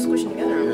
squishing 0.00 0.30
together. 0.30 0.69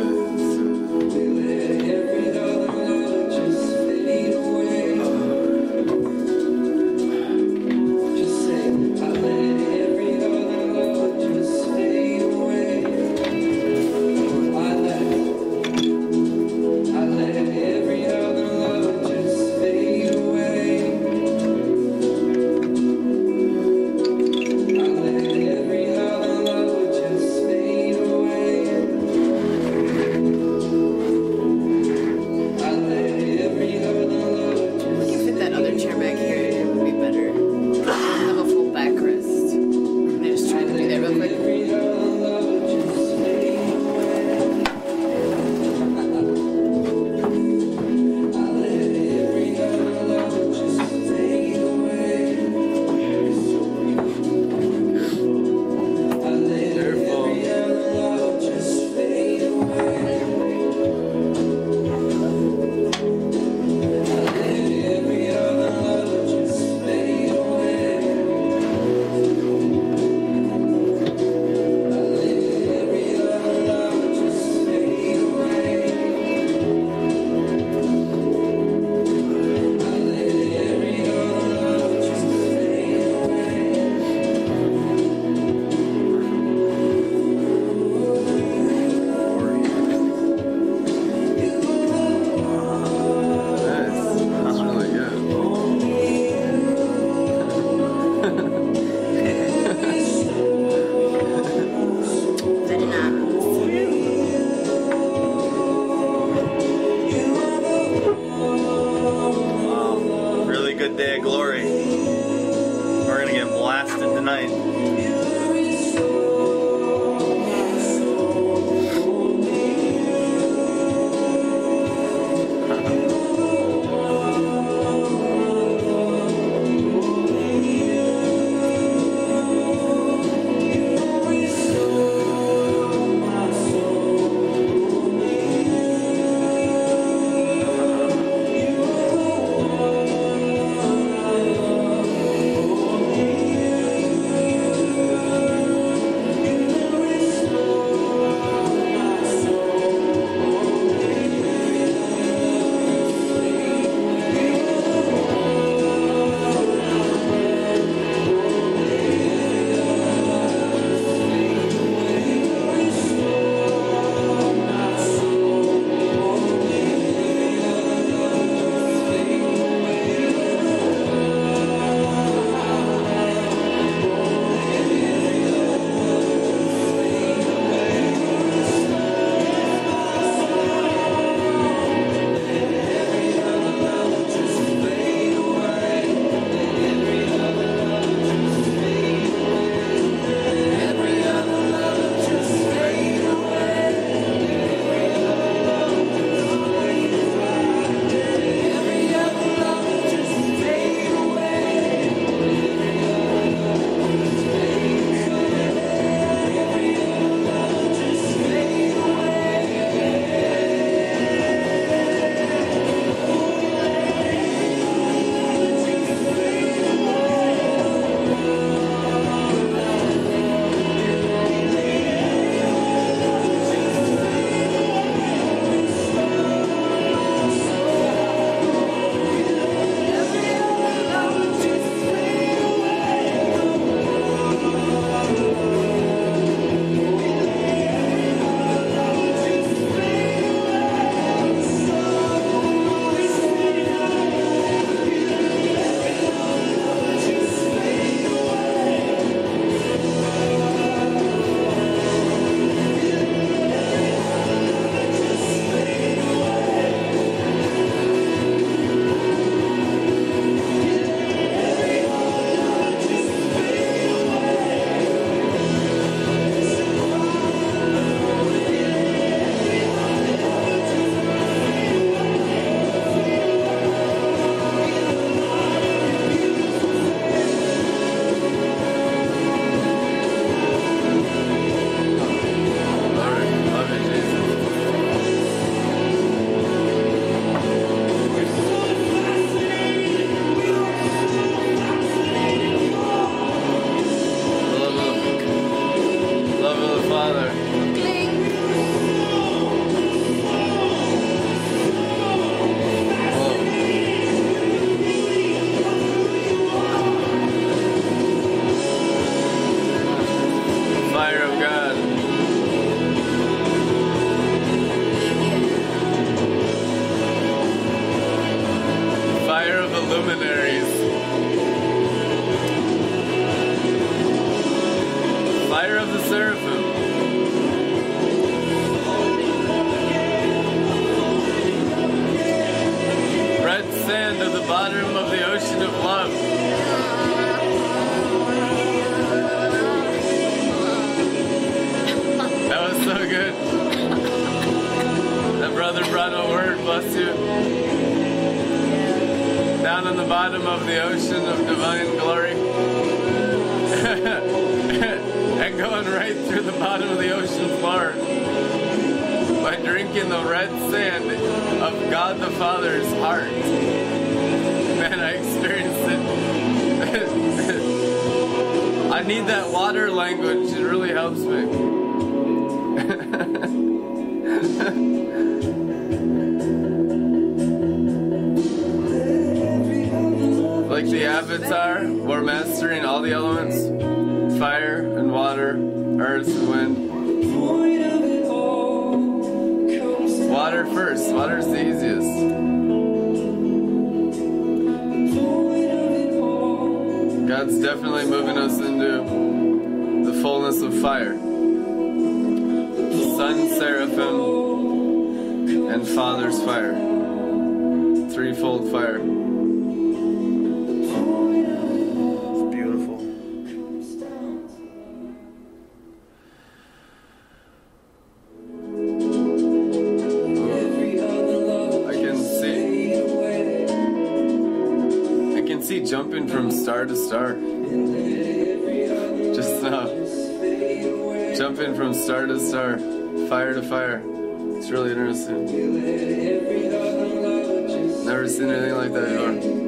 Never 438.47 438.59
seen 438.59 438.71
anything 438.71 438.95
like 438.95 439.13
that 439.13 439.61
before. 439.61 439.86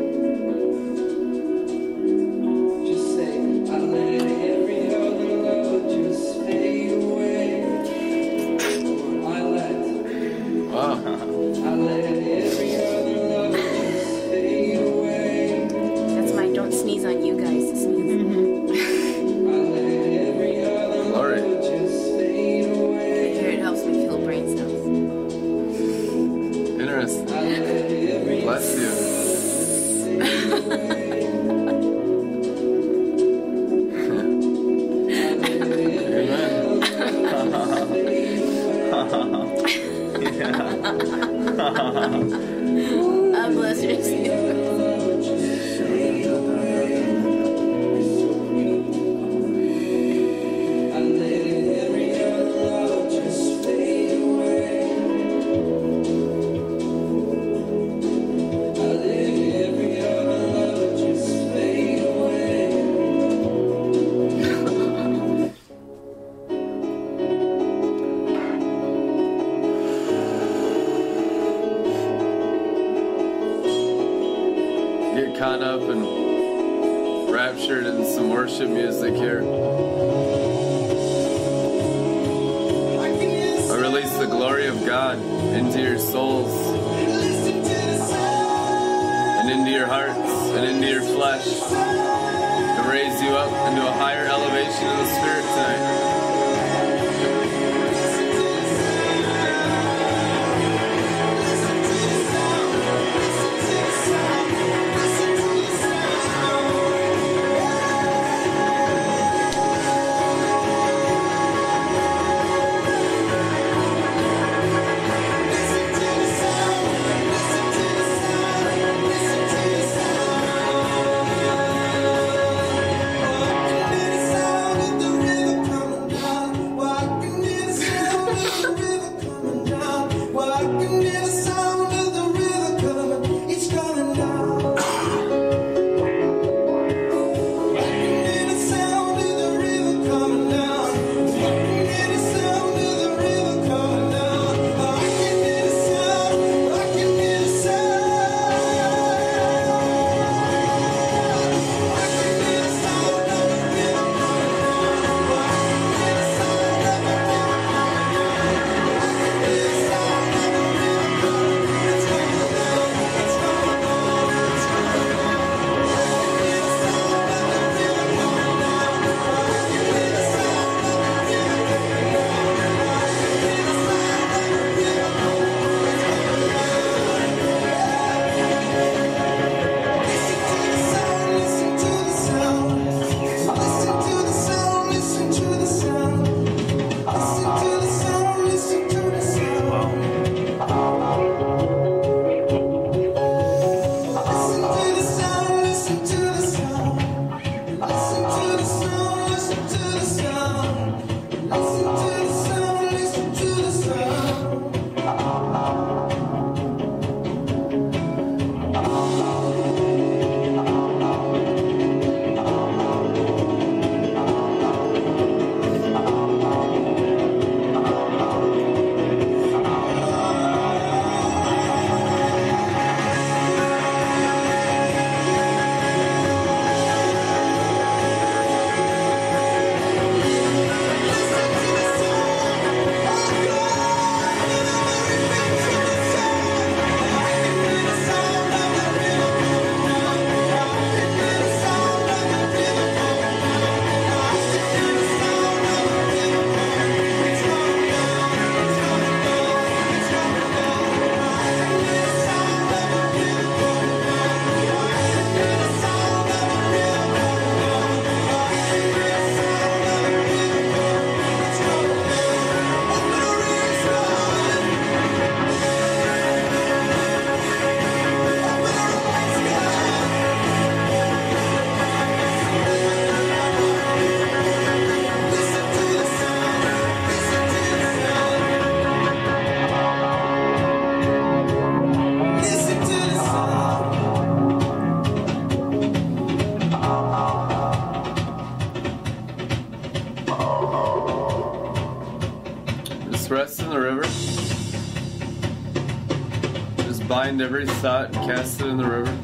Thought 297.79 298.07
and 298.07 298.17
cast 298.27 298.61
it 298.61 298.67
in 298.67 298.77
the 298.77 298.85
river. 298.85 299.17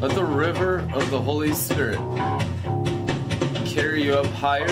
Let 0.00 0.14
the 0.14 0.24
river 0.24 0.88
of 0.94 1.10
the 1.10 1.20
Holy 1.20 1.52
Spirit 1.52 1.98
carry 3.66 4.04
you 4.04 4.14
up 4.14 4.26
higher 4.26 4.68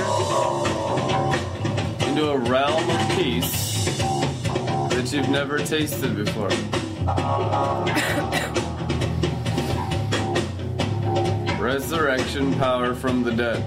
into 2.07 2.31
a 2.31 2.39
realm 2.39 2.89
of 2.89 3.17
peace 3.17 3.99
that 3.99 5.11
you've 5.13 5.31
never 5.31 5.59
tasted 5.59 6.15
before. 6.15 6.51
Resurrection 11.61 12.55
power 12.55 12.95
from 12.95 13.25
the 13.25 13.33
dead. 13.33 13.65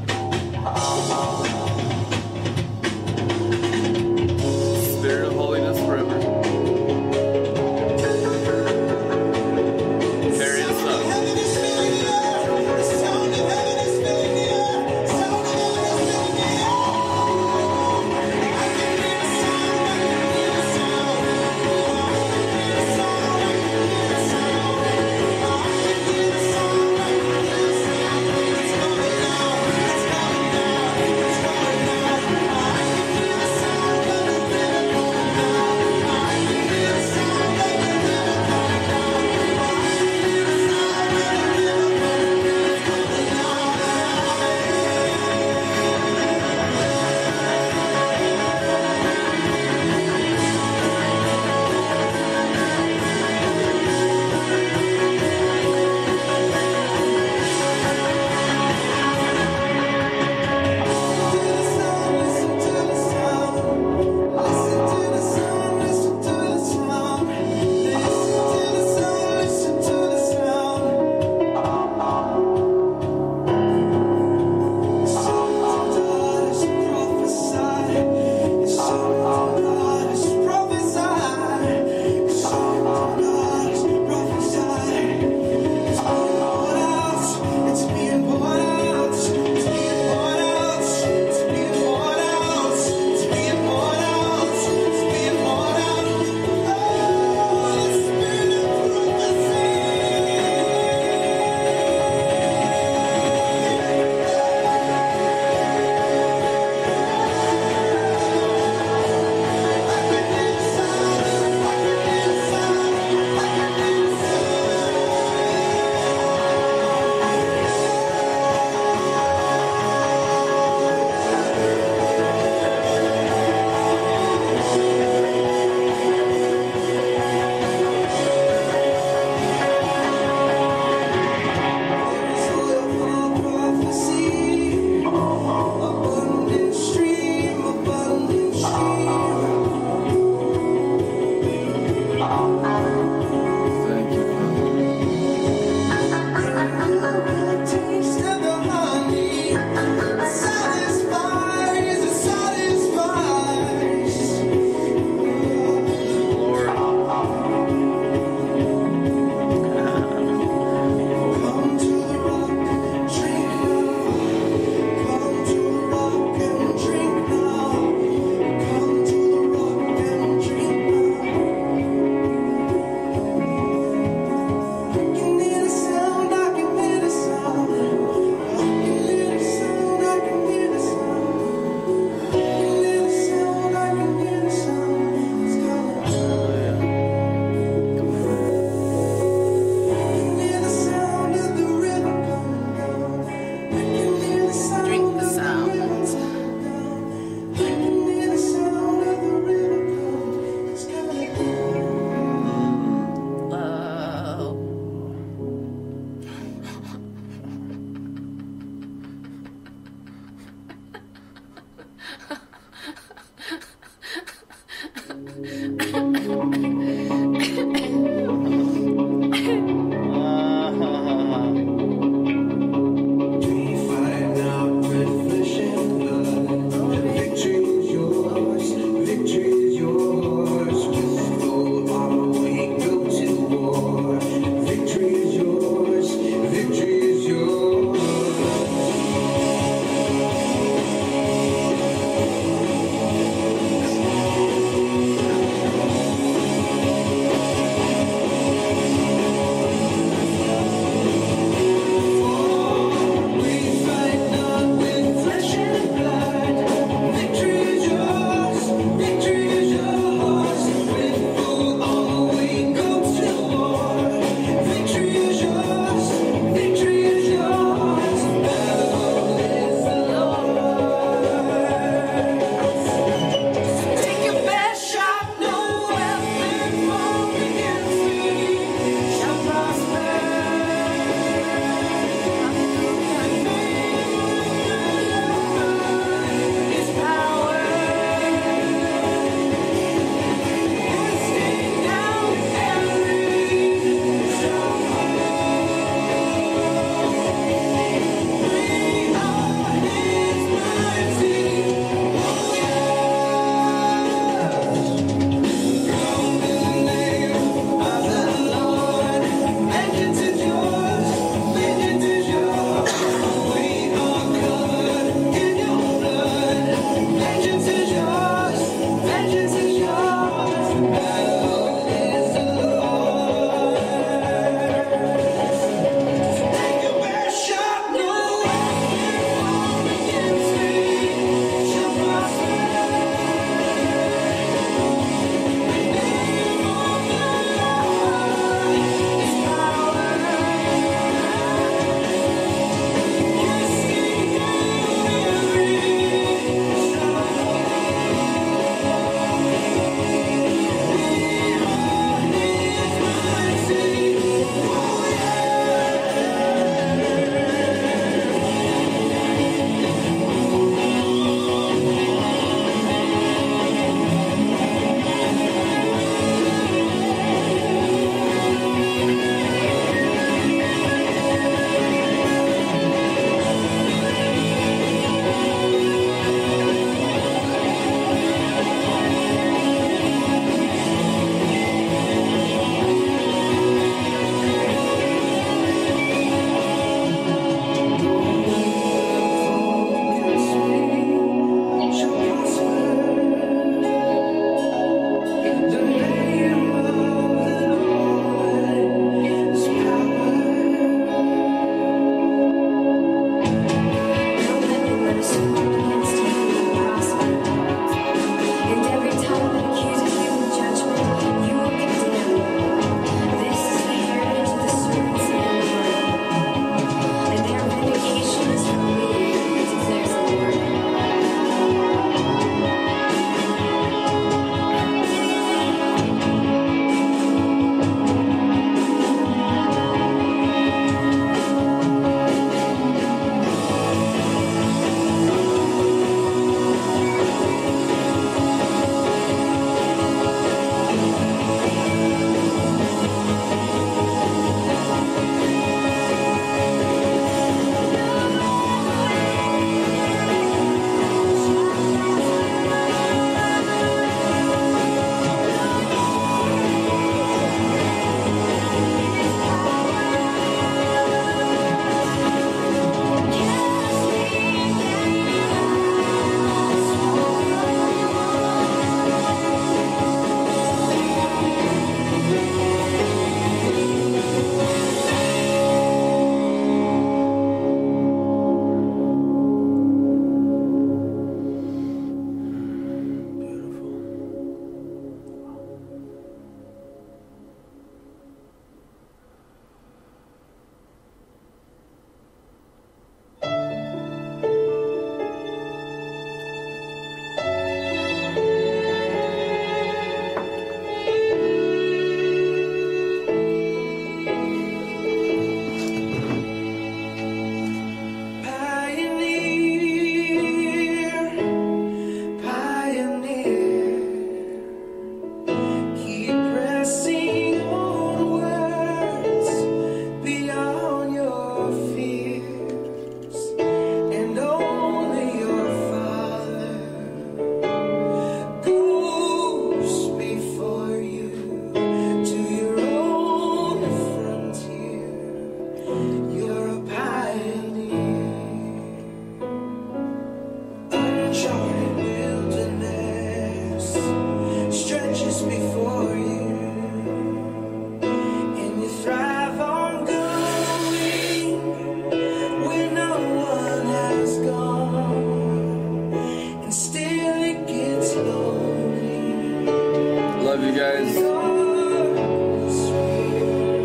Love 560.44 560.64
you 560.64 560.74
guys. 560.76 561.16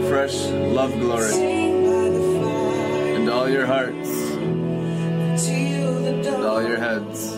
Fresh 0.08 0.36
love 0.50 0.92
glory. 0.98 1.34
And 3.14 3.30
all 3.30 3.48
your 3.48 3.66
hearts. 3.66 4.10
And 6.26 6.44
all 6.44 6.62
your 6.62 6.78
heads. 6.78 7.37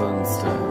Sun 0.00 0.24
staff. 0.24 0.66
Äh, 0.66 0.69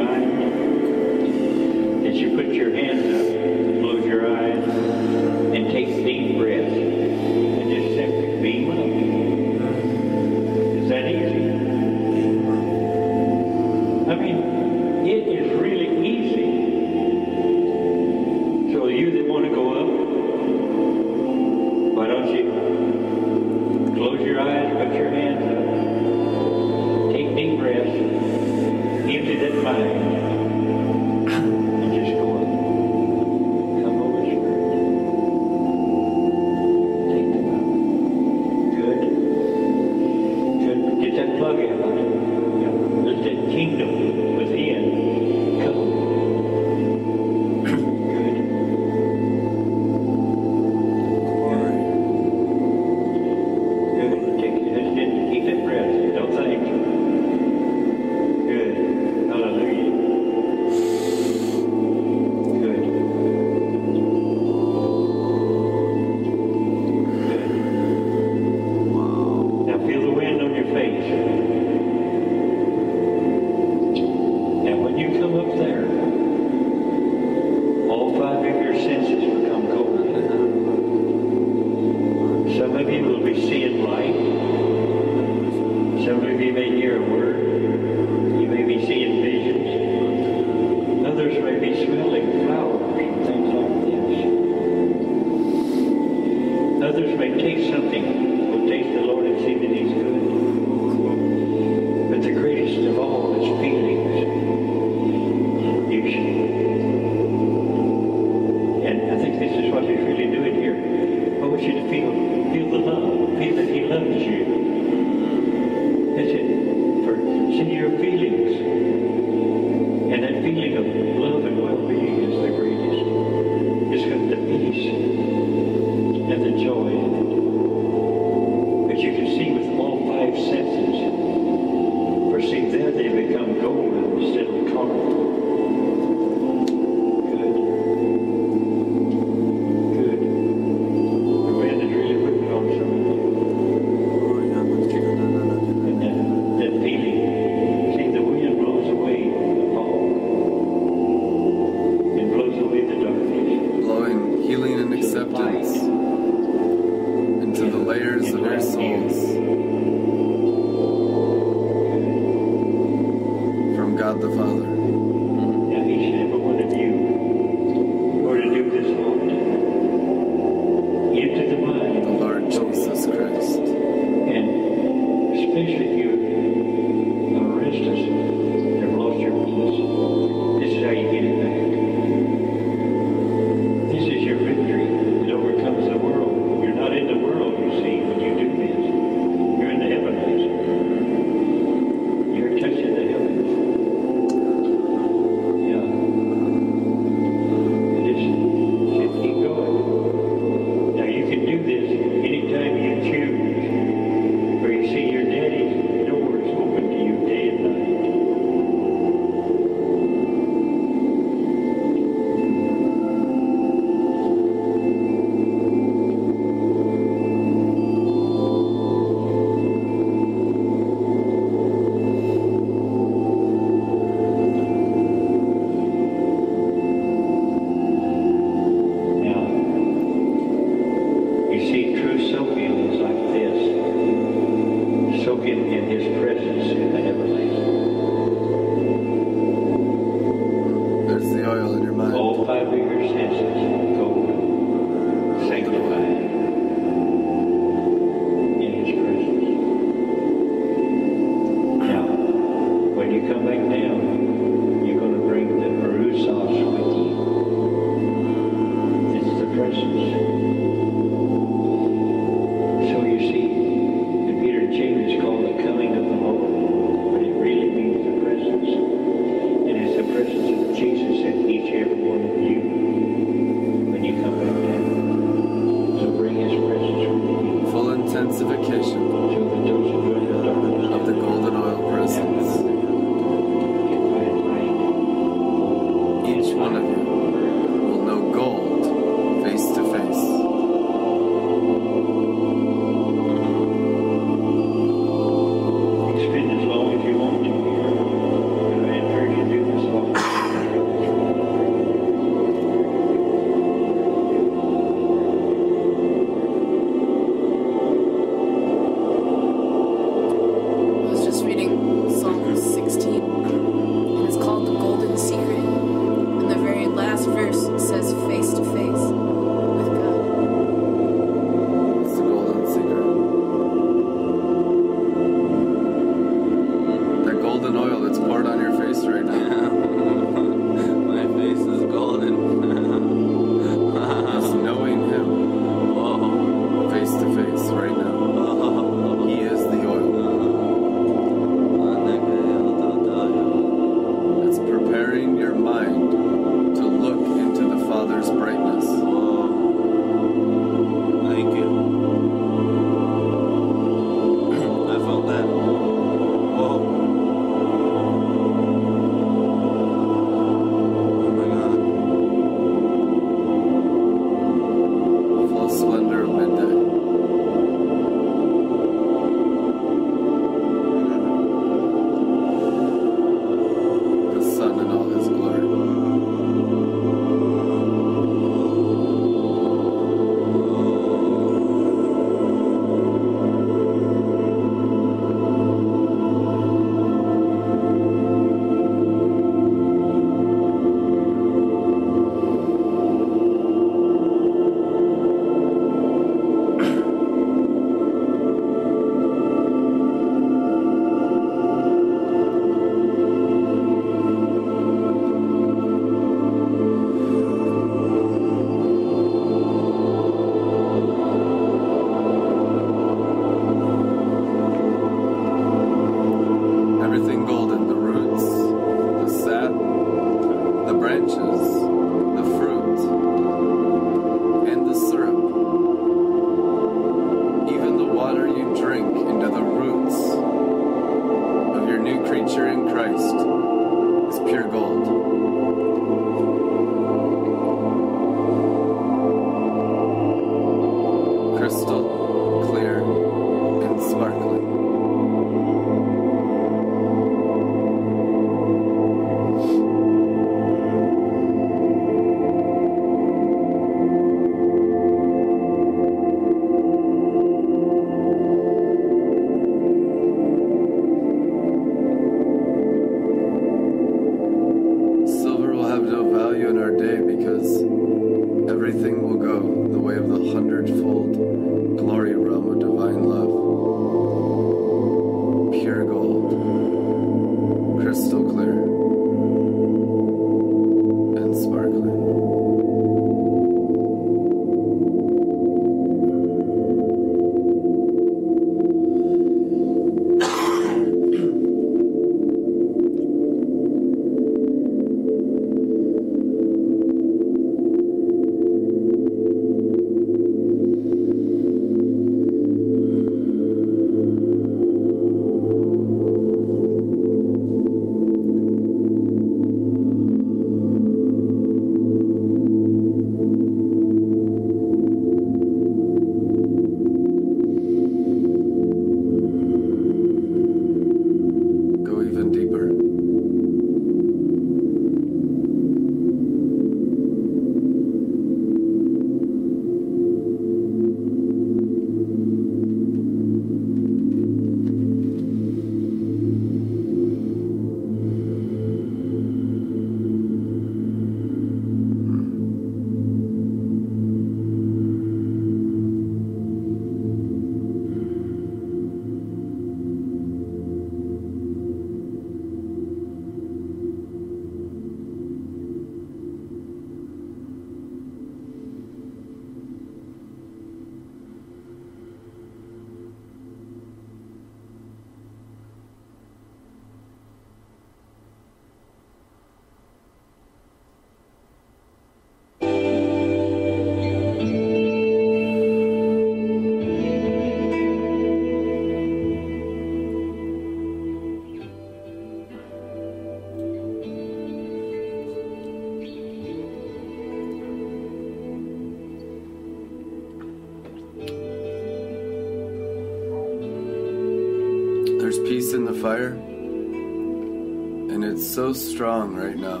so 598.80 598.94
strong 598.94 599.54
right 599.54 599.76
now 599.76 600.00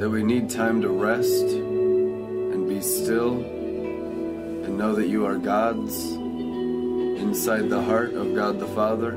that 0.00 0.10
we 0.10 0.24
need 0.24 0.50
time 0.50 0.82
to 0.82 0.88
rest 0.88 1.44
and 1.44 2.68
be 2.68 2.80
still 2.80 3.34
and 3.34 4.76
know 4.76 4.92
that 4.92 5.06
you 5.06 5.24
are 5.24 5.36
God's 5.36 6.14
inside 6.14 7.70
the 7.70 7.80
heart 7.80 8.12
of 8.12 8.34
God 8.34 8.58
the 8.58 8.66
Father, 8.66 9.14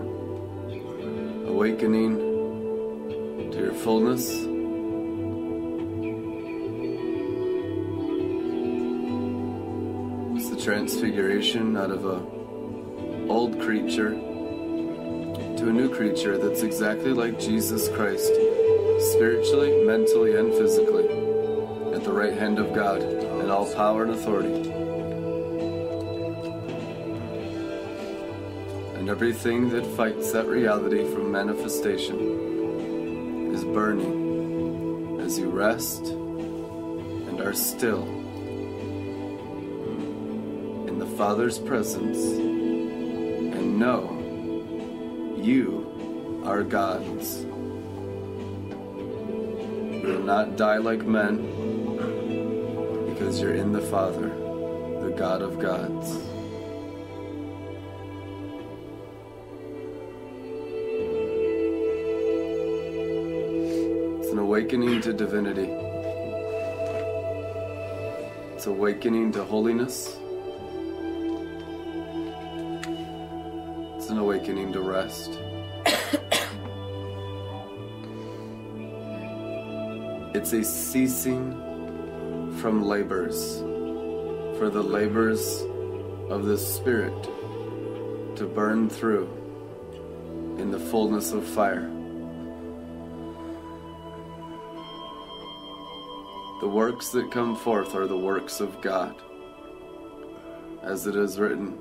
awakening 1.48 2.16
to 3.54 3.58
your 3.58 3.74
fullness. 3.74 4.30
It's 10.38 10.50
the 10.52 10.62
transfiguration 10.64 11.76
out 11.76 11.90
of 11.90 12.06
a 12.06 12.24
old 13.32 13.60
creature 13.62 14.27
a 15.68 15.74
new 15.74 15.90
creature 15.90 16.38
that's 16.38 16.62
exactly 16.62 17.12
like 17.12 17.38
Jesus 17.38 17.90
Christ, 17.90 18.32
spiritually, 19.12 19.84
mentally, 19.86 20.38
and 20.38 20.54
physically, 20.54 21.04
at 21.94 22.06
the 22.06 22.14
right 22.14 22.34
hand 22.34 22.58
of 22.58 22.74
God 22.74 23.02
in 23.02 23.52
all 23.52 23.70
power 23.74 24.04
and 24.04 24.14
authority. 24.14 24.54
And 28.98 29.10
everything 29.10 29.68
that 29.72 29.86
fights 29.86 30.32
that 30.32 30.48
reality 30.48 31.04
from 31.14 31.34
manifestation 31.34 33.54
is 33.54 33.66
burning 33.66 35.20
as 35.20 35.38
you 35.38 35.50
rest 35.50 36.06
and 36.06 37.42
are 37.42 37.54
still 37.54 38.04
in 40.88 40.98
the 40.98 41.08
Father's 41.18 41.60
presence 41.60 42.18
and 42.18 43.78
know 43.78 44.17
you 45.48 46.44
are 46.44 46.62
God's. 46.62 47.46
You 49.96 50.04
will 50.04 50.24
not 50.24 50.58
die 50.58 50.76
like 50.76 51.06
men 51.06 51.38
because 53.08 53.40
you're 53.40 53.54
in 53.54 53.72
the 53.72 53.80
Father, 53.80 54.28
the 54.28 55.16
God 55.18 55.42
of 55.42 55.58
gods. 55.58 56.18
It's 64.20 64.32
an 64.34 64.40
awakening 64.40 65.00
to 65.00 65.14
divinity. 65.14 65.70
It's 68.54 68.68
awakening 68.68 69.32
to 69.32 69.46
holiness. 69.46 70.18
Awakening 74.48 74.72
to 74.72 74.80
rest. 74.80 75.42
it's 80.34 80.54
a 80.54 80.64
ceasing 80.64 81.52
from 82.62 82.82
labors, 82.82 83.58
for 84.58 84.70
the 84.70 84.82
labors 84.82 85.64
of 86.30 86.46
the 86.46 86.58
Spirit 86.58 87.24
to 88.38 88.46
burn 88.46 88.90
through 88.90 89.28
in 90.60 90.72
the 90.72 90.80
fullness 90.80 91.34
of 91.34 91.46
fire. 91.46 91.90
The 96.62 96.70
works 96.70 97.10
that 97.10 97.32
come 97.32 97.58
forth 97.58 97.96
are 97.96 98.08
the 98.08 98.18
works 98.18 98.62
of 98.62 98.80
God. 98.80 99.22
As 100.84 101.06
it 101.06 101.18
is 101.18 101.38
written, 101.38 101.78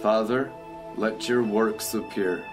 Father, 0.00 0.52
let 0.96 1.28
your 1.28 1.42
works 1.42 1.94
appear. 1.94 2.44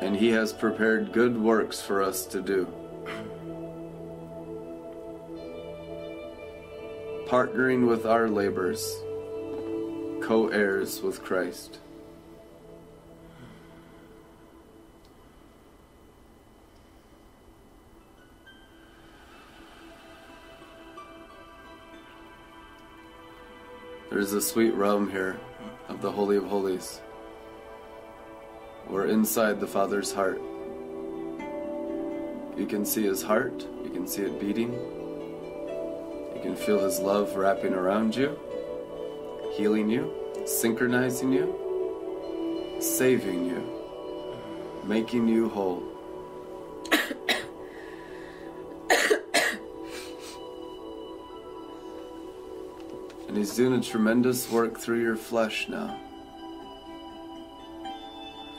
And 0.00 0.16
he 0.16 0.30
has 0.30 0.52
prepared 0.52 1.12
good 1.12 1.40
works 1.40 1.80
for 1.80 2.02
us 2.02 2.26
to 2.26 2.40
do. 2.40 2.66
Partnering 7.28 7.86
with 7.86 8.04
our 8.04 8.28
labors, 8.28 8.82
co 10.20 10.48
heirs 10.52 11.00
with 11.00 11.22
Christ. 11.22 11.78
There's 24.10 24.32
a 24.34 24.42
sweet 24.42 24.74
realm 24.74 25.10
here 25.10 25.40
of 25.88 26.00
the 26.00 26.10
Holy 26.10 26.36
of 26.36 26.44
Holies. 26.46 27.00
We're 28.88 29.06
inside 29.06 29.60
the 29.60 29.66
Father's 29.66 30.12
heart. 30.12 30.40
You 32.56 32.66
can 32.68 32.84
see 32.84 33.04
his 33.04 33.22
heart, 33.22 33.66
you 33.84 33.90
can 33.90 34.06
see 34.06 34.22
it 34.22 34.40
beating. 34.40 34.72
You 34.72 36.40
can 36.42 36.56
feel 36.56 36.80
his 36.80 36.98
love 36.98 37.36
wrapping 37.36 37.72
around 37.72 38.16
you, 38.16 38.38
healing 39.54 39.88
you, 39.88 40.12
synchronizing 40.44 41.32
you, 41.32 42.76
saving 42.80 43.46
you, 43.46 43.62
making 44.84 45.28
you 45.28 45.48
whole. 45.48 45.91
And 53.32 53.38
he's 53.38 53.56
doing 53.56 53.72
a 53.72 53.80
tremendous 53.80 54.50
work 54.50 54.78
through 54.78 55.00
your 55.00 55.16
flesh 55.16 55.66
now. 55.66 55.98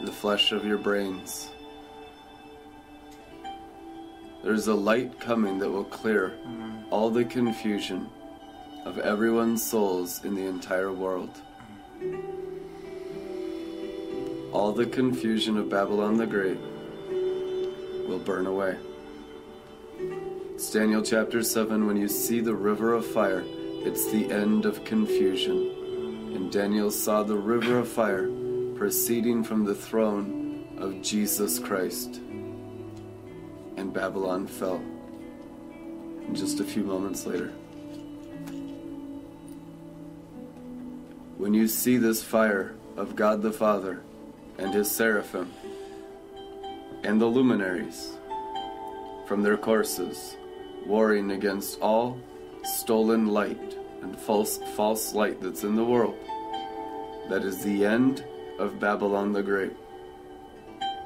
The 0.01 0.11
flesh 0.11 0.51
of 0.51 0.65
your 0.65 0.79
brains. 0.79 1.51
There's 4.43 4.65
a 4.65 4.73
light 4.73 5.19
coming 5.19 5.59
that 5.59 5.69
will 5.69 5.83
clear 5.83 6.33
mm-hmm. 6.41 6.91
all 6.91 7.11
the 7.11 7.23
confusion 7.23 8.09
of 8.83 8.97
everyone's 8.97 9.61
souls 9.61 10.25
in 10.25 10.33
the 10.33 10.47
entire 10.47 10.91
world. 10.91 11.39
All 14.51 14.71
the 14.71 14.87
confusion 14.87 15.55
of 15.55 15.69
Babylon 15.69 16.17
the 16.17 16.25
Great 16.25 16.57
will 18.09 18.17
burn 18.17 18.47
away. 18.47 18.75
It's 20.55 20.71
Daniel 20.71 21.03
chapter 21.03 21.43
7 21.43 21.85
when 21.85 21.95
you 21.95 22.07
see 22.07 22.39
the 22.39 22.55
river 22.55 22.93
of 22.93 23.05
fire, 23.05 23.43
it's 23.85 24.09
the 24.11 24.31
end 24.31 24.65
of 24.65 24.85
confusion. 24.85 26.31
And 26.33 26.51
Daniel 26.51 26.89
saw 26.89 27.21
the 27.23 27.35
river 27.35 27.79
of 27.79 27.87
fire 27.87 28.29
proceeding 28.75 29.43
from 29.43 29.65
the 29.65 29.75
throne 29.75 30.65
of 30.77 31.01
Jesus 31.01 31.59
Christ. 31.59 32.21
And 33.75 33.93
Babylon 33.93 34.47
fell. 34.47 34.77
And 34.77 36.35
just 36.35 36.61
a 36.61 36.63
few 36.63 36.83
moments 36.83 37.25
later. 37.25 37.51
When 41.37 41.53
you 41.53 41.67
see 41.67 41.97
this 41.97 42.23
fire 42.23 42.75
of 42.95 43.17
God 43.17 43.41
the 43.41 43.51
Father 43.51 44.01
and 44.57 44.73
his 44.73 44.89
seraphim 44.89 45.51
and 47.03 47.19
the 47.19 47.25
luminaries 47.25 48.11
from 49.25 49.43
their 49.43 49.57
courses 49.57 50.37
warring 50.85 51.31
against 51.31 51.79
all 51.81 52.17
stolen 52.63 53.27
light 53.27 53.77
and 54.01 54.17
false 54.17 54.57
false 54.75 55.13
light 55.13 55.41
that's 55.41 55.63
in 55.63 55.75
the 55.75 55.83
world. 55.83 56.17
That 57.29 57.43
is 57.43 57.63
the 57.63 57.85
end 57.85 58.25
of 58.59 58.79
Babylon 58.79 59.31
the 59.33 59.43
Great. 59.43 59.75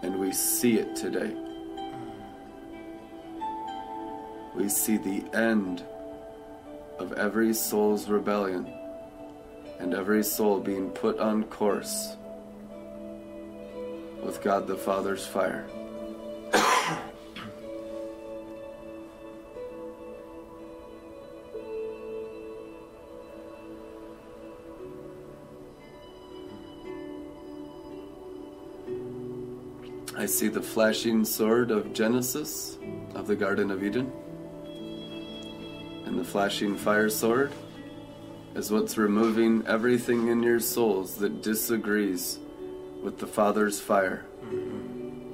And 0.01 0.19
we 0.19 0.31
see 0.31 0.77
it 0.77 0.95
today. 0.95 1.35
We 4.55 4.69
see 4.69 4.97
the 4.97 5.23
end 5.33 5.83
of 6.97 7.13
every 7.13 7.53
soul's 7.53 8.09
rebellion 8.09 8.71
and 9.79 9.93
every 9.93 10.23
soul 10.23 10.59
being 10.59 10.89
put 10.89 11.19
on 11.19 11.43
course 11.43 12.15
with 14.23 14.41
God 14.41 14.67
the 14.67 14.75
Father's 14.75 15.25
fire. 15.25 15.67
I 30.27 30.29
see 30.29 30.49
the 30.49 30.61
flashing 30.61 31.23
sword 31.23 31.71
of 31.71 31.93
Genesis 31.93 32.77
of 33.15 33.27
the 33.27 33.35
Garden 33.37 33.71
of 33.71 33.81
Eden. 33.81 34.11
And 36.05 36.19
the 36.19 36.23
flashing 36.25 36.75
fire 36.75 37.07
sword 37.07 37.53
is 38.53 38.69
what's 38.69 38.97
removing 38.97 39.65
everything 39.67 40.27
in 40.27 40.43
your 40.43 40.59
souls 40.59 41.15
that 41.19 41.41
disagrees 41.41 42.39
with 43.01 43.19
the 43.19 43.25
Father's 43.25 43.79
fire. 43.79 44.25
Mm-hmm. 44.43 45.29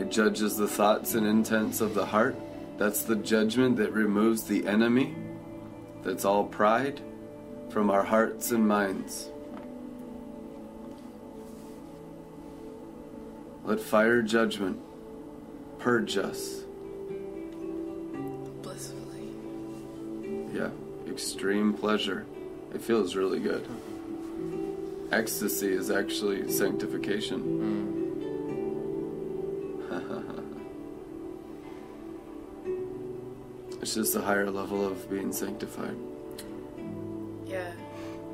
It 0.00 0.10
judges 0.10 0.56
the 0.56 0.66
thoughts 0.66 1.12
and 1.16 1.26
intents 1.26 1.82
of 1.82 1.92
the 1.92 2.06
heart. 2.06 2.34
That's 2.78 3.02
the 3.02 3.16
judgment 3.16 3.76
that 3.76 3.92
removes 3.92 4.44
the 4.44 4.66
enemy. 4.66 5.14
That's 6.02 6.24
all 6.24 6.44
pride 6.44 7.02
from 7.68 7.90
our 7.90 8.04
hearts 8.04 8.52
and 8.52 8.66
minds. 8.66 9.28
Let 13.66 13.80
fire 13.80 14.22
judgment 14.22 14.80
purge 15.80 16.16
us. 16.16 16.62
Blissfully. 18.62 19.28
Yeah, 20.54 20.70
extreme 21.08 21.74
pleasure. 21.74 22.24
It 22.72 22.80
feels 22.80 23.16
really 23.16 23.40
good. 23.40 23.66
Ecstasy 25.10 25.72
is 25.72 25.90
actually 25.90 26.48
sanctification. 26.48 27.40
it's 33.82 33.96
just 33.96 34.14
a 34.14 34.20
higher 34.20 34.48
level 34.48 34.86
of 34.86 35.10
being 35.10 35.32
sanctified. 35.32 35.96
Yeah. 37.44 37.72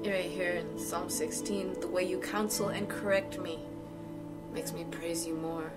Right 0.04 0.26
here 0.26 0.56
in 0.56 0.78
Psalm 0.78 1.08
16, 1.08 1.80
the 1.80 1.88
way 1.88 2.06
you 2.06 2.18
counsel 2.18 2.68
and 2.68 2.86
correct 2.86 3.40
me 3.40 3.60
makes 4.52 4.72
me 4.72 4.84
praise 4.90 5.26
you 5.26 5.34
more. 5.34 5.70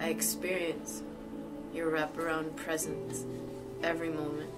I 0.00 0.08
experience 0.08 1.02
your 1.74 1.90
wraparound 1.90 2.54
presence 2.56 3.24
every 3.82 4.10
moment. 4.10 4.50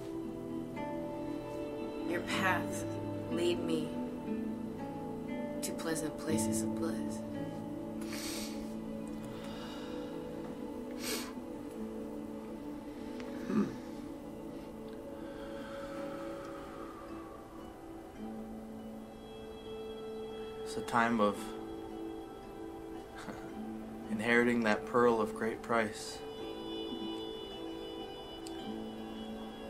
Your 2.09 2.21
path 2.21 2.85
lead 3.31 3.59
me 3.63 3.89
to 5.61 5.71
pleasant 5.73 6.17
places 6.19 6.61
of 6.61 6.75
bliss. 6.75 7.19
Time 20.91 21.21
of 21.21 21.37
inheriting 24.11 24.63
that 24.63 24.85
pearl 24.85 25.21
of 25.21 25.33
great 25.33 25.61
price. 25.61 26.17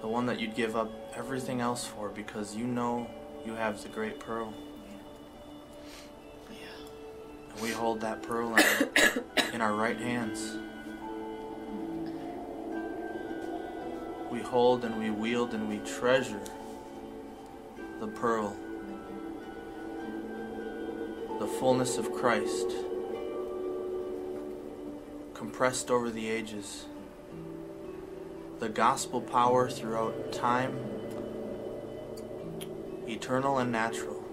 The 0.01 0.07
one 0.07 0.25
that 0.25 0.39
you'd 0.39 0.55
give 0.55 0.75
up 0.75 0.91
everything 1.15 1.61
else 1.61 1.85
for 1.85 2.09
because 2.09 2.55
you 2.55 2.65
know 2.65 3.07
you 3.45 3.53
have 3.53 3.83
the 3.83 3.89
great 3.89 4.19
pearl. 4.19 4.51
And 7.53 7.61
we 7.61 7.69
hold 7.69 8.01
that 8.01 8.23
pearl 8.23 8.55
in 8.55 8.63
our, 8.63 9.23
in 9.53 9.61
our 9.61 9.75
right 9.75 9.99
hands. 9.99 10.57
We 14.31 14.39
hold 14.39 14.85
and 14.85 14.97
we 14.97 15.11
wield 15.11 15.53
and 15.53 15.69
we 15.69 15.77
treasure 15.87 16.41
the 17.99 18.07
pearl 18.07 18.57
the 21.41 21.47
fullness 21.47 21.97
of 21.97 22.13
Christ, 22.13 22.67
compressed 25.33 25.89
over 25.89 26.11
the 26.11 26.29
ages, 26.29 26.85
the 28.59 28.69
gospel 28.69 29.19
power 29.19 29.67
throughout 29.67 30.31
time, 30.31 30.77
eternal 33.07 33.57
and 33.57 33.71
natural, 33.71 34.23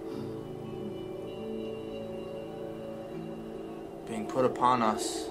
being 4.06 4.26
put 4.26 4.44
upon 4.44 4.82
us. 4.82 5.30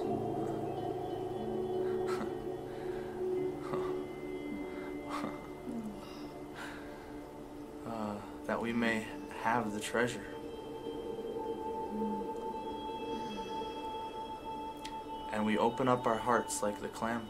uh, 7.86 8.14
that 8.48 8.60
we 8.60 8.72
may 8.72 9.06
have 9.44 9.72
the 9.72 9.78
treasure. 9.78 10.37
We 15.48 15.56
open 15.56 15.88
up 15.88 16.06
our 16.06 16.18
hearts 16.18 16.62
like 16.62 16.78
the 16.82 16.88
clam 16.88 17.22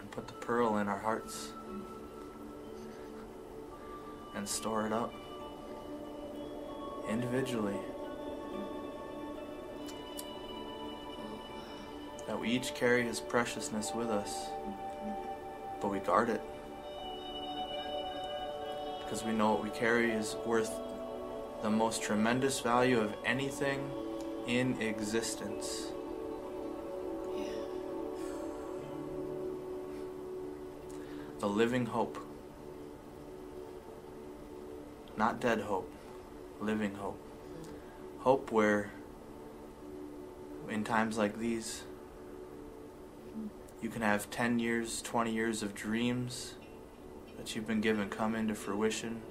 and 0.00 0.10
put 0.10 0.26
the 0.26 0.32
pearl 0.32 0.78
in 0.78 0.88
our 0.88 0.96
hearts 0.96 1.52
and 4.34 4.48
store 4.48 4.86
it 4.86 4.92
up 4.94 5.12
individually. 7.10 7.76
That 12.26 12.40
we 12.40 12.48
each 12.48 12.72
carry 12.72 13.02
his 13.02 13.20
preciousness 13.20 13.92
with 13.94 14.08
us, 14.08 14.46
but 15.82 15.88
we 15.88 15.98
guard 15.98 16.30
it. 16.30 16.40
Because 19.04 19.24
we 19.24 19.32
know 19.32 19.50
what 19.50 19.62
we 19.62 19.68
carry 19.68 20.10
is 20.10 20.36
worth 20.46 20.72
the 21.60 21.68
most 21.68 22.02
tremendous 22.02 22.60
value 22.60 22.98
of 22.98 23.12
anything 23.26 23.90
in 24.46 24.80
existence. 24.80 25.88
The 31.40 31.48
living 31.48 31.86
hope. 31.86 32.18
Not 35.16 35.40
dead 35.40 35.60
hope, 35.60 35.90
living 36.60 36.94
hope. 36.94 37.18
Hope 38.18 38.52
where, 38.52 38.90
in 40.68 40.84
times 40.84 41.16
like 41.16 41.38
these, 41.38 41.84
you 43.80 43.88
can 43.88 44.02
have 44.02 44.30
10 44.30 44.58
years, 44.58 45.00
20 45.00 45.32
years 45.32 45.62
of 45.62 45.74
dreams 45.74 46.54
that 47.38 47.56
you've 47.56 47.66
been 47.66 47.80
given 47.80 48.10
come 48.10 48.34
into 48.34 48.54
fruition 48.54 49.22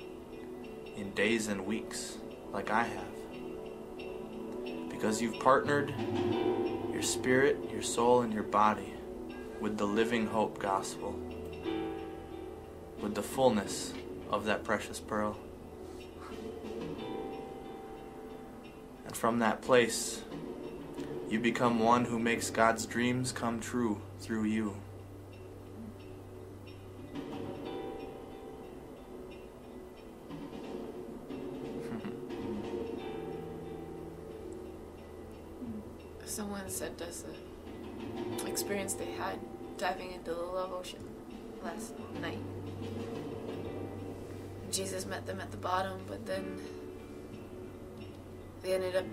in 0.98 1.12
days 1.12 1.48
and 1.48 1.68
weeks, 1.68 2.18
like 2.52 2.72
I 2.72 2.86
have. 2.86 3.06
Because 4.90 5.22
you've 5.22 5.40
partnered 5.40 5.94
your 6.92 7.04
spirit, 7.04 7.58
your 7.72 7.84
soul, 7.84 8.22
and 8.22 8.34
your 8.34 8.44
body 8.44 8.96
with 9.62 9.78
the 9.78 9.86
living 9.86 10.26
hope 10.26 10.58
gospel 10.58 11.29
with 13.02 13.16
the 13.16 13.24
fullness 13.24 13.94
of 14.30 14.46
that 14.46 14.64
precious 14.64 15.00
pearl. 15.00 15.38
And 19.06 19.16
from 19.16 19.40
that 19.40 19.62
place, 19.62 20.22
you 21.30 21.40
become 21.40 21.80
one 21.80 22.06
who 22.06 22.20
makes 22.20 22.50
God's 22.50 22.86
dreams 22.86 23.32
come 23.32 23.60
true 23.60 24.02
through 24.20 24.46
you. 24.46 24.76
Someone 36.26 36.70
said 36.70 36.98
that's 36.98 37.24
the 37.24 37.34
experience 38.48 38.94
they 38.94 39.12
had 39.12 39.40
diving 39.78 40.12
into 40.12 40.34
the 40.34 40.42
love 40.42 40.74
ocean 40.74 41.00
last 41.64 41.94
night. 42.22 42.40
Jesus 44.72 45.06
met 45.06 45.26
them 45.26 45.40
at 45.40 45.52
the 45.52 45.58
bottom, 45.58 46.00
but 46.08 46.26
then 46.26 46.58
they 48.62 48.74
ended 48.74 48.96
up 48.96 49.06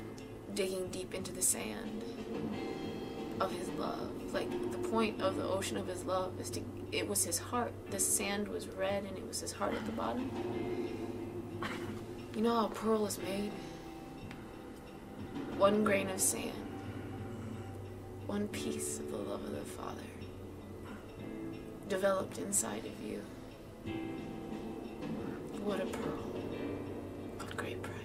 digging 0.54 0.88
deep 0.88 1.14
into 1.14 1.32
the 1.32 1.42
sand 1.42 2.02
of 3.40 3.52
his 3.52 3.68
love. 3.70 4.10
Like 4.32 4.50
the 4.72 4.78
point 4.78 5.20
of 5.22 5.36
the 5.36 5.44
ocean 5.44 5.76
of 5.76 5.86
his 5.86 6.04
love 6.04 6.32
is 6.40 6.50
to 6.50 6.62
it 6.92 7.08
was 7.08 7.24
his 7.24 7.38
heart. 7.38 7.72
The 7.90 7.98
sand 7.98 8.48
was 8.48 8.68
red 8.68 9.04
and 9.04 9.16
it 9.16 9.26
was 9.26 9.40
his 9.40 9.52
heart 9.52 9.74
at 9.74 9.84
the 9.86 9.92
bottom. 9.92 10.30
You 12.34 12.42
know 12.42 12.54
how 12.54 12.66
a 12.66 12.70
pearl 12.70 13.06
is 13.06 13.18
made? 13.18 13.50
One 15.56 15.84
grain 15.84 16.10
of 16.10 16.20
sand. 16.20 16.52
One 18.26 18.48
piece 18.48 18.98
of 18.98 19.10
the 19.10 19.16
love 19.16 19.44
of 19.44 19.52
the 19.52 19.60
Father 19.60 20.02
developed 21.88 22.38
inside 22.38 22.84
of 22.84 23.06
you. 23.06 23.22
What 25.66 25.80
a 25.80 25.86
pearl. 25.86 26.14
What 27.40 27.56
great 27.56 27.82
price. 27.82 27.96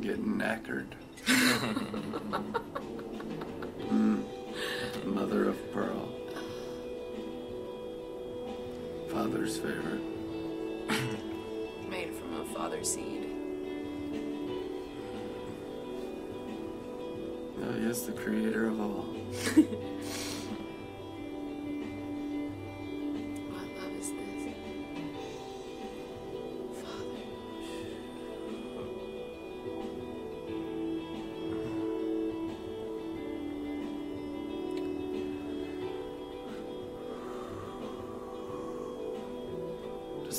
Getting 0.00 0.38
knackered. 0.38 0.94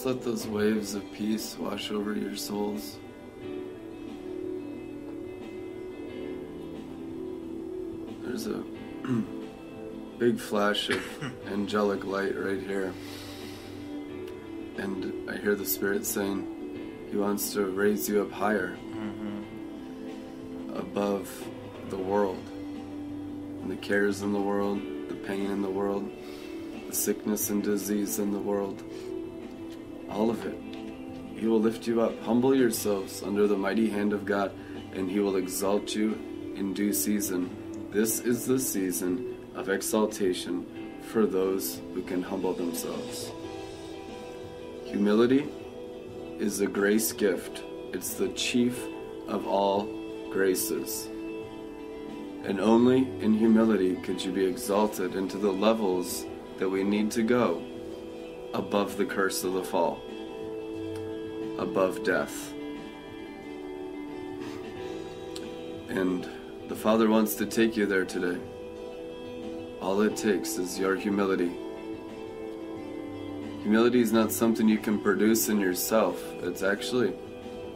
Just 0.01 0.15
let 0.15 0.23
those 0.23 0.47
waves 0.47 0.95
of 0.95 1.03
peace 1.13 1.55
wash 1.59 1.91
over 1.91 2.15
your 2.15 2.35
souls. 2.35 2.97
There's 8.23 8.47
a 8.47 8.63
big 10.17 10.39
flash 10.39 10.89
of 10.89 11.03
angelic 11.51 12.03
light 12.03 12.35
right 12.35 12.59
here. 12.59 12.91
And 14.77 15.29
I 15.29 15.37
hear 15.37 15.53
the 15.53 15.67
Spirit 15.67 16.03
saying, 16.07 17.07
He 17.11 17.17
wants 17.17 17.53
to 17.53 17.65
raise 17.67 18.09
you 18.09 18.23
up 18.23 18.31
higher 18.31 18.75
mm-hmm. 18.95 20.77
above 20.77 21.47
the 21.89 21.97
world 21.97 22.43
and 23.61 23.69
the 23.69 23.75
cares 23.75 24.23
in 24.23 24.33
the 24.33 24.41
world, 24.41 24.81
the 25.09 25.15
pain 25.27 25.51
in 25.51 25.61
the 25.61 25.69
world, 25.69 26.09
the 26.87 26.95
sickness 26.95 27.51
and 27.51 27.61
disease 27.61 28.17
in 28.17 28.31
the 28.31 28.39
world. 28.39 28.81
All 30.21 30.29
of 30.29 30.45
it. 30.45 30.55
He 31.35 31.47
will 31.47 31.59
lift 31.59 31.87
you 31.87 31.99
up. 31.99 32.21
Humble 32.21 32.53
yourselves 32.53 33.23
under 33.23 33.47
the 33.47 33.57
mighty 33.57 33.89
hand 33.89 34.13
of 34.13 34.23
God, 34.23 34.51
and 34.93 35.09
He 35.09 35.19
will 35.19 35.35
exalt 35.35 35.95
you 35.95 36.13
in 36.55 36.75
due 36.75 36.93
season. 36.93 37.89
This 37.89 38.19
is 38.19 38.45
the 38.45 38.59
season 38.59 39.35
of 39.55 39.67
exaltation 39.67 40.99
for 41.01 41.25
those 41.25 41.81
who 41.95 42.03
can 42.03 42.21
humble 42.21 42.53
themselves. 42.53 43.31
Humility 44.85 45.49
is 46.37 46.61
a 46.61 46.67
grace 46.67 47.11
gift, 47.13 47.63
it's 47.91 48.13
the 48.13 48.29
chief 48.33 48.79
of 49.27 49.47
all 49.47 49.87
graces. 50.29 51.07
And 52.43 52.59
only 52.59 53.09
in 53.21 53.33
humility 53.33 53.95
could 53.95 54.23
you 54.23 54.31
be 54.31 54.45
exalted 54.45 55.15
into 55.15 55.39
the 55.39 55.51
levels 55.51 56.27
that 56.59 56.69
we 56.69 56.83
need 56.83 57.09
to 57.09 57.23
go 57.23 57.63
above 58.53 58.97
the 58.97 59.05
curse 59.05 59.43
of 59.43 59.53
the 59.53 59.63
fall, 59.63 59.99
above 61.61 62.03
death. 62.03 62.53
And 65.89 66.27
the 66.67 66.75
Father 66.75 67.07
wants 67.07 67.35
to 67.35 67.45
take 67.45 67.77
you 67.77 67.85
there 67.85 68.03
today. 68.03 68.41
All 69.79 70.01
it 70.01 70.17
takes 70.17 70.57
is 70.57 70.79
your 70.79 70.95
humility. 70.95 71.51
Humility 73.61 74.01
is 74.01 74.11
not 74.11 74.31
something 74.31 74.67
you 74.67 74.79
can 74.79 74.99
produce 74.99 75.49
in 75.49 75.59
yourself, 75.59 76.19
it's 76.41 76.63
actually 76.63 77.13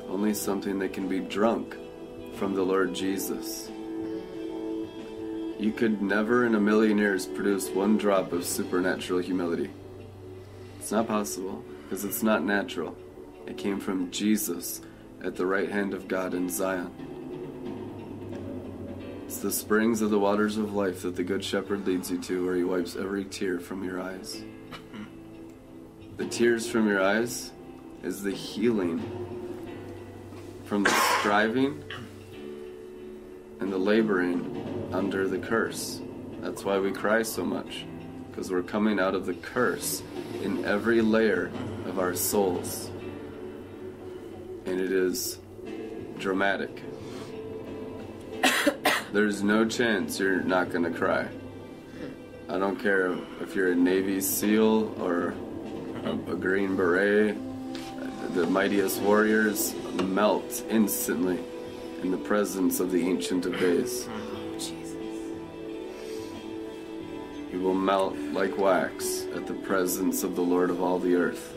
only 0.09 0.33
something 0.33 0.79
that 0.79 0.93
can 0.93 1.07
be 1.07 1.19
drunk 1.19 1.75
from 2.35 2.55
the 2.55 2.63
Lord 2.63 2.93
Jesus. 2.93 3.69
You 5.59 5.71
could 5.71 6.01
never 6.01 6.45
in 6.45 6.55
a 6.55 6.59
million 6.59 6.97
years 6.97 7.27
produce 7.27 7.69
one 7.69 7.97
drop 7.97 8.33
of 8.33 8.45
supernatural 8.45 9.19
humility. 9.19 9.69
It's 10.79 10.91
not 10.91 11.07
possible 11.07 11.63
because 11.83 12.03
it's 12.03 12.23
not 12.23 12.43
natural. 12.43 12.97
It 13.47 13.57
came 13.57 13.79
from 13.79 14.11
Jesus 14.11 14.81
at 15.23 15.35
the 15.35 15.45
right 15.45 15.69
hand 15.69 15.93
of 15.93 16.07
God 16.07 16.33
in 16.33 16.49
Zion. 16.49 16.91
It's 19.25 19.39
the 19.39 19.51
springs 19.51 20.01
of 20.01 20.11
the 20.11 20.19
waters 20.19 20.57
of 20.57 20.73
life 20.73 21.01
that 21.01 21.15
the 21.15 21.23
Good 21.23 21.43
Shepherd 21.43 21.87
leads 21.87 22.11
you 22.11 22.19
to, 22.21 22.45
where 22.45 22.55
he 22.55 22.63
wipes 22.63 22.95
every 22.95 23.25
tear 23.25 23.59
from 23.59 23.83
your 23.83 24.01
eyes. 24.01 24.43
The 26.17 26.27
tears 26.27 26.69
from 26.69 26.87
your 26.87 27.01
eyes 27.01 27.51
is 28.03 28.23
the 28.23 28.31
healing 28.31 29.03
from 30.63 30.83
the 30.83 31.17
striving 31.19 31.83
and 33.59 33.71
the 33.71 33.77
laboring 33.77 34.89
under 34.93 35.27
the 35.27 35.39
curse. 35.39 36.01
That's 36.41 36.63
why 36.63 36.77
we 36.79 36.91
cry 36.91 37.23
so 37.23 37.43
much, 37.43 37.85
because 38.29 38.51
we're 38.51 38.63
coming 38.63 38.99
out 38.99 39.15
of 39.15 39.25
the 39.25 39.33
curse 39.33 40.03
in 40.43 40.63
every 40.65 41.01
layer 41.01 41.51
of 41.85 41.99
our 41.99 42.13
souls. 42.13 42.91
And 44.65 44.79
it 44.79 44.91
is 44.91 45.39
dramatic. 46.17 46.81
There's 49.13 49.43
no 49.43 49.65
chance 49.65 50.19
you're 50.19 50.41
not 50.41 50.71
going 50.71 50.83
to 50.83 50.97
cry. 50.97 51.27
I 52.49 52.59
don't 52.59 52.77
care 52.77 53.15
if 53.41 53.55
you're 53.55 53.71
a 53.71 53.75
Navy 53.75 54.19
SEAL 54.21 55.01
or 55.01 55.33
a, 56.03 56.35
Green 56.35 56.75
Beret, 56.75 57.35
the 58.33 58.45
mightiest 58.47 59.01
warriors 59.01 59.73
melt 60.03 60.63
instantly 60.69 61.39
in 62.01 62.11
the 62.11 62.17
presence 62.17 62.79
of 62.79 62.91
the 62.91 63.07
Ancient 63.07 63.45
of 63.45 63.59
Days. 63.59 64.07
You 67.51 67.61
will 67.61 67.73
melt 67.73 68.17
like 68.33 68.57
wax 68.57 69.25
at 69.33 69.47
the 69.47 69.53
presence 69.53 70.23
of 70.23 70.35
the 70.35 70.41
Lord 70.41 70.69
of 70.69 70.81
all 70.81 70.99
the 70.99 71.15
earth. 71.15 71.55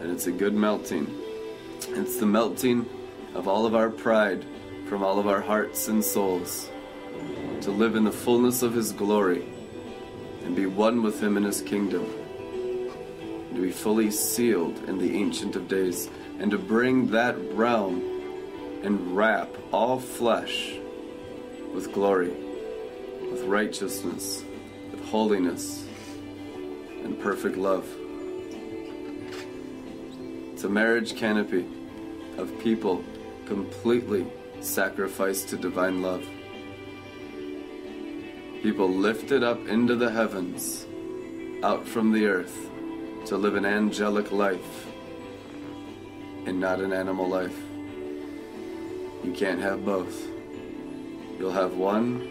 And 0.00 0.12
it's 0.12 0.26
a 0.26 0.32
good 0.32 0.54
melting. 0.54 1.06
It's 1.98 2.16
the 2.16 2.26
melting 2.26 2.88
of 3.34 3.48
all 3.48 3.66
of 3.66 3.74
our 3.74 3.90
pride 3.90 4.44
from 4.86 5.02
all 5.02 5.18
of 5.18 5.26
our 5.26 5.40
hearts 5.40 5.88
and 5.88 6.02
souls 6.02 6.70
to 7.62 7.72
live 7.72 7.96
in 7.96 8.04
the 8.04 8.12
fullness 8.12 8.62
of 8.62 8.72
His 8.72 8.92
glory 8.92 9.48
and 10.44 10.54
be 10.54 10.66
one 10.66 11.02
with 11.02 11.20
Him 11.20 11.36
in 11.36 11.42
His 11.42 11.60
kingdom. 11.60 12.06
And 13.20 13.56
to 13.56 13.62
be 13.62 13.72
fully 13.72 14.12
sealed 14.12 14.78
in 14.88 14.98
the 14.98 15.16
Ancient 15.16 15.56
of 15.56 15.66
Days 15.66 16.08
and 16.38 16.52
to 16.52 16.56
bring 16.56 17.08
that 17.08 17.36
realm 17.52 18.00
and 18.84 19.16
wrap 19.16 19.50
all 19.72 19.98
flesh 19.98 20.76
with 21.74 21.92
glory, 21.92 22.32
with 23.28 23.42
righteousness, 23.42 24.44
with 24.92 25.04
holiness, 25.06 25.84
and 27.02 27.18
perfect 27.18 27.56
love. 27.56 27.88
It's 30.52 30.62
a 30.62 30.68
marriage 30.68 31.16
canopy 31.16 31.66
of 32.38 32.58
people 32.60 33.04
completely 33.46 34.26
sacrificed 34.60 35.48
to 35.48 35.56
divine 35.56 36.00
love. 36.00 36.24
People 38.62 38.88
lifted 38.88 39.42
up 39.42 39.68
into 39.68 39.94
the 39.96 40.10
heavens, 40.10 40.86
out 41.62 41.86
from 41.86 42.12
the 42.12 42.26
earth, 42.26 42.70
to 43.26 43.36
live 43.36 43.56
an 43.56 43.66
angelic 43.66 44.32
life 44.32 44.86
and 46.46 46.58
not 46.58 46.80
an 46.80 46.92
animal 46.92 47.28
life. 47.28 47.56
You 49.22 49.32
can't 49.32 49.60
have 49.60 49.84
both. 49.84 50.26
You'll 51.38 51.52
have 51.52 51.74
one 51.74 52.28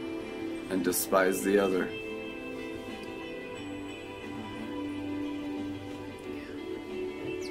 and 0.70 0.84
despise 0.84 1.44
the 1.44 1.60
other. 1.60 1.90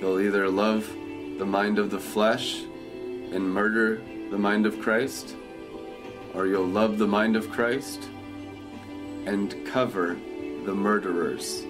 You'll 0.01 0.20
either 0.20 0.49
love 0.49 0.87
the 1.39 1.47
mind 1.47 1.79
of 1.79 1.91
the 1.91 1.99
flesh 1.99 2.63
and 2.63 3.53
murder 3.53 4.01
the 4.31 4.39
mind 4.39 4.65
of 4.65 4.81
Christ, 4.81 5.37
or 6.35 6.47
you'll 6.47 6.67
love 6.67 6.99
the 6.99 7.07
mind 7.07 7.37
of 7.37 7.51
Christ 7.51 8.09
and 9.27 9.55
cover 9.67 10.17
the 10.65 10.75
murderers. 10.75 11.63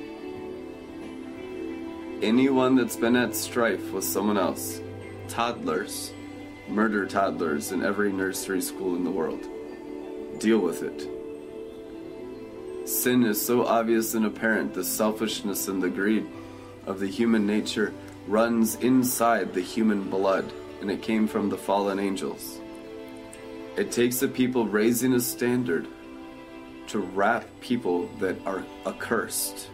Anyone 2.23 2.77
that's 2.77 2.97
been 2.97 3.17
at 3.17 3.35
strife 3.35 3.93
with 3.93 4.05
someone 4.05 4.39
else, 4.39 4.81
toddlers, 5.29 6.13
murder 6.69 7.05
toddlers 7.07 7.73
in 7.73 7.85
every 7.85 8.13
nursery 8.13 8.61
school 8.63 8.95
in 8.95 9.05
the 9.05 9.11
world. 9.11 9.47
Deal 10.39 10.59
with 10.59 10.83
it. 10.83 11.09
Sin 12.89 13.25
is 13.25 13.45
so 13.45 13.67
obvious 13.67 14.15
and 14.15 14.27
apparent, 14.27 14.75
the 14.75 14.85
selfishness 14.85 15.67
and 15.67 15.83
the 15.83 15.91
greed 15.91 16.27
of 16.87 17.01
the 17.01 17.07
human 17.07 17.47
nature 17.47 17.93
runs 18.27 18.77
inside 18.77 19.53
the 19.53 19.61
human 19.61 20.11
blood, 20.11 20.53
and 20.81 20.91
it 20.91 21.03
came 21.03 21.27
from 21.27 21.49
the 21.49 21.57
fallen 21.57 21.99
angels. 21.99 22.61
It 23.77 23.93
takes 23.93 24.23
a 24.23 24.29
people 24.29 24.67
raising 24.67 25.15
a 25.15 25.21
standard 25.21 25.87
to 26.89 26.99
wrap 26.99 27.45
people 27.61 28.09
that 28.21 28.37
are 28.47 28.65
accursed. 28.87 29.69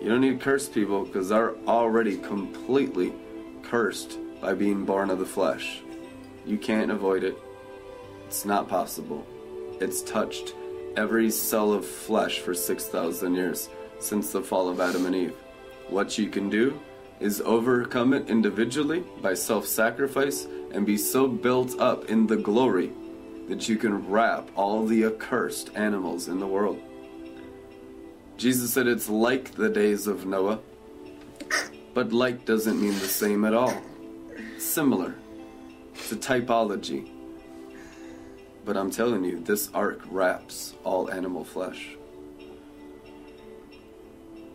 You 0.00 0.08
don't 0.08 0.20
need 0.20 0.40
cursed 0.40 0.74
people 0.74 1.04
because 1.04 1.28
they're 1.28 1.56
already 1.66 2.16
completely 2.18 3.12
cursed 3.62 4.18
by 4.40 4.54
being 4.54 4.84
born 4.84 5.10
of 5.10 5.20
the 5.20 5.26
flesh. 5.26 5.80
You 6.44 6.58
can't 6.58 6.90
avoid 6.90 7.22
it. 7.22 7.38
It's 8.26 8.44
not 8.44 8.68
possible. 8.68 9.24
It's 9.80 10.02
touched 10.02 10.54
every 10.96 11.30
cell 11.30 11.72
of 11.72 11.86
flesh 11.86 12.40
for 12.40 12.54
6,000 12.54 13.34
years 13.34 13.68
since 14.00 14.32
the 14.32 14.42
fall 14.42 14.68
of 14.68 14.80
Adam 14.80 15.06
and 15.06 15.14
Eve. 15.14 15.36
What 15.92 16.16
you 16.16 16.30
can 16.30 16.48
do 16.48 16.80
is 17.20 17.42
overcome 17.42 18.14
it 18.14 18.30
individually 18.30 19.04
by 19.20 19.34
self 19.34 19.66
sacrifice 19.66 20.46
and 20.72 20.86
be 20.86 20.96
so 20.96 21.28
built 21.28 21.78
up 21.78 22.06
in 22.06 22.26
the 22.26 22.38
glory 22.38 22.92
that 23.46 23.68
you 23.68 23.76
can 23.76 24.08
wrap 24.08 24.48
all 24.56 24.86
the 24.86 25.04
accursed 25.04 25.68
animals 25.74 26.28
in 26.28 26.40
the 26.40 26.46
world. 26.46 26.80
Jesus 28.38 28.72
said 28.72 28.86
it's 28.86 29.10
like 29.10 29.52
the 29.52 29.68
days 29.68 30.06
of 30.06 30.24
Noah, 30.24 30.60
but 31.92 32.10
like 32.10 32.46
doesn't 32.46 32.80
mean 32.80 32.94
the 32.94 33.06
same 33.06 33.44
at 33.44 33.52
all. 33.52 33.76
Similar. 34.56 35.14
It's 35.94 36.10
a 36.10 36.16
typology. 36.16 37.06
But 38.64 38.78
I'm 38.78 38.90
telling 38.90 39.24
you, 39.24 39.40
this 39.40 39.68
ark 39.74 40.00
wraps 40.08 40.72
all 40.84 41.10
animal 41.10 41.44
flesh. 41.44 41.98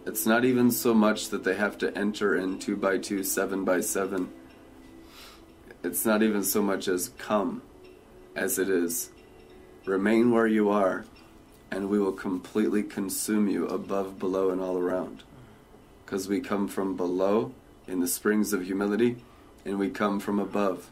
It's 0.07 0.25
not 0.25 0.45
even 0.45 0.71
so 0.71 0.93
much 0.93 1.31
that 1.31 1.43
they 1.43 1.55
have 1.55 1.77
to 1.79 1.95
enter 1.97 2.33
in 2.33 2.59
two 2.59 2.77
by 2.77 2.97
two, 2.97 3.25
seven 3.25 3.65
by 3.65 3.81
seven. 3.81 4.29
It's 5.83 6.05
not 6.05 6.23
even 6.23 6.45
so 6.45 6.61
much 6.61 6.87
as 6.87 7.09
come 7.17 7.61
as 8.33 8.57
it 8.57 8.69
is 8.69 9.09
remain 9.83 10.31
where 10.31 10.47
you 10.47 10.69
are, 10.69 11.03
and 11.69 11.89
we 11.89 11.99
will 11.99 12.13
completely 12.13 12.83
consume 12.83 13.49
you 13.49 13.67
above, 13.67 14.17
below, 14.17 14.49
and 14.49 14.61
all 14.61 14.77
around. 14.77 15.23
Because 16.05 16.29
we 16.29 16.39
come 16.39 16.69
from 16.69 16.95
below 16.95 17.51
in 17.85 17.99
the 17.99 18.07
springs 18.07 18.53
of 18.53 18.65
humility, 18.65 19.17
and 19.65 19.77
we 19.77 19.89
come 19.89 20.21
from 20.21 20.39
above 20.39 20.89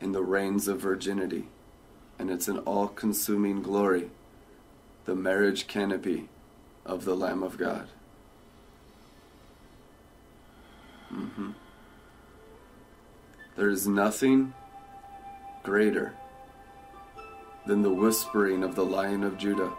in 0.00 0.12
the 0.12 0.22
rains 0.22 0.68
of 0.68 0.78
virginity. 0.78 1.48
And 2.16 2.30
it's 2.30 2.46
an 2.46 2.58
all 2.58 2.86
consuming 2.86 3.60
glory, 3.60 4.08
the 5.04 5.16
marriage 5.16 5.66
canopy 5.66 6.28
of 6.86 7.04
the 7.04 7.16
Lamb 7.16 7.42
of 7.42 7.58
God. 7.58 7.88
Hmm 11.10 11.50
There 13.56 13.68
is 13.68 13.86
nothing 13.86 14.54
greater 15.62 16.14
than 17.66 17.82
the 17.82 17.92
whispering 17.92 18.62
of 18.62 18.74
the 18.74 18.84
Lion 18.84 19.22
of 19.22 19.36
Judah. 19.36 19.72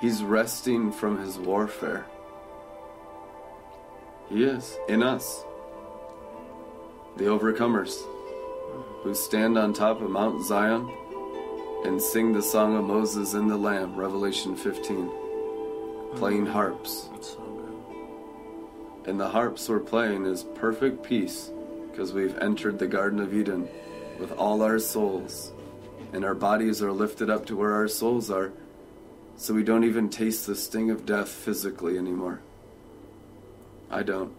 He's 0.00 0.22
resting 0.22 0.92
from 0.92 1.18
his 1.20 1.38
warfare. 1.38 2.06
He 4.28 4.44
is 4.44 4.76
in 4.88 5.02
us, 5.02 5.42
the 7.16 7.24
overcomers, 7.24 7.96
who 9.02 9.14
stand 9.14 9.56
on 9.56 9.72
top 9.72 10.00
of 10.02 10.10
Mount 10.10 10.44
Zion 10.44 10.88
and 11.84 12.00
sing 12.00 12.32
the 12.32 12.42
song 12.42 12.76
of 12.76 12.84
Moses 12.84 13.34
and 13.34 13.50
the 13.50 13.56
Lamb, 13.56 13.96
Revelation 13.96 14.54
15, 14.54 15.10
playing 16.18 16.46
harps. 16.46 17.08
That's 17.12 17.30
so 17.30 17.38
good. 19.04 19.08
And 19.08 19.20
the 19.20 19.28
harps 19.28 19.68
we're 19.68 19.78
playing 19.78 20.26
is 20.26 20.42
perfect 20.42 21.04
peace 21.04 21.50
because 21.90 22.12
we've 22.12 22.36
entered 22.38 22.78
the 22.78 22.88
Garden 22.88 23.20
of 23.20 23.32
Eden 23.32 23.68
with 24.18 24.32
all 24.32 24.62
our 24.62 24.80
souls. 24.80 25.52
And 26.12 26.24
our 26.24 26.34
bodies 26.34 26.82
are 26.82 26.92
lifted 26.92 27.30
up 27.30 27.46
to 27.46 27.56
where 27.56 27.74
our 27.74 27.86
souls 27.86 28.30
are, 28.30 28.52
so 29.36 29.54
we 29.54 29.62
don't 29.62 29.84
even 29.84 30.08
taste 30.08 30.46
the 30.46 30.56
sting 30.56 30.90
of 30.90 31.06
death 31.06 31.28
physically 31.28 31.96
anymore. 31.96 32.40
I 33.90 34.02
don't. 34.02 34.34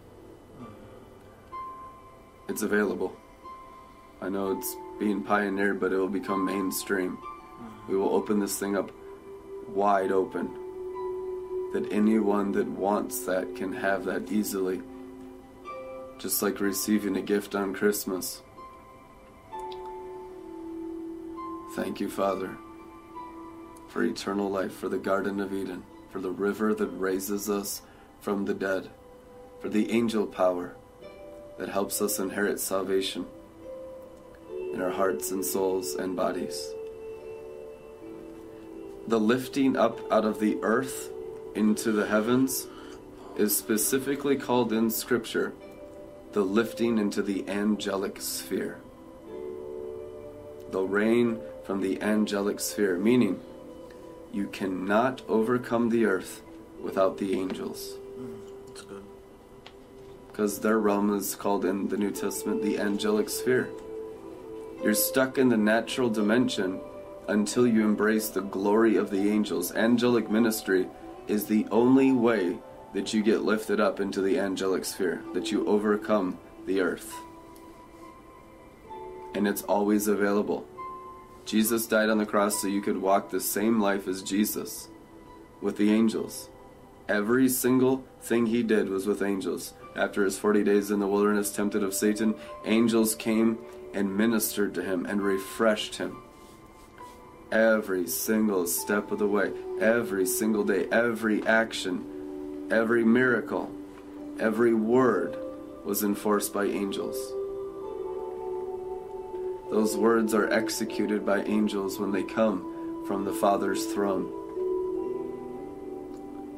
It's 2.48 2.62
available. 2.62 3.16
I 4.20 4.28
know 4.28 4.58
it's 4.58 4.76
being 4.98 5.22
pioneered, 5.22 5.80
but 5.80 5.92
it 5.92 5.96
will 5.96 6.08
become 6.08 6.44
mainstream. 6.44 7.16
Mm-hmm. 7.16 7.92
We 7.92 7.96
will 7.96 8.14
open 8.14 8.38
this 8.38 8.58
thing 8.58 8.76
up 8.76 8.90
wide 9.68 10.12
open 10.12 10.69
that 11.72 11.92
anyone 11.92 12.52
that 12.52 12.68
wants 12.68 13.20
that 13.24 13.54
can 13.54 13.72
have 13.72 14.04
that 14.04 14.30
easily. 14.30 14.82
Just 16.18 16.42
like 16.42 16.60
receiving 16.60 17.16
a 17.16 17.22
gift 17.22 17.54
on 17.54 17.72
Christmas. 17.72 18.42
Thank 21.76 22.00
you, 22.00 22.10
Father, 22.10 22.56
for 23.88 24.02
eternal 24.02 24.50
life, 24.50 24.72
for 24.72 24.88
the 24.88 24.98
Garden 24.98 25.38
of 25.40 25.54
Eden, 25.54 25.84
for 26.10 26.20
the 26.20 26.32
river 26.32 26.74
that 26.74 26.88
raises 26.88 27.48
us 27.48 27.82
from 28.20 28.44
the 28.44 28.54
dead, 28.54 28.90
for 29.60 29.68
the 29.68 29.92
angel 29.92 30.26
power 30.26 30.74
that 31.58 31.68
helps 31.68 32.02
us 32.02 32.18
inherit 32.18 32.58
salvation 32.58 33.26
in 34.72 34.80
our 34.80 34.90
hearts 34.90 35.30
and 35.30 35.44
souls 35.44 35.94
and 35.94 36.16
bodies. 36.16 36.72
The 39.06 39.20
lifting 39.20 39.76
up 39.76 40.00
out 40.12 40.24
of 40.24 40.40
the 40.40 40.58
earth 40.62 41.10
into 41.54 41.92
the 41.92 42.06
heavens 42.06 42.66
is 43.36 43.56
specifically 43.56 44.36
called 44.36 44.72
in 44.72 44.90
Scripture 44.90 45.52
the 46.32 46.42
lifting 46.42 46.98
into 46.98 47.22
the 47.22 47.48
angelic 47.48 48.20
sphere. 48.20 48.78
The 50.70 50.82
rain 50.82 51.40
from 51.64 51.80
the 51.80 52.00
angelic 52.00 52.60
sphere, 52.60 52.96
meaning 52.96 53.40
you 54.32 54.46
cannot 54.46 55.22
overcome 55.28 55.88
the 55.88 56.04
earth 56.04 56.42
without 56.80 57.18
the 57.18 57.34
angels. 57.34 57.94
Mm, 58.18 58.38
that's 58.66 58.82
good. 58.82 59.02
Because 60.28 60.60
their 60.60 60.78
realm 60.78 61.12
is 61.12 61.34
called 61.34 61.64
in 61.64 61.88
the 61.88 61.96
New 61.96 62.12
Testament 62.12 62.62
the 62.62 62.78
angelic 62.78 63.28
sphere. 63.28 63.68
You're 64.82 64.94
stuck 64.94 65.36
in 65.36 65.48
the 65.48 65.56
natural 65.56 66.08
dimension 66.08 66.80
until 67.28 67.66
you 67.66 67.84
embrace 67.84 68.28
the 68.28 68.40
glory 68.40 68.96
of 68.96 69.10
the 69.10 69.30
angels. 69.30 69.72
Angelic 69.72 70.30
ministry 70.30 70.86
is 71.30 71.46
the 71.46 71.66
only 71.70 72.10
way 72.10 72.58
that 72.92 73.14
you 73.14 73.22
get 73.22 73.42
lifted 73.42 73.78
up 73.78 74.00
into 74.00 74.20
the 74.20 74.38
angelic 74.38 74.84
sphere, 74.84 75.22
that 75.32 75.52
you 75.52 75.64
overcome 75.66 76.36
the 76.66 76.80
earth. 76.80 77.14
And 79.34 79.46
it's 79.46 79.62
always 79.62 80.08
available. 80.08 80.66
Jesus 81.44 81.86
died 81.86 82.10
on 82.10 82.18
the 82.18 82.26
cross 82.26 82.60
so 82.60 82.66
you 82.66 82.82
could 82.82 83.00
walk 83.00 83.30
the 83.30 83.40
same 83.40 83.80
life 83.80 84.08
as 84.08 84.24
Jesus 84.24 84.88
with 85.60 85.76
the 85.76 85.92
angels. 85.92 86.48
Every 87.08 87.48
single 87.48 88.04
thing 88.20 88.46
he 88.46 88.64
did 88.64 88.88
was 88.88 89.06
with 89.06 89.22
angels. 89.22 89.74
After 89.94 90.24
his 90.24 90.38
40 90.38 90.64
days 90.64 90.90
in 90.90 90.98
the 90.98 91.06
wilderness, 91.06 91.52
tempted 91.52 91.84
of 91.84 91.94
Satan, 91.94 92.34
angels 92.64 93.14
came 93.14 93.58
and 93.94 94.16
ministered 94.16 94.74
to 94.74 94.82
him 94.82 95.06
and 95.06 95.22
refreshed 95.22 95.96
him. 95.96 96.22
Every 97.52 98.06
single 98.06 98.66
step 98.66 99.10
of 99.10 99.18
the 99.18 99.26
way, 99.26 99.52
every 99.80 100.24
single 100.24 100.62
day, 100.62 100.86
every 100.92 101.44
action, 101.46 102.68
every 102.70 103.04
miracle, 103.04 103.72
every 104.38 104.72
word 104.72 105.36
was 105.84 106.04
enforced 106.04 106.52
by 106.52 106.66
angels. 106.66 107.16
Those 109.70 109.96
words 109.96 110.32
are 110.32 110.52
executed 110.52 111.26
by 111.26 111.42
angels 111.42 111.98
when 111.98 112.12
they 112.12 112.22
come 112.22 113.04
from 113.06 113.24
the 113.24 113.32
Father's 113.32 113.86
throne. 113.86 114.32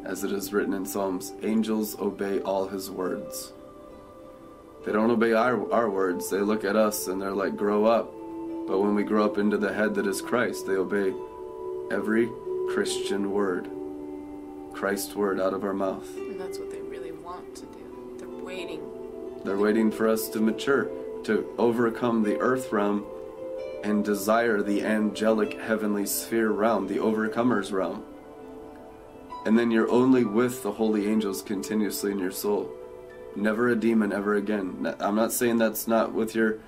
As 0.05 0.25
it 0.25 0.33
is 0.33 0.53
written 0.53 0.75
in 0.75 0.85
Psalms, 0.85 1.33
angels 1.43 1.99
obey 1.99 2.41
all 2.41 2.69
his 2.69 2.91
words. 2.91 3.53
They 4.85 4.93
don't 4.93 5.11
obey 5.11 5.33
our, 5.33 5.73
our 5.73 5.89
words, 5.89 6.29
they 6.29 6.41
look 6.41 6.65
at 6.65 6.77
us 6.77 7.07
and 7.07 7.23
they're 7.23 7.33
like, 7.33 7.57
grow 7.57 7.85
up. 7.87 8.13
But 8.67 8.81
when 8.81 8.95
we 8.95 9.03
grow 9.03 9.25
up 9.25 9.39
into 9.39 9.59
the 9.59 9.73
head 9.73 9.95
that 9.97 10.07
is 10.07 10.23
Christ, 10.23 10.67
they 10.67 10.75
obey 10.75 11.13
every 11.91 12.31
Christian 12.71 13.33
word, 13.33 13.69
Christ's 14.73 15.15
word 15.15 15.41
out 15.41 15.53
of 15.53 15.65
our 15.65 15.75
mouth. 15.75 16.09
And 16.17 16.41
that's 16.41 16.59
what 16.59 16.71
they 16.71 16.81
really 16.81 17.13
want 17.13 17.55
to 17.57 17.63
do. 17.67 18.17
They're 18.19 18.29
waiting. 18.29 18.83
They're 19.45 19.59
waiting 19.59 19.91
for 19.91 20.09
us 20.09 20.29
to 20.31 20.41
mature, 20.41 20.89
to 21.25 21.53
overcome 21.59 22.23
the 22.23 22.39
earth 22.39 22.73
realm 22.73 23.05
and 23.83 24.05
desire 24.05 24.63
the 24.63 24.85
angelic 24.85 25.61
heavenly 25.61 26.07
sphere 26.07 26.51
realm, 26.51 26.87
the 26.87 27.01
overcomer's 27.01 27.73
realm. 27.73 28.05
And 29.45 29.59
then 29.59 29.73
you're 29.73 29.91
only 29.91 30.25
with 30.25 30.63
the 30.63 30.73
holy 30.73 31.09
angels 31.09 31.43
continuously 31.43 32.13
in 32.13 32.21
your 32.21 32.31
soul. 32.31 32.71
Never 33.35 33.69
a 33.69 33.77
demon 33.77 34.13
ever 34.13 34.35
again. 34.35 34.95
I'm 35.01 35.17
not 35.17 35.33
saying 35.33 35.59
that's 35.59 35.89
not 35.89 36.13
with 36.13 36.35
your 36.35 36.61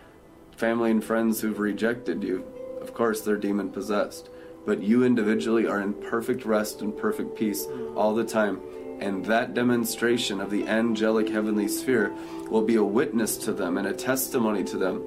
family 0.56 0.90
and 0.90 1.02
friends 1.02 1.40
who've 1.40 1.58
rejected 1.58 2.22
you. 2.22 2.44
Of 2.80 2.94
course, 2.94 3.20
they're 3.20 3.36
demon 3.36 3.70
possessed. 3.70 4.28
But 4.66 4.82
you 4.82 5.04
individually 5.04 5.66
are 5.66 5.80
in 5.80 5.94
perfect 5.94 6.44
rest 6.44 6.80
and 6.80 6.96
perfect 6.96 7.36
peace 7.36 7.66
all 7.94 8.14
the 8.14 8.24
time. 8.24 8.60
And 9.00 9.24
that 9.26 9.54
demonstration 9.54 10.40
of 10.40 10.50
the 10.50 10.66
angelic 10.66 11.28
heavenly 11.28 11.68
sphere 11.68 12.14
will 12.48 12.62
be 12.62 12.76
a 12.76 12.84
witness 12.84 13.36
to 13.38 13.52
them 13.52 13.76
and 13.76 13.86
a 13.86 13.92
testimony 13.92 14.64
to 14.64 14.78
them 14.78 15.02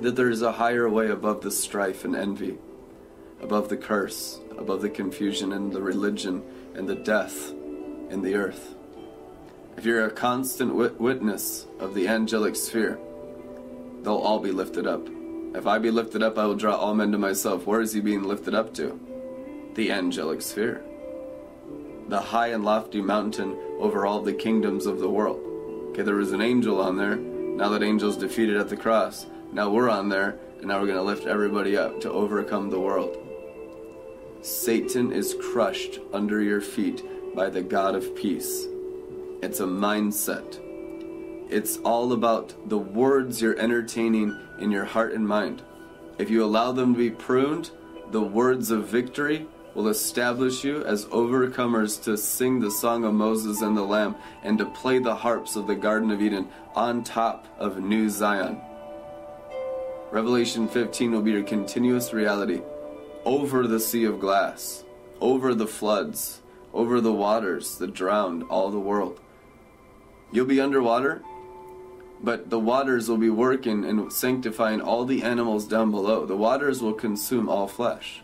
that 0.00 0.16
there 0.16 0.30
is 0.30 0.42
a 0.42 0.52
higher 0.52 0.88
way 0.88 1.08
above 1.08 1.42
the 1.42 1.50
strife 1.50 2.04
and 2.04 2.14
envy, 2.14 2.56
above 3.42 3.68
the 3.68 3.76
curse, 3.76 4.38
above 4.56 4.80
the 4.80 4.88
confusion 4.88 5.52
and 5.52 5.72
the 5.72 5.82
religion 5.82 6.42
and 6.74 6.88
the 6.88 6.94
death 6.94 7.50
in 8.10 8.22
the 8.22 8.34
earth. 8.34 8.74
If 9.76 9.84
you're 9.84 10.04
a 10.04 10.10
constant 10.10 10.74
wit- 10.74 11.00
witness 11.00 11.66
of 11.78 11.94
the 11.94 12.08
angelic 12.08 12.56
sphere, 12.56 12.98
they'll 14.02 14.16
all 14.16 14.40
be 14.40 14.52
lifted 14.52 14.86
up. 14.86 15.08
If 15.54 15.66
I 15.66 15.78
be 15.78 15.90
lifted 15.90 16.22
up, 16.22 16.38
I 16.38 16.44
will 16.44 16.54
draw 16.54 16.76
all 16.76 16.94
men 16.94 17.12
to 17.12 17.18
myself. 17.18 17.66
Where 17.66 17.80
is 17.80 17.92
he 17.92 18.00
being 18.00 18.22
lifted 18.22 18.54
up 18.54 18.74
to? 18.74 19.00
The 19.74 19.90
angelic 19.90 20.42
sphere. 20.42 20.84
The 22.08 22.20
high 22.20 22.48
and 22.48 22.64
lofty 22.64 23.00
mountain 23.00 23.56
over 23.78 24.06
all 24.06 24.20
the 24.20 24.32
kingdoms 24.32 24.86
of 24.86 24.98
the 24.98 25.10
world. 25.10 25.40
Okay, 25.90 26.02
there 26.02 26.16
was 26.16 26.32
an 26.32 26.42
angel 26.42 26.80
on 26.80 26.96
there. 26.96 27.16
Now 27.16 27.70
that 27.70 27.82
angel's 27.82 28.16
defeated 28.16 28.56
at 28.56 28.68
the 28.68 28.76
cross. 28.76 29.26
Now 29.52 29.70
we're 29.70 29.88
on 29.88 30.08
there, 30.08 30.38
and 30.58 30.66
now 30.66 30.80
we're 30.80 30.86
going 30.86 30.98
to 30.98 31.02
lift 31.02 31.26
everybody 31.26 31.76
up 31.76 32.00
to 32.02 32.10
overcome 32.10 32.70
the 32.70 32.80
world. 32.80 33.16
Satan 34.42 35.12
is 35.12 35.34
crushed 35.52 35.98
under 36.12 36.40
your 36.40 36.60
feet 36.60 37.02
by 37.34 37.48
the 37.48 37.62
God 37.62 37.94
of 37.94 38.14
peace. 38.14 38.66
It's 39.42 39.60
a 39.60 39.64
mindset. 39.64 40.60
It's 41.48 41.78
all 41.78 42.12
about 42.12 42.68
the 42.68 42.76
words 42.76 43.40
you're 43.40 43.58
entertaining 43.58 44.38
in 44.58 44.70
your 44.70 44.84
heart 44.84 45.14
and 45.14 45.26
mind. 45.26 45.62
If 46.18 46.28
you 46.28 46.44
allow 46.44 46.72
them 46.72 46.92
to 46.92 46.98
be 46.98 47.10
pruned, 47.10 47.70
the 48.10 48.22
words 48.22 48.70
of 48.70 48.88
victory 48.88 49.46
will 49.74 49.88
establish 49.88 50.62
you 50.62 50.84
as 50.84 51.06
overcomers 51.06 52.02
to 52.02 52.18
sing 52.18 52.60
the 52.60 52.70
song 52.70 53.04
of 53.04 53.14
Moses 53.14 53.62
and 53.62 53.74
the 53.74 53.82
Lamb 53.82 54.16
and 54.42 54.58
to 54.58 54.66
play 54.66 54.98
the 54.98 55.14
harps 55.14 55.56
of 55.56 55.66
the 55.66 55.74
Garden 55.74 56.10
of 56.10 56.20
Eden 56.20 56.48
on 56.74 57.02
top 57.02 57.46
of 57.58 57.82
New 57.82 58.10
Zion. 58.10 58.60
Revelation 60.10 60.68
15 60.68 61.12
will 61.12 61.22
be 61.22 61.32
your 61.32 61.42
continuous 61.44 62.12
reality 62.12 62.60
over 63.24 63.66
the 63.66 63.80
sea 63.80 64.04
of 64.04 64.20
glass, 64.20 64.84
over 65.20 65.54
the 65.54 65.66
floods, 65.66 66.42
over 66.74 67.00
the 67.00 67.12
waters 67.12 67.78
that 67.78 67.94
drowned 67.94 68.42
all 68.50 68.70
the 68.70 68.78
world. 68.78 69.18
You'll 70.30 70.44
be 70.44 70.60
underwater, 70.60 71.22
but 72.22 72.50
the 72.50 72.58
waters 72.58 73.08
will 73.08 73.18
be 73.18 73.30
working 73.30 73.84
and 73.84 74.12
sanctifying 74.12 74.80
all 74.80 75.04
the 75.04 75.22
animals 75.22 75.66
down 75.66 75.90
below. 75.90 76.26
The 76.26 76.36
waters 76.36 76.82
will 76.82 76.94
consume 76.94 77.48
all 77.48 77.68
flesh. 77.68 78.22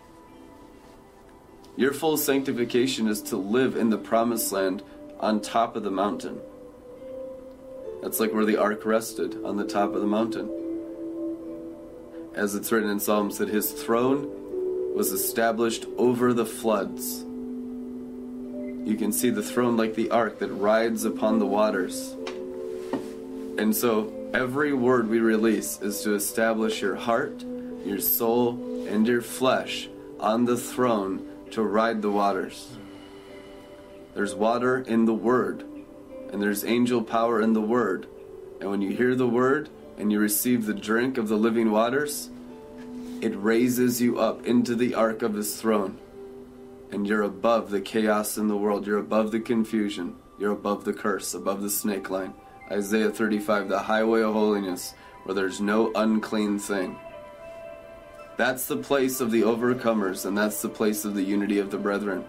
Your 1.76 1.92
full 1.92 2.16
sanctification 2.16 3.08
is 3.08 3.22
to 3.22 3.36
live 3.36 3.76
in 3.76 3.90
the 3.90 3.98
promised 3.98 4.52
land 4.52 4.82
on 5.20 5.40
top 5.40 5.76
of 5.76 5.82
the 5.82 5.90
mountain. 5.90 6.40
That's 8.02 8.20
like 8.20 8.32
where 8.32 8.44
the 8.44 8.58
ark 8.58 8.84
rested, 8.84 9.44
on 9.44 9.56
the 9.56 9.66
top 9.66 9.94
of 9.94 10.00
the 10.00 10.06
mountain. 10.06 10.50
As 12.34 12.54
it's 12.54 12.70
written 12.70 12.90
in 12.90 13.00
Psalms, 13.00 13.38
that 13.38 13.48
his 13.48 13.72
throne 13.72 14.94
was 14.94 15.10
established 15.10 15.86
over 15.96 16.32
the 16.32 16.46
floods. 16.46 17.24
You 18.84 18.96
can 18.98 19.12
see 19.12 19.30
the 19.30 19.42
throne 19.42 19.76
like 19.76 19.94
the 19.94 20.10
ark 20.10 20.38
that 20.40 20.52
rides 20.52 21.04
upon 21.04 21.38
the 21.38 21.46
waters. 21.46 22.14
And 23.58 23.74
so 23.74 24.12
every 24.34 24.72
word 24.72 25.08
we 25.08 25.20
release 25.20 25.80
is 25.80 26.02
to 26.02 26.14
establish 26.14 26.82
your 26.82 26.96
heart, 26.96 27.44
your 27.84 28.00
soul, 28.00 28.86
and 28.88 29.06
your 29.06 29.22
flesh 29.22 29.88
on 30.18 30.44
the 30.44 30.56
throne 30.56 31.28
to 31.52 31.62
ride 31.62 32.02
the 32.02 32.10
waters. 32.10 32.68
There's 34.14 34.34
water 34.34 34.78
in 34.78 35.04
the 35.04 35.14
Word, 35.14 35.64
and 36.32 36.40
there's 36.40 36.64
angel 36.64 37.02
power 37.02 37.40
in 37.40 37.52
the 37.52 37.60
Word. 37.60 38.06
And 38.60 38.70
when 38.70 38.80
you 38.80 38.90
hear 38.90 39.14
the 39.14 39.26
Word 39.26 39.68
and 39.98 40.10
you 40.10 40.18
receive 40.18 40.66
the 40.66 40.74
drink 40.74 41.18
of 41.18 41.28
the 41.28 41.36
living 41.36 41.70
waters, 41.70 42.30
it 43.20 43.34
raises 43.36 44.00
you 44.00 44.18
up 44.18 44.46
into 44.46 44.74
the 44.74 44.94
ark 44.94 45.22
of 45.22 45.34
His 45.34 45.60
throne. 45.60 45.98
And 46.92 47.06
you're 47.06 47.22
above 47.22 47.70
the 47.70 47.80
chaos 47.80 48.36
in 48.38 48.46
the 48.46 48.56
world. 48.56 48.86
You're 48.86 48.98
above 48.98 49.32
the 49.32 49.40
confusion. 49.40 50.16
You're 50.38 50.52
above 50.52 50.84
the 50.84 50.92
curse, 50.92 51.34
above 51.34 51.62
the 51.62 51.70
snake 51.70 52.08
line. 52.08 52.34
Isaiah 52.70 53.10
35, 53.10 53.68
the 53.68 53.78
highway 53.80 54.22
of 54.22 54.32
holiness, 54.32 54.94
where 55.24 55.34
there's 55.34 55.60
no 55.60 55.92
unclean 55.94 56.58
thing. 56.58 56.98
That's 58.36 58.66
the 58.66 58.76
place 58.76 59.20
of 59.20 59.30
the 59.30 59.42
overcomers, 59.42 60.26
and 60.26 60.36
that's 60.36 60.60
the 60.60 60.68
place 60.68 61.04
of 61.04 61.14
the 61.14 61.22
unity 61.22 61.58
of 61.58 61.70
the 61.70 61.78
brethren. 61.78 62.24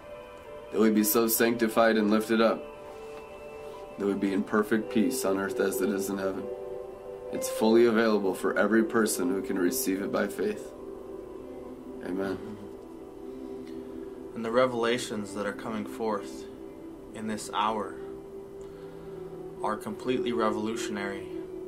That 0.71 0.81
we 0.81 0.91
be 0.91 1.03
so 1.03 1.27
sanctified 1.27 1.97
and 1.97 2.11
lifted 2.11 2.41
up 2.41 2.63
that 3.97 4.05
we 4.05 4.13
be 4.13 4.33
in 4.33 4.43
perfect 4.43 4.91
peace 4.91 5.23
on 5.25 5.37
earth 5.37 5.59
as 5.59 5.81
it 5.81 5.89
is 5.89 6.09
in 6.09 6.17
heaven. 6.17 6.43
It's 7.31 7.49
fully 7.49 7.85
available 7.85 8.33
for 8.33 8.57
every 8.57 8.83
person 8.83 9.29
who 9.29 9.41
can 9.41 9.57
receive 9.57 10.01
it 10.01 10.11
by 10.11 10.27
faith. 10.27 10.71
Amen. 12.05 12.37
And 14.35 14.43
the 14.43 14.51
revelations 14.51 15.33
that 15.33 15.45
are 15.45 15.53
coming 15.53 15.85
forth 15.85 16.45
in 17.13 17.27
this 17.27 17.49
hour 17.53 17.95
are 19.65 19.75
completely 19.75 20.31
revolutionary, 20.31 21.25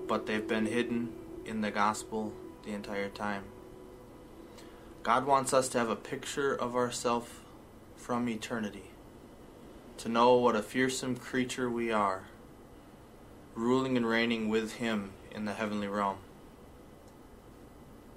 but 0.08 0.28
they've 0.28 0.48
been 0.48 0.68
hidden 0.68 1.10
in 1.46 1.62
the 1.62 1.72
gospel 1.72 2.32
the 2.64 2.72
entire 2.72 3.10
time. 3.10 3.44
God 5.02 5.26
wants 5.26 5.52
us 5.52 5.68
to 5.70 5.80
have 5.80 5.90
a 5.90 5.96
picture 5.96 6.54
of 6.54 6.76
ourselves 6.76 7.32
from 7.96 8.30
eternity, 8.30 8.92
to 9.98 10.10
know 10.10 10.36
what 10.36 10.56
a 10.56 10.62
fearsome 10.62 11.16
creature 11.16 11.72
we 11.72 11.92
are, 11.92 12.26
ruling 13.56 13.98
and 13.98 14.06
reigning 14.06 14.48
with 14.48 14.74
Him 14.74 15.10
in 15.32 15.46
the 15.46 15.54
heavenly 15.54 15.88
realm. 15.88 16.18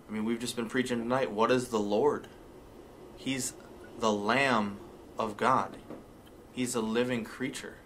I 0.07 0.12
mean, 0.12 0.27
we've 0.27 0.40
just 0.40 0.57
been 0.57 0.69
preaching 0.69 0.98
tonight. 0.98 1.31
What 1.31 1.51
is 1.51 1.69
the 1.69 1.81
Lord? 1.81 2.27
He's 3.16 3.55
the 3.98 4.12
Lamb 4.12 4.77
of 5.19 5.39
God. 5.39 5.78
He's 6.52 6.74
a 6.74 6.82
living 6.82 7.24
creature. 7.24 7.77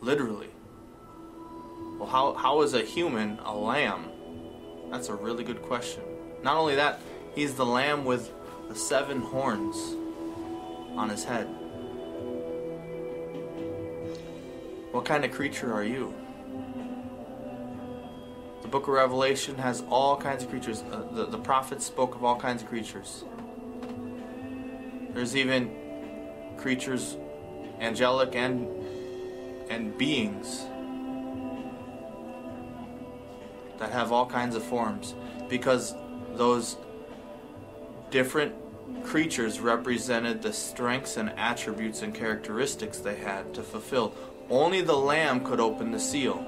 Literally. 0.00 0.50
Well, 1.98 2.08
how, 2.08 2.34
how 2.34 2.62
is 2.62 2.74
a 2.74 2.82
human 2.82 3.38
a 3.44 3.56
lamb? 3.56 4.10
That's 4.90 5.08
a 5.08 5.14
really 5.14 5.44
good 5.44 5.62
question. 5.62 6.02
Not 6.42 6.56
only 6.56 6.74
that, 6.76 7.00
he's 7.34 7.54
the 7.54 7.64
lamb 7.64 8.04
with 8.04 8.32
the 8.68 8.74
seven 8.74 9.20
horns 9.20 9.76
on 10.96 11.08
his 11.08 11.24
head. 11.24 11.46
What 14.92 15.04
kind 15.04 15.24
of 15.24 15.32
creature 15.32 15.72
are 15.72 15.84
you? 15.84 16.14
The 18.62 18.68
book 18.68 18.82
of 18.82 18.94
Revelation 18.94 19.56
has 19.56 19.82
all 19.88 20.16
kinds 20.16 20.42
of 20.42 20.50
creatures. 20.50 20.82
Uh, 20.90 21.02
the, 21.12 21.26
the 21.26 21.38
prophets 21.38 21.86
spoke 21.86 22.14
of 22.14 22.24
all 22.24 22.36
kinds 22.36 22.62
of 22.62 22.68
creatures. 22.68 23.24
There's 25.10 25.36
even 25.36 25.70
creatures, 26.58 27.16
angelic 27.80 28.34
and 28.34 28.68
and 29.68 29.96
beings 29.98 30.64
that 33.78 33.92
have 33.92 34.12
all 34.12 34.26
kinds 34.26 34.56
of 34.56 34.62
forms 34.62 35.14
because 35.48 35.94
those 36.34 36.76
different 38.10 38.54
creatures 39.04 39.60
represented 39.60 40.42
the 40.42 40.52
strengths 40.52 41.16
and 41.16 41.30
attributes 41.30 42.02
and 42.02 42.14
characteristics 42.14 42.98
they 42.98 43.16
had 43.16 43.52
to 43.54 43.62
fulfill. 43.62 44.14
Only 44.48 44.80
the 44.80 44.96
lamb 44.96 45.44
could 45.44 45.60
open 45.60 45.90
the 45.90 46.00
seal. 46.00 46.44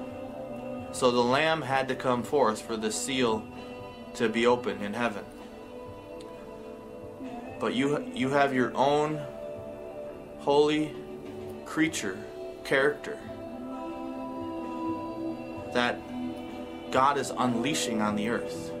So 0.91 1.11
the 1.11 1.23
lamb 1.23 1.61
had 1.61 1.87
to 1.89 1.95
come 1.95 2.23
forth 2.23 2.61
for 2.61 2.77
the 2.77 2.91
seal 2.91 3.45
to 4.15 4.29
be 4.29 4.47
open 4.47 4.81
in 4.81 4.93
heaven. 4.93 5.23
But 7.59 7.75
you 7.75 8.09
you 8.13 8.29
have 8.29 8.53
your 8.53 8.75
own 8.75 9.19
holy 10.39 10.95
creature 11.65 12.17
character 12.63 13.17
that 15.73 15.99
God 16.91 17.17
is 17.17 17.31
unleashing 17.37 18.01
on 18.01 18.15
the 18.15 18.29
earth. 18.29 18.71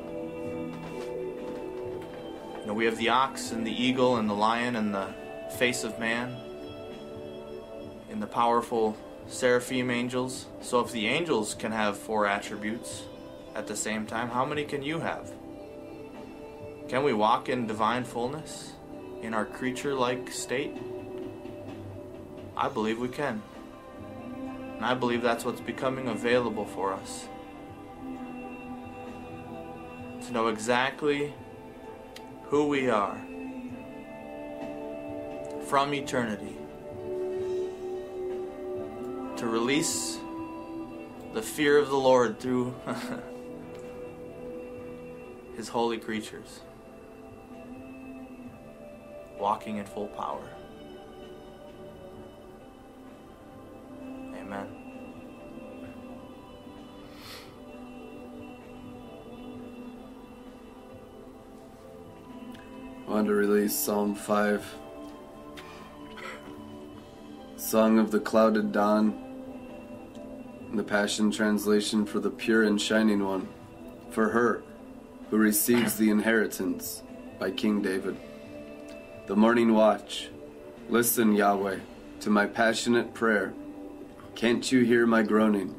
You 2.59 2.65
know, 2.65 2.73
we 2.73 2.85
have 2.85 2.97
the 2.97 3.09
ox 3.09 3.51
and 3.51 3.65
the 3.65 3.71
eagle 3.71 4.17
and 4.17 4.27
the 4.27 4.33
lion 4.33 4.75
and 4.75 4.93
the 4.93 5.13
face 5.57 5.83
of 5.83 5.99
man 5.99 6.35
and 8.09 8.21
the 8.21 8.27
powerful 8.27 8.97
seraphim 9.27 9.91
angels. 9.91 10.47
So 10.61 10.79
if 10.79 10.91
the 10.91 11.07
angels 11.07 11.53
can 11.53 11.71
have 11.71 11.97
four 11.97 12.25
attributes 12.25 13.03
at 13.55 13.67
the 13.67 13.75
same 13.75 14.07
time, 14.07 14.29
how 14.29 14.43
many 14.43 14.63
can 14.63 14.81
you 14.81 14.99
have? 14.99 15.31
Can 16.87 17.03
we 17.03 17.13
walk 17.13 17.47
in 17.47 17.67
divine 17.67 18.03
fullness 18.03 18.73
in 19.21 19.35
our 19.35 19.45
creature 19.45 19.93
like 19.93 20.31
state? 20.31 20.75
I 22.57 22.69
believe 22.69 22.97
we 22.97 23.09
can. 23.09 23.43
And 24.75 24.83
I 24.83 24.95
believe 24.95 25.21
that's 25.21 25.45
what's 25.45 25.61
becoming 25.61 26.07
available 26.07 26.65
for 26.65 26.93
us. 26.93 27.27
To 30.29 30.35
know 30.35 30.49
exactly 30.49 31.33
who 32.43 32.67
we 32.67 32.87
are 32.87 33.19
from 35.65 35.91
eternity. 35.91 36.55
To 39.37 39.47
release 39.47 40.19
the 41.33 41.41
fear 41.41 41.79
of 41.79 41.89
the 41.89 41.97
Lord 41.97 42.39
through 42.39 42.75
His 45.57 45.67
holy 45.67 45.97
creatures. 45.97 46.59
Walking 49.39 49.77
in 49.77 49.85
full 49.85 50.09
power. 50.09 50.47
Amen. 54.35 54.78
Want 63.09 63.25
to 63.25 63.33
release 63.33 63.75
Psalm 63.75 64.13
5. 64.13 64.75
Song 67.57 67.97
of 67.97 68.11
the 68.11 68.19
Clouded 68.19 68.71
Dawn. 68.71 69.19
The 70.75 70.83
Passion 70.83 71.31
Translation 71.31 72.05
for 72.05 72.19
the 72.19 72.29
Pure 72.29 72.65
and 72.65 72.79
Shining 72.79 73.25
One. 73.25 73.47
For 74.11 74.29
her 74.29 74.61
who 75.31 75.37
receives 75.37 75.95
the 75.95 76.11
inheritance 76.11 77.01
by 77.39 77.49
King 77.49 77.81
David. 77.81 78.15
The 79.25 79.35
morning 79.35 79.73
watch. 79.73 80.29
Listen, 80.87 81.33
Yahweh, 81.33 81.79
to 82.19 82.29
my 82.29 82.45
passionate 82.45 83.15
prayer. 83.15 83.53
Can't 84.35 84.71
you 84.71 84.81
hear 84.81 85.07
my 85.07 85.23
groaning? 85.23 85.75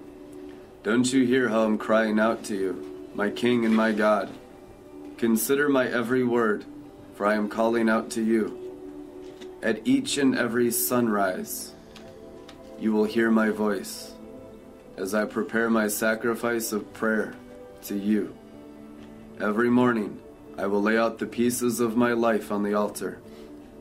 Don't 0.83 1.13
you 1.13 1.25
hear 1.25 1.49
how 1.49 1.63
I'm 1.63 1.79
crying 1.79 2.19
out 2.19 2.43
to 2.45 2.57
you, 2.57 3.11
my 3.15 3.31
King 3.31 3.65
and 3.65 3.75
my 3.75 3.93
God? 3.93 4.31
Consider 5.17 5.69
my 5.69 5.87
every 5.87 6.25
word, 6.25 6.65
for 7.21 7.27
I 7.27 7.35
am 7.35 7.51
calling 7.51 7.91
out 7.91 8.09
to 8.13 8.25
you. 8.25 8.57
At 9.63 9.87
each 9.87 10.17
and 10.17 10.35
every 10.35 10.71
sunrise, 10.71 11.75
you 12.79 12.95
will 12.95 13.05
hear 13.05 13.31
my 13.31 13.51
voice 13.51 14.15
as 14.97 15.15
I 15.15 15.27
prepare 15.27 15.69
my 15.69 15.87
sacrifice 15.87 16.73
of 16.73 16.95
prayer 16.95 17.35
to 17.83 17.95
you. 17.95 18.35
Every 19.39 19.69
morning, 19.69 20.19
I 20.57 20.67
will 20.67 20.81
lay 20.81 20.97
out 20.97 21.19
the 21.19 21.27
pieces 21.27 21.79
of 21.79 21.95
my 21.95 22.15
life 22.15 22.51
on 22.51 22.63
the 22.63 22.73
altar 22.73 23.21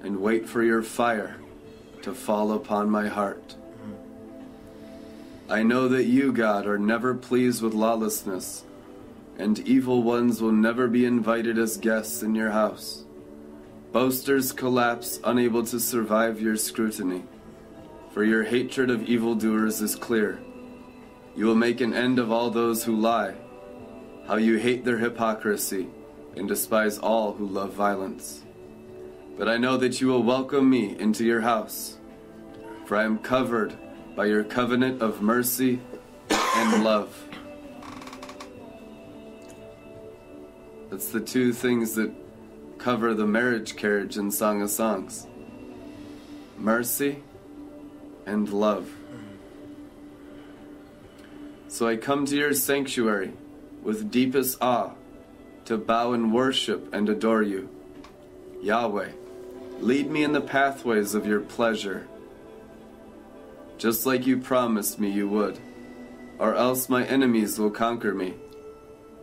and 0.04 0.20
wait 0.20 0.50
for 0.50 0.62
your 0.62 0.84
fire 0.84 1.38
to 2.02 2.14
fall 2.14 2.52
upon 2.52 2.90
my 2.90 3.08
heart. 3.08 3.56
I 5.50 5.64
know 5.64 5.88
that 5.88 6.08
you, 6.08 6.34
God, 6.34 6.68
are 6.68 6.78
never 6.78 7.16
pleased 7.16 7.62
with 7.62 7.74
lawlessness, 7.74 8.66
and 9.38 9.60
evil 9.60 10.04
ones 10.04 10.42
will 10.42 10.52
never 10.52 10.90
be 10.90 11.06
invited 11.06 11.58
as 11.58 11.78
guests 11.78 12.22
in 12.22 12.36
your 12.36 12.52
house. 12.52 13.06
Boasters 13.92 14.52
collapse, 14.52 15.20
unable 15.24 15.66
to 15.66 15.80
survive 15.80 16.40
your 16.40 16.56
scrutiny, 16.56 17.24
for 18.12 18.24
your 18.24 18.44
hatred 18.44 18.92
of 18.92 19.10
evildoers 19.10 19.82
is 19.82 19.96
clear. 19.96 20.40
You 21.36 21.48
will 21.48 21.56
make 21.56 21.82
an 21.82 21.96
end 21.96 22.20
of 22.20 22.32
all 22.32 22.52
those 22.52 22.84
who 22.84 22.96
lie, 22.96 23.34
how 24.28 24.36
you 24.36 24.58
hate 24.58 24.86
their 24.86 25.00
hypocrisy 25.00 25.88
and 26.36 26.48
despise 26.48 27.00
all 27.00 27.34
who 27.34 27.48
love 27.48 27.74
violence. 27.74 28.44
But 29.40 29.50
I 29.50 29.58
know 29.58 29.76
that 29.78 30.00
you 30.00 30.08
will 30.08 30.22
welcome 30.22 30.70
me 30.70 30.96
into 31.00 31.26
your 31.26 31.42
house, 31.42 31.98
for 32.86 32.96
I 32.96 33.06
am 33.06 33.18
covered 33.18 33.76
by 34.16 34.28
your 34.28 34.44
covenant 34.44 35.02
of 35.02 35.24
mercy 35.24 35.82
and 36.30 36.84
love. 36.84 37.28
That's 40.92 41.10
the 41.10 41.22
two 41.22 41.54
things 41.54 41.96
that 41.96 42.12
cover 42.80 43.14
the 43.14 43.28
marriage 43.28 43.76
carriage 43.76 44.18
in 44.18 44.32
Song 44.32 44.62
of 44.62 44.70
Songs 44.70 45.28
mercy 46.60 47.24
and 48.26 48.50
love. 48.50 48.92
So 51.68 51.88
I 51.88 51.96
come 51.96 52.26
to 52.26 52.36
your 52.36 52.54
sanctuary 52.54 53.32
with 53.82 54.12
deepest 54.12 54.58
awe 54.62 54.92
to 55.66 55.78
bow 55.78 56.14
and 56.14 56.34
worship 56.34 56.94
and 56.94 57.08
adore 57.08 57.44
you. 57.44 57.70
Yahweh, 58.62 59.12
lead 59.80 60.12
me 60.12 60.24
in 60.24 60.34
the 60.34 60.42
pathways 60.42 61.16
of 61.16 61.26
your 61.26 61.40
pleasure, 61.40 62.08
just 63.78 64.06
like 64.06 64.28
you 64.28 64.38
promised 64.38 65.00
me 65.00 65.10
you 65.10 65.30
would, 65.30 65.60
or 66.38 66.56
else 66.56 66.90
my 66.90 67.06
enemies 67.06 67.58
will 67.58 67.72
conquer 67.72 68.14
me. 68.14 68.34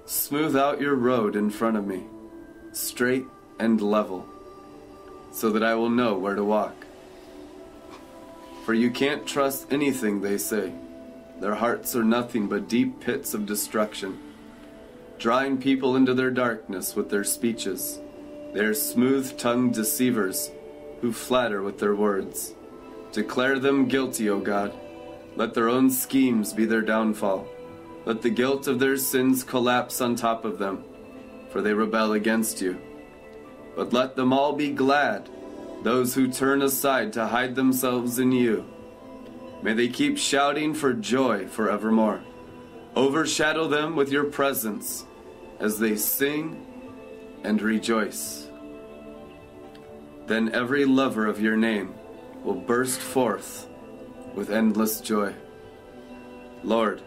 Smooth 0.07 0.57
out 0.57 0.81
your 0.81 0.95
road 0.95 1.37
in 1.37 1.51
front 1.51 1.77
of 1.77 1.87
me, 1.87 2.05
straight 2.73 3.27
and 3.59 3.81
level, 3.81 4.27
so 5.33 5.51
that 5.51 5.63
I 5.63 5.75
will 5.75 5.91
know 5.91 6.19
where 6.19 6.35
to 6.35 6.45
walk. 6.45 6.87
For 8.65 8.75
you 8.75 8.91
can't 8.91 9.27
trust 9.27 9.73
anything 9.73 10.21
they 10.21 10.39
say. 10.39 10.73
Their 11.41 11.55
hearts 11.55 11.95
are 11.95 12.05
nothing 12.05 12.49
but 12.49 12.69
deep 12.69 13.01
pits 13.01 13.35
of 13.35 13.47
destruction, 13.47 14.19
drawing 15.19 15.59
people 15.59 15.95
into 15.95 16.15
their 16.15 16.31
darkness 16.31 16.97
with 16.97 17.11
their 17.11 17.25
speeches. 17.25 18.01
They 18.55 18.61
are 18.61 18.75
smooth 18.75 19.37
tongued 19.37 19.75
deceivers 19.75 20.51
who 21.01 21.13
flatter 21.13 21.63
with 21.63 21.79
their 21.79 21.95
words. 21.95 22.55
Declare 23.13 23.59
them 23.59 23.87
guilty, 23.87 24.29
O 24.31 24.41
God. 24.41 24.73
Let 25.37 25.55
their 25.55 25.69
own 25.69 25.91
schemes 25.91 26.53
be 26.53 26.65
their 26.65 26.83
downfall. 26.83 27.47
Let 28.07 28.23
the 28.23 28.31
guilt 28.31 28.67
of 28.67 28.79
their 28.79 28.97
sins 28.97 29.45
collapse 29.45 30.01
on 30.01 30.17
top 30.17 30.45
of 30.45 30.59
them, 30.59 30.85
for 31.51 31.61
they 31.61 31.75
rebel 31.75 32.13
against 32.13 32.63
you. 32.63 32.79
But 33.77 33.93
let 33.93 34.17
them 34.17 34.33
all 34.33 34.55
be 34.55 34.71
glad, 34.71 35.29
those 35.83 36.15
who 36.15 36.33
turn 36.33 36.63
aside 36.63 37.13
to 37.13 37.27
hide 37.27 37.55
themselves 37.55 38.19
in 38.19 38.33
you. 38.33 38.65
May 39.63 39.75
they 39.75 39.89
keep 39.89 40.17
shouting 40.17 40.73
for 40.73 40.95
joy 40.95 41.47
forevermore. 41.47 42.23
Overshadow 42.97 43.69
them 43.69 43.95
with 43.95 44.11
your 44.11 44.25
presence 44.25 45.05
as 45.61 45.79
they 45.79 45.97
sing 45.97 46.67
and 47.45 47.61
rejoice. 47.61 48.49
Then 50.27 50.55
every 50.55 50.87
lover 50.87 51.27
of 51.27 51.41
your 51.41 51.57
name 51.57 51.95
will 52.43 52.55
burst 52.55 52.99
forth 52.99 53.69
with 54.35 54.51
endless 54.51 55.01
joy. 55.01 55.35
Lord, 56.65 57.03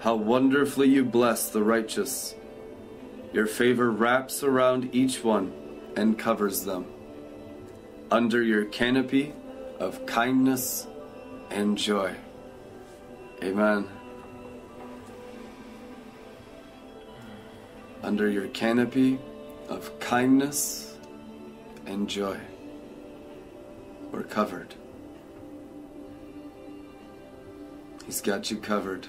how 0.00 0.16
wonderfully 0.16 0.88
you 0.88 1.04
bless 1.04 1.48
the 1.48 1.62
righteous. 1.62 2.34
Your 3.32 3.46
favor 3.46 3.90
wraps 3.90 4.42
around 4.42 4.94
each 4.94 5.24
one 5.24 5.52
and 5.96 6.18
covers 6.18 6.64
them. 6.64 6.86
Under 8.10 8.42
your 8.42 8.64
canopy 8.66 9.32
of 9.78 10.06
kindness 10.06 10.86
and 11.50 11.76
joy. 11.76 12.14
Amen. 13.42 13.88
Under 18.02 18.28
your 18.28 18.48
canopy 18.48 19.18
of 19.68 19.98
kindness 19.98 20.96
and 21.86 22.08
joy. 22.08 22.38
We're 24.12 24.22
covered. 24.22 24.74
He's 28.06 28.20
got 28.20 28.50
you 28.50 28.58
covered. 28.58 29.08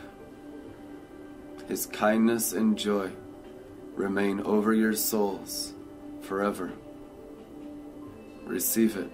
His 1.68 1.86
kindness 1.86 2.53
and 2.53 2.78
joy 2.78 3.12
remain 3.95 4.40
over 4.41 4.74
your 4.74 4.94
souls 4.94 5.74
forever. 6.26 6.72
Receive 8.45 8.97
it. 8.97 9.10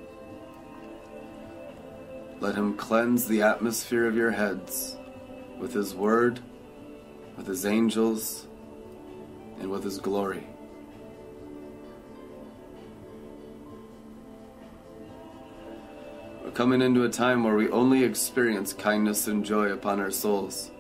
Let 2.40 2.56
Him 2.56 2.76
cleanse 2.76 3.28
the 3.28 3.44
atmosphere 3.44 4.08
of 4.08 4.16
your 4.16 4.32
heads 4.32 4.96
with 5.60 5.74
His 5.74 5.94
Word, 5.94 6.40
with 7.38 7.46
His 7.46 7.66
angels, 7.66 8.48
and 9.60 9.70
with 9.70 9.84
His 9.84 10.00
glory. 10.00 10.48
We're 16.44 16.52
coming 16.52 16.82
into 16.82 17.04
a 17.04 17.10
time 17.10 17.44
where 17.44 17.56
we 17.56 17.70
only 17.70 18.04
experience 18.04 18.74
kindness 18.74 19.28
and 19.28 19.46
joy 19.46 19.72
upon 19.72 20.00
our 20.00 20.12
souls. 20.12 20.72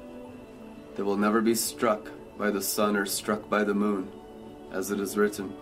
They 0.96 1.04
will 1.04 1.18
never 1.18 1.42
be 1.42 1.56
struck 1.56 2.10
by 2.38 2.50
the 2.50 2.62
sun 2.62 2.96
or 2.96 3.06
struck 3.06 3.50
by 3.50 3.64
the 3.64 3.74
moon, 3.74 4.12
as 4.72 4.92
it 4.92 5.00
is 5.00 5.16
written. 5.16 5.54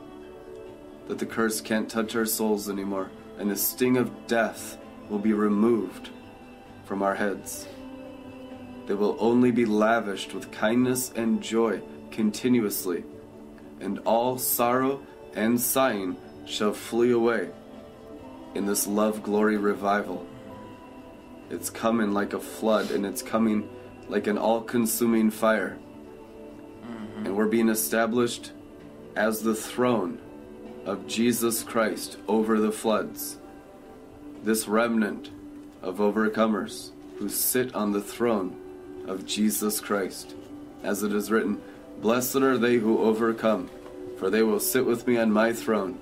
That 1.10 1.18
the 1.18 1.26
curse 1.26 1.60
can't 1.60 1.90
touch 1.90 2.16
our 2.16 2.26
souls 2.26 2.70
anymore, 2.70 3.10
and 3.40 3.50
the 3.50 3.56
sting 3.56 3.98
of 3.98 4.28
death 4.28 4.78
will 5.10 5.18
be 5.18 5.34
removed 5.34 6.10
from 6.86 7.02
our 7.02 7.16
heads. 7.16 7.68
They 8.86 8.94
will 8.94 9.18
only 9.20 9.50
be 9.50 9.66
lavished 9.66 10.36
with 10.36 10.52
kindness 10.52 11.12
and 11.16 11.42
joy 11.42 11.82
continuously, 12.12 13.04
and 13.80 13.98
all 14.06 14.38
sorrow 14.38 15.02
and 15.34 15.60
sighing 15.60 16.16
shall 16.46 16.74
flee 16.74 17.12
away 17.12 17.50
in 18.54 18.68
this 18.68 18.86
love 18.86 19.24
glory 19.24 19.58
revival. 19.58 20.28
It's 21.50 21.72
coming 21.72 22.12
like 22.12 22.34
a 22.34 22.40
flood, 22.40 22.92
and 22.92 23.04
it's 23.04 23.24
coming 23.24 23.68
like 24.10 24.28
an 24.28 24.38
all 24.38 24.62
consuming 24.62 25.32
fire. 25.32 25.76
Mm-hmm. 26.84 27.26
And 27.26 27.36
we're 27.36 27.48
being 27.48 27.70
established 27.70 28.52
as 29.16 29.42
the 29.42 29.56
throne 29.56 30.20
of 30.86 31.08
Jesus 31.08 31.64
Christ 31.64 32.18
over 32.28 32.60
the 32.60 32.72
floods. 32.72 33.38
This 34.44 34.68
remnant 34.68 35.30
of 35.82 35.98
overcomers 35.98 36.92
who 37.18 37.30
sit 37.30 37.76
on 37.76 37.92
the 37.92 38.02
throne 38.02 38.60
of 39.08 39.26
Jesus 39.26 39.82
Christ. 39.82 40.36
As 40.84 41.04
it 41.04 41.14
is 41.14 41.32
written, 41.32 41.62
Blessed 42.02 42.38
are 42.38 42.58
they 42.58 42.76
who 42.76 43.00
overcome, 43.00 43.70
for 44.18 44.30
they 44.30 44.44
will 44.44 44.60
sit 44.60 44.86
with 44.86 45.06
me 45.06 45.18
on 45.18 45.32
my 45.32 45.52
throne, 45.52 46.00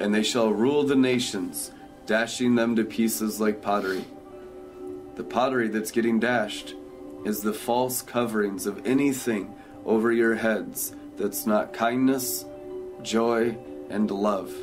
and 0.00 0.14
they 0.14 0.22
shall 0.22 0.50
rule 0.50 0.84
the 0.84 0.96
nations, 0.96 1.70
dashing 2.06 2.54
them 2.54 2.76
to 2.76 2.84
pieces 2.84 3.40
like 3.40 3.60
pottery. 3.60 4.04
The 5.16 5.24
pottery 5.24 5.68
that's 5.68 5.90
getting 5.90 6.18
dashed 6.18 6.74
is 7.24 7.42
the 7.42 7.52
false 7.52 8.02
coverings 8.02 8.66
of 8.66 8.86
anything 8.86 9.54
over 9.84 10.12
your 10.12 10.34
heads 10.34 10.94
that's 11.16 11.46
not 11.46 11.72
kindness, 11.72 12.44
joy, 13.02 13.56
and 13.90 14.10
love. 14.10 14.54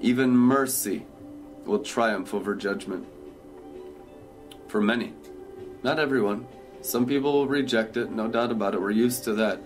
Even 0.00 0.36
mercy 0.36 1.06
will 1.64 1.80
triumph 1.80 2.34
over 2.34 2.54
judgment. 2.54 3.06
For 4.68 4.80
many, 4.80 5.12
not 5.82 5.98
everyone. 5.98 6.46
Some 6.82 7.06
people 7.06 7.32
will 7.32 7.48
reject 7.48 7.96
it, 7.96 8.10
no 8.10 8.28
doubt 8.28 8.52
about 8.52 8.74
it. 8.74 8.80
We're 8.80 8.90
used 8.90 9.24
to 9.24 9.34
that. 9.34 9.60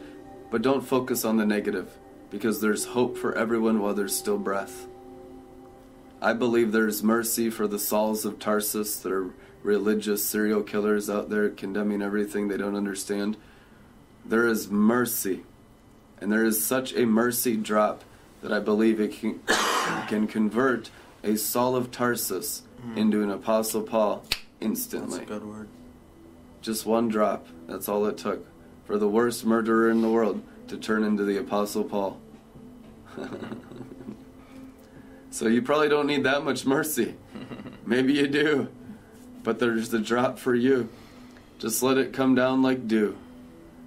But 0.51 0.63
don't 0.63 0.87
focus 0.87 1.25
on 1.25 1.37
the 1.37 1.47
negative, 1.47 1.91
because 2.31 2.61
there's 2.61 2.87
hope 2.87 3.19
for 3.19 3.37
everyone 3.37 3.81
while 3.81 3.95
there's 3.95 4.17
still 4.17 4.39
breath. 4.39 4.87
I 6.23 6.33
believe 6.33 6.73
there's 6.73 7.03
mercy 7.03 7.51
for 7.51 7.67
the 7.67 7.79
Sauls 7.79 8.25
of 8.25 8.39
Tarsus 8.39 8.97
that 8.97 9.13
are 9.13 9.35
religious 9.63 10.25
serial 10.25 10.63
killers 10.63 11.09
out 11.11 11.31
there 11.31 11.49
condemning 11.51 12.03
everything 12.03 12.49
they 12.49 12.57
don't 12.57 12.77
understand. 12.77 13.37
There 14.25 14.47
is 14.47 14.71
mercy. 14.71 15.45
And 16.21 16.31
there 16.31 16.45
is 16.45 16.63
such 16.63 16.95
a 16.95 17.07
mercy 17.07 17.57
drop 17.57 18.05
that 18.43 18.53
I 18.53 18.61
believe 18.61 19.01
it 19.01 19.13
can, 19.13 19.41
can 20.09 20.27
convert 20.27 20.91
a 21.23 21.37
Saul 21.37 21.77
of 21.77 21.91
Tarsus 21.91 22.63
hmm. 22.83 22.99
into 22.99 23.23
an 23.23 23.31
Apostle 23.31 23.83
Paul 23.83 24.25
instantly. 24.61 25.21
That's 25.21 25.31
a 25.31 25.35
good 25.35 25.45
word. 25.45 25.69
Just 26.63 26.87
one 26.87 27.09
drop. 27.09 27.47
That's 27.67 27.89
all 27.89 28.07
it 28.07 28.19
took 28.19 28.47
for 28.85 28.99
the 28.99 29.09
worst 29.09 29.45
murderer 29.45 29.91
in 29.91 30.03
the 30.03 30.11
world 30.11 30.43
to 30.69 30.77
turn 30.77 31.05
into 31.05 31.25
the 31.25 31.39
Apostle 31.39 31.85
Paul. 31.85 32.21
so 35.31 35.47
you 35.47 35.63
probably 35.63 35.89
don't 35.89 36.07
need 36.07 36.25
that 36.25 36.45
much 36.45 36.67
mercy. 36.67 37.15
Maybe 37.87 38.15
you 38.15 38.27
do. 38.27 38.69
But 39.43 39.59
there's 39.59 39.89
the 39.89 39.99
drop 39.99 40.39
for 40.39 40.55
you. 40.55 40.91
Just 41.59 41.83
let 41.83 41.99
it 41.99 42.13
come 42.13 42.35
down 42.35 42.63
like 42.63 42.87
dew 42.87 43.17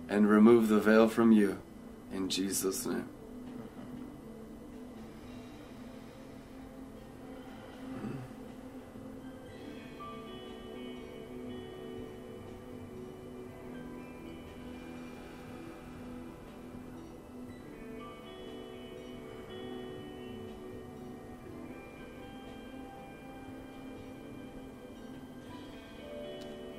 and 0.09 0.29
remove 0.29 0.67
the 0.67 0.79
veil 0.79 1.07
from 1.07 1.31
you 1.31 1.59
in 2.13 2.29
Jesus' 2.29 2.85
name. 2.85 3.09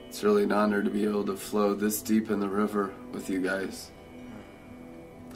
It's 0.09 0.23
really 0.23 0.45
an 0.45 0.53
honor 0.53 0.81
to 0.81 0.91
be 0.91 1.03
able 1.03 1.25
to 1.25 1.35
flow 1.35 1.75
this 1.75 2.01
deep 2.01 2.31
in 2.31 2.39
the 2.39 2.49
river 2.49 2.95
with 3.11 3.29
you 3.29 3.41
guys. 3.41 3.91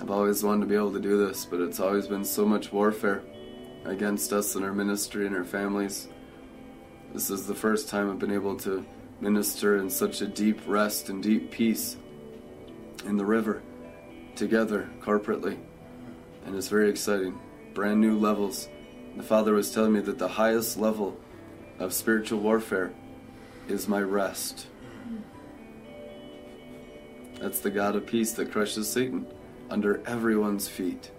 I've 0.08 0.14
always 0.14 0.42
wanted 0.42 0.62
to 0.62 0.66
be 0.68 0.74
able 0.74 0.94
to 0.94 1.00
do 1.00 1.18
this, 1.18 1.44
but 1.44 1.60
it's 1.60 1.80
always 1.80 2.06
been 2.06 2.24
so 2.24 2.46
much 2.46 2.72
warfare 2.72 3.20
against 3.84 4.32
us 4.32 4.54
and 4.54 4.64
our 4.64 4.72
ministry 4.72 5.26
and 5.26 5.36
our 5.36 5.44
families. 5.44 6.08
This 7.12 7.28
is 7.28 7.46
the 7.46 7.54
first 7.54 7.90
time 7.90 8.10
I've 8.10 8.18
been 8.18 8.32
able 8.32 8.56
to 8.60 8.86
minister 9.20 9.76
in 9.76 9.90
such 9.90 10.22
a 10.22 10.26
deep 10.26 10.60
rest 10.66 11.10
and 11.10 11.22
deep 11.22 11.50
peace 11.50 11.98
in 13.04 13.18
the 13.18 13.24
river 13.26 13.60
together 14.34 14.88
corporately. 15.02 15.58
And 16.46 16.56
it's 16.56 16.68
very 16.68 16.88
exciting. 16.88 17.38
Brand 17.74 18.00
new 18.00 18.18
levels. 18.18 18.70
The 19.14 19.22
Father 19.22 19.52
was 19.52 19.70
telling 19.70 19.92
me 19.92 20.00
that 20.00 20.16
the 20.16 20.26
highest 20.26 20.78
level 20.78 21.20
of 21.78 21.92
spiritual 21.92 22.40
warfare 22.40 22.94
is 23.68 23.86
my 23.86 24.00
rest. 24.00 24.68
That's 27.38 27.60
the 27.60 27.70
God 27.70 27.94
of 27.94 28.06
peace 28.06 28.32
that 28.32 28.50
crushes 28.50 28.88
Satan 28.88 29.26
under 29.70 30.02
everyone's 30.06 30.68
feet. 30.68 31.10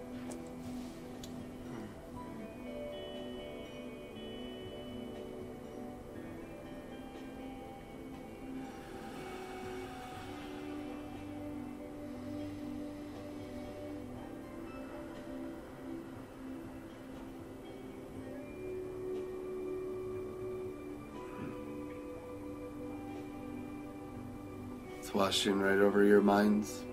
It's 24.98 25.14
washing 25.14 25.58
right 25.60 25.78
over 25.78 26.04
your 26.04 26.20
minds. 26.20 26.84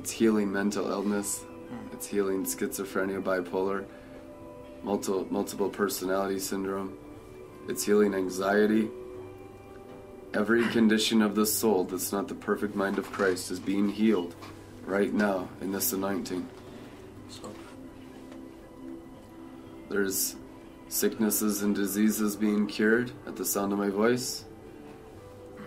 It's 0.00 0.12
healing 0.12 0.50
mental 0.50 0.90
illness. 0.90 1.44
Hmm. 1.68 1.92
It's 1.92 2.06
healing 2.06 2.44
schizophrenia, 2.44 3.22
bipolar, 3.22 3.84
multiple 4.82 5.26
multiple 5.28 5.68
personality 5.68 6.38
syndrome. 6.38 6.96
It's 7.68 7.84
healing 7.84 8.14
anxiety. 8.14 8.88
Every 10.32 10.66
condition 10.68 11.20
of 11.20 11.34
the 11.34 11.44
soul 11.44 11.84
that's 11.84 12.12
not 12.12 12.28
the 12.28 12.34
perfect 12.34 12.74
mind 12.74 12.96
of 12.96 13.12
Christ 13.12 13.50
is 13.50 13.60
being 13.60 13.90
healed 13.90 14.34
right 14.86 15.12
now 15.12 15.50
in 15.60 15.70
this 15.70 15.92
anointing. 15.92 16.48
So 17.28 17.52
There's 19.90 20.34
sicknesses 20.88 21.60
and 21.60 21.74
diseases 21.74 22.36
being 22.36 22.66
cured 22.66 23.12
at 23.26 23.36
the 23.36 23.44
sound 23.44 23.74
of 23.74 23.78
my 23.78 23.90
voice. 23.90 24.46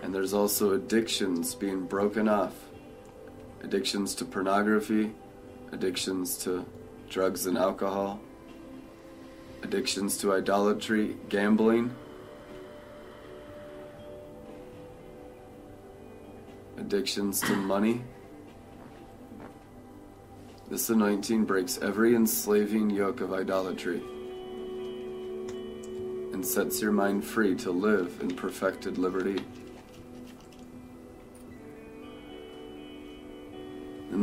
And 0.01 0.11
there's 0.13 0.33
also 0.33 0.73
addictions 0.73 1.53
being 1.53 1.85
broken 1.85 2.27
off. 2.27 2.55
Addictions 3.63 4.13
to 4.15 4.25
pornography, 4.25 5.13
addictions 5.71 6.37
to 6.39 6.65
drugs 7.09 7.45
and 7.45 7.57
alcohol, 7.57 8.19
addictions 9.63 10.17
to 10.17 10.33
idolatry, 10.33 11.17
gambling, 11.29 11.95
addictions 16.77 17.39
to 17.41 17.55
money. 17.55 18.03
This 20.69 20.89
anointing 20.89 21.45
breaks 21.45 21.77
every 21.81 22.15
enslaving 22.15 22.89
yoke 22.89 23.21
of 23.21 23.33
idolatry 23.33 24.01
and 26.33 26.45
sets 26.45 26.81
your 26.81 26.91
mind 26.91 27.23
free 27.23 27.55
to 27.55 27.71
live 27.71 28.19
in 28.21 28.35
perfected 28.35 28.97
liberty. 28.97 29.43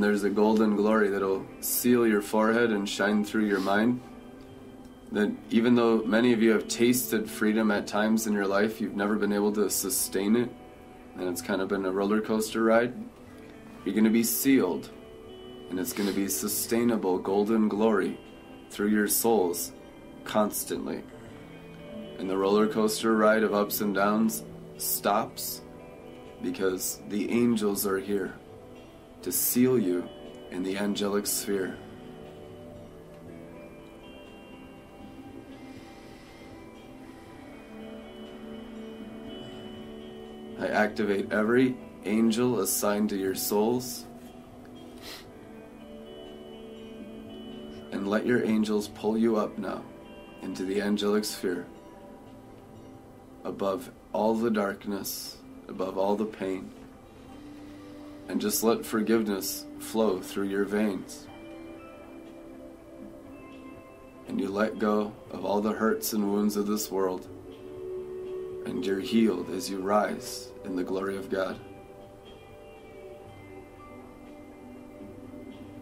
There's 0.01 0.25
a 0.25 0.31
golden 0.31 0.77
glory 0.77 1.11
that'll 1.11 1.45
seal 1.61 2.07
your 2.07 2.23
forehead 2.23 2.71
and 2.71 2.89
shine 2.89 3.23
through 3.23 3.45
your 3.45 3.61
mind. 3.61 4.01
That 5.13 5.31
even 5.51 5.75
though 5.75 6.03
many 6.05 6.33
of 6.33 6.43
you 6.43 6.53
have 6.53 6.69
tasted 6.69 7.31
freedom 7.31 7.71
at 7.71 7.87
times 7.87 8.27
in 8.27 8.33
your 8.33 8.47
life, 8.47 8.81
you've 8.81 8.97
never 8.97 9.17
been 9.17 9.33
able 9.33 9.53
to 9.53 9.69
sustain 9.69 10.37
it, 10.37 10.51
and 11.17 11.29
it's 11.29 11.43
kind 11.43 11.61
of 11.61 11.69
been 11.69 11.85
a 11.85 11.91
roller 11.91 12.23
coaster 12.23 12.65
ride. 12.65 12.95
You're 13.85 13.95
going 13.95 14.05
to 14.05 14.11
be 14.11 14.25
sealed, 14.25 14.91
and 15.69 15.79
it's 15.79 15.93
going 15.93 16.09
to 16.09 16.15
be 16.15 16.29
sustainable 16.29 17.19
golden 17.19 17.69
glory 17.69 18.19
through 18.71 18.89
your 18.89 19.09
souls 19.09 19.73
constantly. 20.25 21.03
And 22.19 22.31
the 22.31 22.39
roller 22.39 22.67
coaster 22.67 23.15
ride 23.15 23.43
of 23.43 23.53
ups 23.53 23.81
and 23.81 23.95
downs 23.95 24.45
stops 24.79 25.61
because 26.43 27.01
the 27.09 27.31
angels 27.31 27.87
are 27.87 27.99
here 27.99 28.40
to 29.23 29.31
seal 29.31 29.79
you 29.79 30.09
in 30.51 30.63
the 30.63 30.77
angelic 30.77 31.27
sphere. 31.27 31.77
I 40.59 40.67
activate 40.67 41.33
every 41.33 41.77
angel 42.05 42.61
assigned 42.61 43.11
to 43.11 43.17
your 43.17 43.35
souls. 43.35 44.07
And 47.93 48.09
let 48.09 48.25
your 48.25 48.45
angels 48.45 48.89
pull 48.89 49.19
you 49.19 49.37
up 49.37 49.59
now 49.59 49.85
into 50.43 50.65
the 50.65 50.81
angelic 50.81 51.25
sphere 51.25 51.67
above 53.45 53.91
all 54.13 54.35
the 54.35 54.51
darkness, 54.51 55.39
above 55.69 55.99
all 55.99 56.17
the 56.17 56.25
pain 56.25 56.71
and 58.31 58.41
just 58.41 58.63
let 58.63 58.87
forgiveness 58.87 59.67
flow 59.81 60.21
through 60.21 60.47
your 60.47 60.65
veins. 60.65 61.27
And 64.29 64.41
you 64.41 64.49
let 64.49 64.79
go 64.79 65.13
of 65.33 65.45
all 65.45 65.61
the 65.61 65.73
hurts 65.73 66.13
and 66.13 66.33
wounds 66.33 66.57
of 66.57 66.69
this 66.69 66.93
world, 66.93 67.27
and 68.67 68.87
you're 68.87 69.01
healed 69.01 69.51
as 69.51 69.69
you 69.69 69.81
rise 69.81 70.53
in 70.65 70.77
the 70.77 70.85
glory 70.85 71.17
of 71.17 71.29
God. 71.29 71.59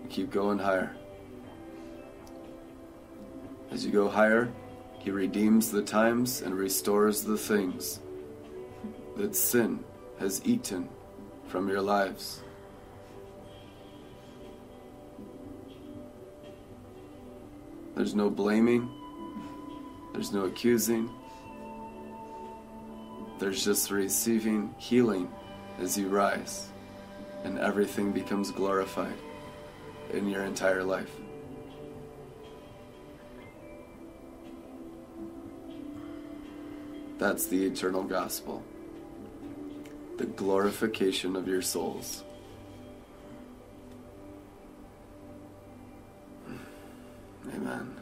Keep 0.08 0.30
going 0.30 0.58
higher. 0.58 0.96
As 3.70 3.84
you 3.84 3.92
go 3.92 4.08
higher, 4.08 4.50
He 5.00 5.10
redeems 5.10 5.70
the 5.70 5.82
times 5.82 6.40
and 6.40 6.54
restores 6.54 7.24
the 7.24 7.36
things 7.36 8.00
that 9.18 9.36
sin 9.36 9.84
has 10.18 10.40
eaten 10.46 10.88
from 11.48 11.66
your 11.68 11.80
lives. 11.80 12.42
There's 17.96 18.14
no 18.14 18.30
blaming, 18.30 18.88
there's 20.12 20.32
no 20.32 20.44
accusing, 20.44 21.10
there's 23.40 23.64
just 23.64 23.90
receiving 23.90 24.74
healing 24.78 25.28
as 25.80 25.98
you 25.98 26.08
rise, 26.08 26.68
and 27.44 27.58
everything 27.58 28.12
becomes 28.12 28.52
glorified 28.52 29.16
in 30.12 30.28
your 30.28 30.44
entire 30.44 30.84
life. 30.84 31.10
That's 37.18 37.46
the 37.46 37.64
eternal 37.66 38.04
gospel 38.04 38.62
the 40.18 40.26
glorification 40.26 41.36
of 41.36 41.46
your 41.48 41.62
souls. 41.62 42.24
Amen. 47.54 47.97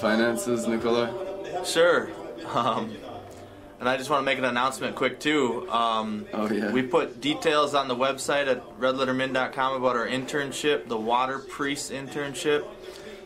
Finances, 0.00 0.66
Nicola? 0.66 1.64
Sure. 1.64 2.10
Um, 2.46 2.90
and 3.78 3.88
I 3.88 3.96
just 3.96 4.10
want 4.10 4.20
to 4.22 4.24
make 4.24 4.38
an 4.38 4.44
announcement 4.44 4.96
quick 4.96 5.20
too. 5.20 5.70
Um, 5.70 6.26
Oh 6.32 6.50
yeah. 6.50 6.72
we 6.72 6.82
put 6.82 7.20
details 7.20 7.74
on 7.74 7.88
the 7.88 7.96
website 7.96 8.46
at 8.48 8.62
redlettermin.com 8.78 9.74
about 9.82 9.96
our 9.96 10.06
internship, 10.06 10.88
the 10.88 10.96
water 10.96 11.38
priest 11.38 11.92
internship. 11.92 12.64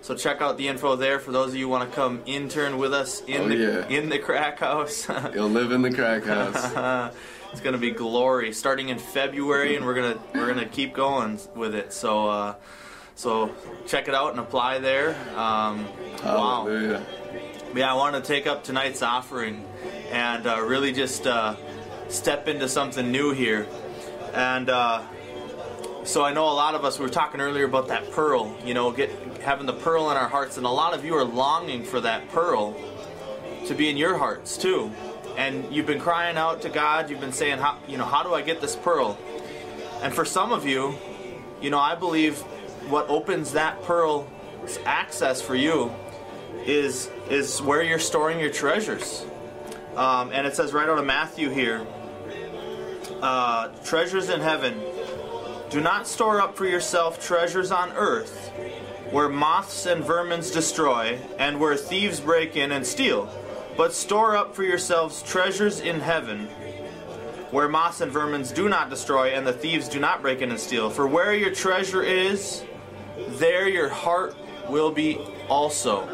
So 0.03 0.15
check 0.15 0.43
out 0.43 0.59
the 0.59 0.69
info 0.69 0.97
there 0.97 1.19
for 1.19 1.33
those 1.33 1.51
of 1.51 1.57
you 1.57 1.65
who 1.67 1.71
want 1.71 1.89
to 1.89 1.95
come 1.97 2.23
intern 2.27 2.77
with 2.77 2.93
us 2.93 3.23
in 3.27 3.41
Oh, 3.43 3.49
the 3.49 3.57
yeah. 3.57 3.89
in 3.89 4.11
the 4.11 4.19
crack 4.19 4.59
house. 4.59 5.09
You'll 5.35 5.49
live 5.49 5.73
in 5.73 5.81
the 5.83 5.91
crack 5.93 6.25
house. 6.35 7.11
it's 7.53 7.61
gonna 7.63 7.79
be 7.79 7.91
glory 7.91 8.53
starting 8.53 8.91
in 8.91 8.99
February, 8.99 9.77
and 9.77 9.87
we're 9.87 9.95
gonna 9.95 10.19
we're 10.35 10.47
gonna 10.47 10.67
keep 10.69 10.93
going 10.93 11.41
with 11.57 11.75
it. 11.75 11.93
So 11.93 12.29
uh, 12.29 12.55
so 13.15 13.55
check 13.87 14.09
it 14.09 14.15
out 14.15 14.31
and 14.31 14.41
apply 14.41 14.79
there. 14.79 15.17
Um, 15.37 15.87
wow. 16.25 16.67
Yeah, 17.75 17.91
I 17.91 17.95
want 17.95 18.15
to 18.15 18.23
take 18.23 18.47
up 18.47 18.63
tonight's 18.63 19.03
offering 19.03 19.65
and 20.11 20.47
uh, 20.47 20.61
really 20.63 20.93
just 20.93 21.27
uh, 21.27 21.57
step 22.09 22.47
into 22.47 22.69
something 22.69 23.11
new 23.11 23.33
here. 23.33 23.67
And 24.33 24.71
uh, 24.71 25.03
so 26.05 26.25
I 26.25 26.33
know 26.33 26.45
a 26.45 26.55
lot 26.55 26.75
of 26.75 26.85
us 26.85 26.99
we 26.99 27.05
were 27.05 27.11
talking 27.11 27.41
earlier 27.41 27.65
about 27.65 27.89
that 27.89 28.11
pearl, 28.13 28.57
you 28.65 28.75
know, 28.75 28.93
get 28.93 29.11
having 29.43 29.67
the 29.67 29.73
pearl 29.73 30.11
in 30.11 30.17
our 30.17 30.29
hearts, 30.29 30.57
and 30.57 30.67
a 30.67 30.71
lot 30.71 30.95
of 30.95 31.05
you 31.05 31.15
are 31.15 31.25
longing 31.25 31.85
for 31.85 32.01
that 32.01 32.29
pearl 32.31 32.77
to 33.67 33.75
be 33.75 33.89
in 33.89 33.97
your 33.97 34.17
hearts 34.19 34.57
too. 34.57 34.91
And 35.37 35.73
you've 35.75 35.87
been 35.87 36.01
crying 36.01 36.37
out 36.37 36.63
to 36.63 36.69
God. 36.69 37.11
You've 37.11 37.21
been 37.21 37.33
saying, 37.33 37.59
how, 37.59 37.79
you 37.89 37.97
know, 37.99 38.05
how 38.05 38.23
do 38.23 38.35
I 38.35 38.43
get 38.43 38.61
this 38.61 38.77
pearl? 38.77 39.19
And 40.03 40.15
for 40.15 40.25
some 40.25 40.53
of 40.53 40.65
you, 40.65 40.95
you 41.61 41.71
know, 41.71 41.81
I 41.81 41.95
believe 41.97 42.45
what 42.89 43.09
opens 43.09 43.53
that 43.53 43.83
pearl's 43.85 44.29
access 44.85 45.41
for 45.43 45.55
you 45.55 45.93
is 46.67 47.11
is 47.31 47.61
where 47.63 47.83
you're 47.83 47.99
storing 47.99 48.39
your 48.39 48.51
treasures. 48.51 49.25
Um, 49.97 50.33
and 50.33 50.47
it 50.47 50.57
says 50.57 50.73
right 50.73 50.89
out 50.89 50.99
of 50.99 51.07
Matthew 51.07 51.51
here, 51.51 51.87
uh, 53.23 53.69
treasures 53.85 54.29
in 54.29 54.41
heaven. 54.41 54.81
Do 55.71 55.81
not 55.81 56.07
store 56.07 56.41
up 56.41 56.57
for 56.57 56.67
yourself 56.67 57.25
treasures 57.25 57.71
on 57.73 57.91
earth, 57.93 58.51
where 59.11 59.29
moths 59.29 59.87
and 59.87 60.05
vermins 60.05 60.53
destroy, 60.53 61.19
and 61.39 61.59
where 61.59 61.77
thieves 61.77 62.21
break 62.21 62.57
in 62.57 62.73
and 62.73 62.87
steal. 62.87 63.29
But 63.77 63.93
store 63.93 64.37
up 64.37 64.55
for 64.55 64.63
yourselves 64.63 65.23
treasures 65.23 65.81
in 65.81 66.01
heaven, 66.01 66.47
where 67.51 67.69
moths 67.69 68.01
and 68.01 68.13
vermins 68.13 68.55
do 68.55 68.69
not 68.69 68.91
destroy, 68.91 69.29
and 69.29 69.47
the 69.47 69.53
thieves 69.53 69.89
do 69.89 69.99
not 69.99 70.23
break 70.23 70.43
in 70.43 70.51
and 70.51 70.61
steal. 70.61 70.91
For 70.91 71.07
where 71.07 71.35
your 71.35 71.51
treasure 71.51 72.03
is, 72.03 72.63
there 73.17 73.69
your 73.69 73.89
heart 73.89 74.37
will 74.69 74.91
be 74.91 75.19
also. 75.49 76.09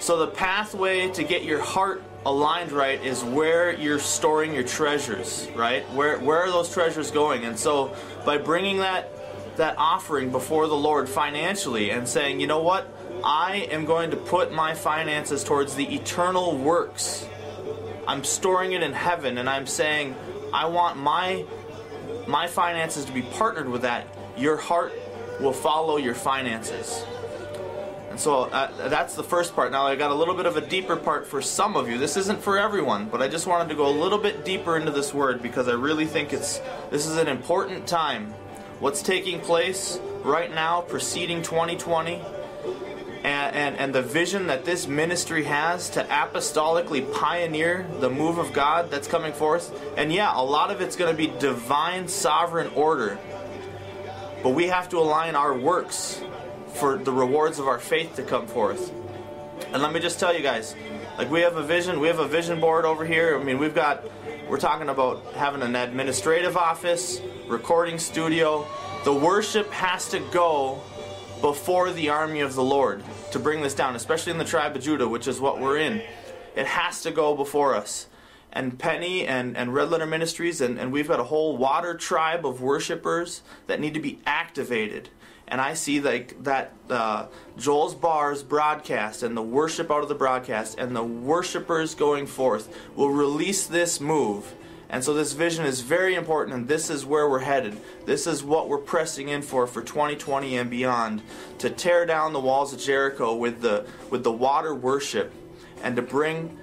So 0.00 0.18
the 0.18 0.28
pathway 0.28 1.08
to 1.10 1.22
get 1.22 1.44
your 1.44 1.60
heart 1.60 2.02
aligned 2.24 2.72
right 2.72 3.02
is 3.04 3.22
where 3.22 3.72
you're 3.72 3.98
storing 3.98 4.54
your 4.54 4.62
treasures, 4.62 5.48
right? 5.54 5.88
Where 5.92 6.18
where 6.18 6.38
are 6.38 6.50
those 6.50 6.72
treasures 6.72 7.10
going? 7.10 7.44
And 7.44 7.58
so 7.58 7.94
by 8.24 8.38
bringing 8.38 8.78
that 8.78 9.10
that 9.56 9.76
offering 9.76 10.30
before 10.30 10.66
the 10.66 10.74
Lord 10.74 11.08
financially 11.08 11.90
and 11.90 12.08
saying, 12.08 12.40
"You 12.40 12.46
know 12.46 12.62
what? 12.62 12.88
I 13.24 13.68
am 13.70 13.84
going 13.84 14.10
to 14.10 14.16
put 14.16 14.52
my 14.52 14.74
finances 14.74 15.44
towards 15.44 15.76
the 15.76 15.94
eternal 15.94 16.56
works. 16.56 17.26
I'm 18.08 18.24
storing 18.24 18.72
it 18.72 18.82
in 18.82 18.92
heaven 18.92 19.38
and 19.38 19.48
I'm 19.48 19.66
saying, 19.66 20.16
I 20.52 20.66
want 20.66 20.96
my 20.96 21.44
my 22.26 22.46
finances 22.46 23.04
to 23.06 23.12
be 23.12 23.22
partnered 23.22 23.68
with 23.68 23.82
that. 23.82 24.06
Your 24.36 24.56
heart 24.56 24.92
will 25.42 25.52
follow 25.52 25.96
your 25.96 26.14
finances." 26.14 27.04
And 28.12 28.20
so 28.20 28.42
uh, 28.42 28.88
that's 28.90 29.14
the 29.14 29.22
first 29.22 29.54
part. 29.54 29.72
Now 29.72 29.86
I 29.86 29.96
got 29.96 30.10
a 30.10 30.14
little 30.14 30.34
bit 30.34 30.44
of 30.44 30.58
a 30.58 30.60
deeper 30.60 30.96
part 30.96 31.26
for 31.26 31.40
some 31.40 31.76
of 31.76 31.88
you. 31.88 31.96
This 31.96 32.18
isn't 32.18 32.42
for 32.42 32.58
everyone, 32.58 33.08
but 33.08 33.22
I 33.22 33.28
just 33.28 33.46
wanted 33.46 33.70
to 33.70 33.74
go 33.74 33.88
a 33.88 33.96
little 33.96 34.18
bit 34.18 34.44
deeper 34.44 34.76
into 34.76 34.90
this 34.90 35.14
word 35.14 35.40
because 35.40 35.66
I 35.66 35.72
really 35.72 36.04
think 36.04 36.34
it's 36.34 36.60
this 36.90 37.06
is 37.06 37.16
an 37.16 37.26
important 37.26 37.86
time. 37.86 38.34
What's 38.80 39.00
taking 39.00 39.40
place 39.40 39.98
right 40.24 40.54
now, 40.54 40.82
preceding 40.82 41.40
2020, 41.40 42.20
and, 43.24 43.56
and, 43.56 43.76
and 43.76 43.94
the 43.94 44.02
vision 44.02 44.48
that 44.48 44.64
this 44.64 44.86
ministry 44.86 45.44
has 45.44 45.88
to 45.90 46.04
apostolically 46.04 47.10
pioneer 47.14 47.86
the 48.00 48.10
move 48.10 48.38
of 48.38 48.52
God 48.52 48.90
that's 48.90 49.08
coming 49.08 49.32
forth. 49.32 49.72
And 49.96 50.12
yeah, 50.12 50.32
a 50.34 50.42
lot 50.42 50.70
of 50.70 50.80
it's 50.80 50.96
going 50.96 51.10
to 51.10 51.16
be 51.16 51.32
divine 51.38 52.08
sovereign 52.08 52.70
order. 52.74 53.18
But 54.42 54.50
we 54.50 54.66
have 54.66 54.88
to 54.90 54.98
align 54.98 55.36
our 55.36 55.56
works 55.56 56.22
for 56.74 56.96
the 56.96 57.12
rewards 57.12 57.58
of 57.58 57.68
our 57.68 57.78
faith 57.78 58.16
to 58.16 58.22
come 58.22 58.46
forth. 58.46 58.92
And 59.72 59.82
let 59.82 59.92
me 59.92 60.00
just 60.00 60.18
tell 60.18 60.34
you 60.34 60.42
guys, 60.42 60.74
like 61.16 61.30
we 61.30 61.40
have 61.42 61.56
a 61.56 61.62
vision, 61.62 62.00
we 62.00 62.08
have 62.08 62.18
a 62.18 62.26
vision 62.26 62.60
board 62.60 62.84
over 62.84 63.04
here. 63.04 63.38
I 63.38 63.42
mean, 63.42 63.58
we've 63.58 63.74
got 63.74 64.04
we're 64.48 64.58
talking 64.58 64.88
about 64.88 65.32
having 65.34 65.62
an 65.62 65.76
administrative 65.76 66.56
office, 66.56 67.20
recording 67.46 67.98
studio. 67.98 68.66
The 69.04 69.14
worship 69.14 69.70
has 69.70 70.08
to 70.10 70.20
go 70.30 70.82
before 71.40 71.90
the 71.92 72.10
army 72.10 72.40
of 72.40 72.54
the 72.54 72.62
Lord 72.62 73.02
to 73.30 73.38
bring 73.38 73.62
this 73.62 73.74
down, 73.74 73.96
especially 73.96 74.32
in 74.32 74.38
the 74.38 74.44
tribe 74.44 74.76
of 74.76 74.82
Judah, 74.82 75.08
which 75.08 75.26
is 75.26 75.40
what 75.40 75.60
we're 75.60 75.78
in. 75.78 76.02
It 76.54 76.66
has 76.66 77.02
to 77.02 77.10
go 77.10 77.34
before 77.34 77.74
us. 77.74 78.08
And 78.52 78.78
Penny 78.78 79.26
and, 79.26 79.56
and 79.56 79.74
Red 79.74 79.90
Letter 79.90 80.06
Ministries, 80.06 80.60
and, 80.60 80.78
and 80.78 80.92
we've 80.92 81.08
got 81.08 81.20
a 81.20 81.24
whole 81.24 81.56
water 81.56 81.94
tribe 81.94 82.46
of 82.46 82.60
worshipers 82.60 83.42
that 83.66 83.80
need 83.80 83.94
to 83.94 84.00
be 84.00 84.18
activated. 84.26 85.08
And 85.48 85.60
I 85.60 85.74
see 85.74 86.00
like 86.00 86.42
that 86.44 86.72
uh, 86.88 87.26
Joel's 87.58 87.94
Bars 87.94 88.42
broadcast 88.42 89.22
and 89.22 89.36
the 89.36 89.42
worship 89.42 89.90
out 89.90 90.02
of 90.02 90.08
the 90.08 90.14
broadcast 90.14 90.78
and 90.78 90.94
the 90.94 91.02
worshipers 91.02 91.94
going 91.94 92.26
forth 92.26 92.74
will 92.94 93.10
release 93.10 93.66
this 93.66 94.00
move. 94.00 94.54
And 94.88 95.02
so 95.02 95.14
this 95.14 95.32
vision 95.32 95.64
is 95.64 95.80
very 95.80 96.14
important, 96.14 96.54
and 96.54 96.68
this 96.68 96.90
is 96.90 97.06
where 97.06 97.28
we're 97.28 97.38
headed. 97.38 97.78
This 98.04 98.26
is 98.26 98.44
what 98.44 98.68
we're 98.68 98.76
pressing 98.76 99.30
in 99.30 99.40
for 99.40 99.66
for 99.66 99.82
2020 99.82 100.58
and 100.58 100.68
beyond 100.68 101.22
to 101.58 101.70
tear 101.70 102.04
down 102.04 102.34
the 102.34 102.40
walls 102.40 102.74
of 102.74 102.80
Jericho 102.80 103.34
with 103.34 103.62
the 103.62 103.86
with 104.10 104.22
the 104.22 104.30
water 104.32 104.74
worship, 104.74 105.32
and 105.82 105.96
to 105.96 106.02
bring 106.02 106.58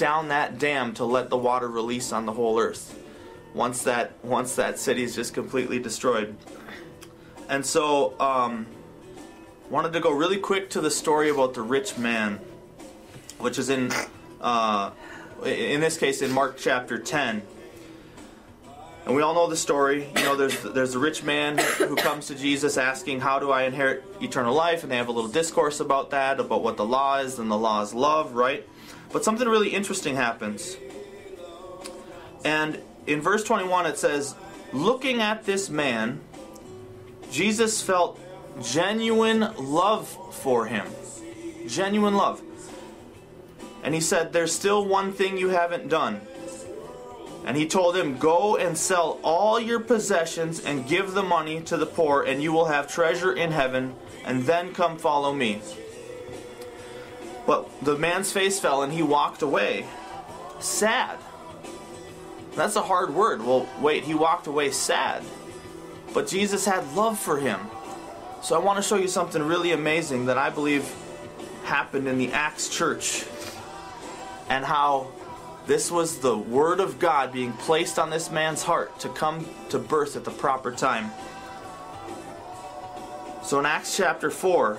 down 0.00 0.28
that 0.28 0.58
dam 0.58 0.94
to 0.94 1.04
let 1.04 1.28
the 1.28 1.36
water 1.36 1.68
release 1.68 2.10
on 2.10 2.24
the 2.24 2.32
whole 2.32 2.58
earth. 2.58 2.98
Once 3.52 3.82
that 3.82 4.12
once 4.24 4.56
that 4.56 4.78
city 4.78 5.02
is 5.02 5.14
just 5.14 5.34
completely 5.34 5.78
destroyed. 5.78 6.36
And 7.48 7.66
so, 7.66 8.18
um, 8.18 8.66
wanted 9.68 9.92
to 9.92 10.00
go 10.00 10.10
really 10.10 10.38
quick 10.38 10.70
to 10.70 10.80
the 10.80 10.90
story 10.90 11.28
about 11.28 11.54
the 11.54 11.62
rich 11.62 11.98
man, 11.98 12.40
which 13.38 13.58
is 13.58 13.68
in, 13.68 13.92
uh, 14.40 14.92
in 15.44 15.80
this 15.80 15.98
case, 15.98 16.22
in 16.22 16.30
Mark 16.30 16.56
chapter 16.56 16.96
10. 16.96 17.42
And 19.04 19.16
we 19.16 19.22
all 19.22 19.34
know 19.34 19.48
the 19.48 19.56
story. 19.56 20.08
You 20.16 20.22
know, 20.22 20.36
there's 20.36 20.62
there's 20.62 20.94
a 20.94 20.98
rich 20.98 21.22
man 21.24 21.58
who 21.58 21.96
comes 21.96 22.28
to 22.28 22.34
Jesus 22.34 22.76
asking, 22.76 23.20
"How 23.20 23.38
do 23.38 23.50
I 23.50 23.64
inherit 23.64 24.04
eternal 24.22 24.54
life?" 24.54 24.82
And 24.82 24.92
they 24.92 24.96
have 24.96 25.08
a 25.08 25.12
little 25.12 25.30
discourse 25.30 25.80
about 25.80 26.10
that, 26.10 26.38
about 26.38 26.62
what 26.62 26.76
the 26.76 26.84
law 26.84 27.18
is, 27.18 27.38
and 27.38 27.50
the 27.50 27.58
law 27.58 27.82
is 27.82 27.92
love, 27.92 28.34
right? 28.34 28.66
But 29.12 29.24
something 29.24 29.48
really 29.48 29.70
interesting 29.70 30.16
happens. 30.16 30.76
And 32.44 32.80
in 33.06 33.20
verse 33.20 33.44
21, 33.44 33.86
it 33.86 33.98
says, 33.98 34.34
"Looking 34.72 35.20
at 35.20 35.44
this 35.44 35.68
man." 35.68 36.20
Jesus 37.30 37.80
felt 37.80 38.18
genuine 38.62 39.48
love 39.56 40.08
for 40.34 40.66
him. 40.66 40.86
Genuine 41.66 42.16
love. 42.16 42.42
And 43.82 43.94
he 43.94 44.00
said, 44.00 44.32
There's 44.32 44.52
still 44.52 44.84
one 44.84 45.12
thing 45.12 45.38
you 45.38 45.50
haven't 45.50 45.88
done. 45.88 46.20
And 47.46 47.56
he 47.56 47.66
told 47.66 47.96
him, 47.96 48.18
Go 48.18 48.56
and 48.56 48.76
sell 48.76 49.18
all 49.22 49.58
your 49.58 49.80
possessions 49.80 50.60
and 50.60 50.86
give 50.86 51.12
the 51.12 51.22
money 51.22 51.60
to 51.62 51.76
the 51.76 51.86
poor, 51.86 52.22
and 52.22 52.42
you 52.42 52.52
will 52.52 52.66
have 52.66 52.92
treasure 52.92 53.32
in 53.32 53.52
heaven, 53.52 53.94
and 54.24 54.44
then 54.44 54.74
come 54.74 54.98
follow 54.98 55.32
me. 55.32 55.62
But 57.50 57.68
the 57.82 57.98
man's 57.98 58.30
face 58.30 58.60
fell 58.60 58.84
and 58.84 58.92
he 58.92 59.02
walked 59.02 59.42
away. 59.42 59.84
Sad. 60.60 61.18
That's 62.54 62.76
a 62.76 62.80
hard 62.80 63.12
word. 63.12 63.44
Well, 63.44 63.68
wait, 63.80 64.04
he 64.04 64.14
walked 64.14 64.46
away 64.46 64.70
sad. 64.70 65.24
But 66.14 66.28
Jesus 66.28 66.64
had 66.64 66.94
love 66.94 67.18
for 67.18 67.38
him. 67.38 67.58
So 68.40 68.54
I 68.54 68.60
want 68.60 68.76
to 68.76 68.84
show 68.84 68.94
you 68.94 69.08
something 69.08 69.42
really 69.42 69.72
amazing 69.72 70.26
that 70.26 70.38
I 70.38 70.50
believe 70.50 70.94
happened 71.64 72.06
in 72.06 72.18
the 72.18 72.30
Acts 72.30 72.68
church 72.68 73.24
and 74.48 74.64
how 74.64 75.08
this 75.66 75.90
was 75.90 76.18
the 76.18 76.38
Word 76.38 76.78
of 76.78 77.00
God 77.00 77.32
being 77.32 77.52
placed 77.54 77.98
on 77.98 78.10
this 78.10 78.30
man's 78.30 78.62
heart 78.62 78.96
to 79.00 79.08
come 79.08 79.44
to 79.70 79.80
birth 79.80 80.14
at 80.14 80.22
the 80.22 80.30
proper 80.30 80.70
time. 80.70 81.10
So 83.42 83.58
in 83.58 83.66
Acts 83.66 83.96
chapter 83.96 84.30
4, 84.30 84.78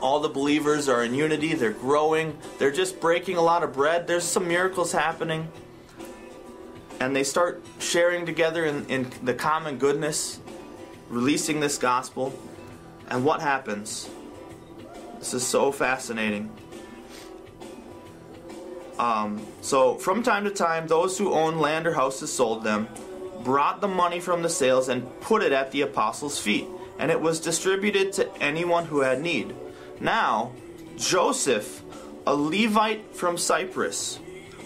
all 0.00 0.20
the 0.20 0.28
believers 0.28 0.88
are 0.88 1.04
in 1.04 1.14
unity, 1.14 1.54
they're 1.54 1.72
growing, 1.72 2.38
they're 2.58 2.70
just 2.70 3.00
breaking 3.00 3.36
a 3.36 3.42
lot 3.42 3.62
of 3.62 3.72
bread, 3.72 4.06
there's 4.06 4.24
some 4.24 4.48
miracles 4.48 4.92
happening 4.92 5.48
and 7.00 7.16
they 7.16 7.24
start 7.24 7.64
sharing 7.78 8.26
together 8.26 8.66
in, 8.66 8.86
in 8.86 9.10
the 9.22 9.34
common 9.34 9.78
goodness, 9.78 10.38
releasing 11.08 11.58
this 11.58 11.78
gospel. 11.78 12.38
And 13.08 13.24
what 13.24 13.40
happens? 13.40 14.08
This 15.18 15.34
is 15.34 15.44
so 15.44 15.72
fascinating. 15.72 16.50
Um, 18.98 19.44
so, 19.62 19.94
from 19.94 20.22
time 20.22 20.44
to 20.44 20.50
time, 20.50 20.86
those 20.86 21.16
who 21.16 21.32
owned 21.32 21.58
land 21.58 21.86
or 21.86 21.94
houses 21.94 22.30
sold 22.30 22.62
them, 22.62 22.86
brought 23.42 23.80
the 23.80 23.88
money 23.88 24.20
from 24.20 24.42
the 24.42 24.50
sales, 24.50 24.90
and 24.90 25.08
put 25.22 25.42
it 25.42 25.52
at 25.52 25.72
the 25.72 25.80
apostles' 25.80 26.38
feet, 26.38 26.66
and 26.98 27.10
it 27.10 27.18
was 27.18 27.40
distributed 27.40 28.12
to 28.12 28.30
anyone 28.42 28.84
who 28.84 29.00
had 29.00 29.22
need. 29.22 29.54
Now, 30.00 30.52
Joseph, 30.96 31.82
a 32.26 32.34
Levite 32.34 33.14
from 33.14 33.36
Cyprus, 33.36 34.18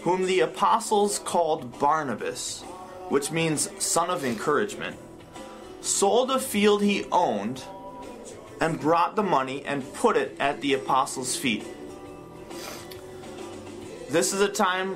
whom 0.02 0.26
the 0.26 0.40
apostles 0.40 1.18
called 1.18 1.78
Barnabas, 1.80 2.62
which 3.08 3.32
means 3.32 3.68
son 3.82 4.10
of 4.10 4.24
encouragement, 4.24 4.96
sold 5.80 6.30
a 6.30 6.38
field 6.38 6.82
he 6.82 7.04
owned 7.10 7.64
and 8.60 8.80
brought 8.80 9.16
the 9.16 9.22
money 9.22 9.64
and 9.64 9.92
put 9.94 10.16
it 10.16 10.36
at 10.38 10.60
the 10.60 10.74
apostles' 10.74 11.36
feet. 11.36 11.66
This 14.08 14.32
is 14.32 14.40
a 14.40 14.48
time 14.48 14.94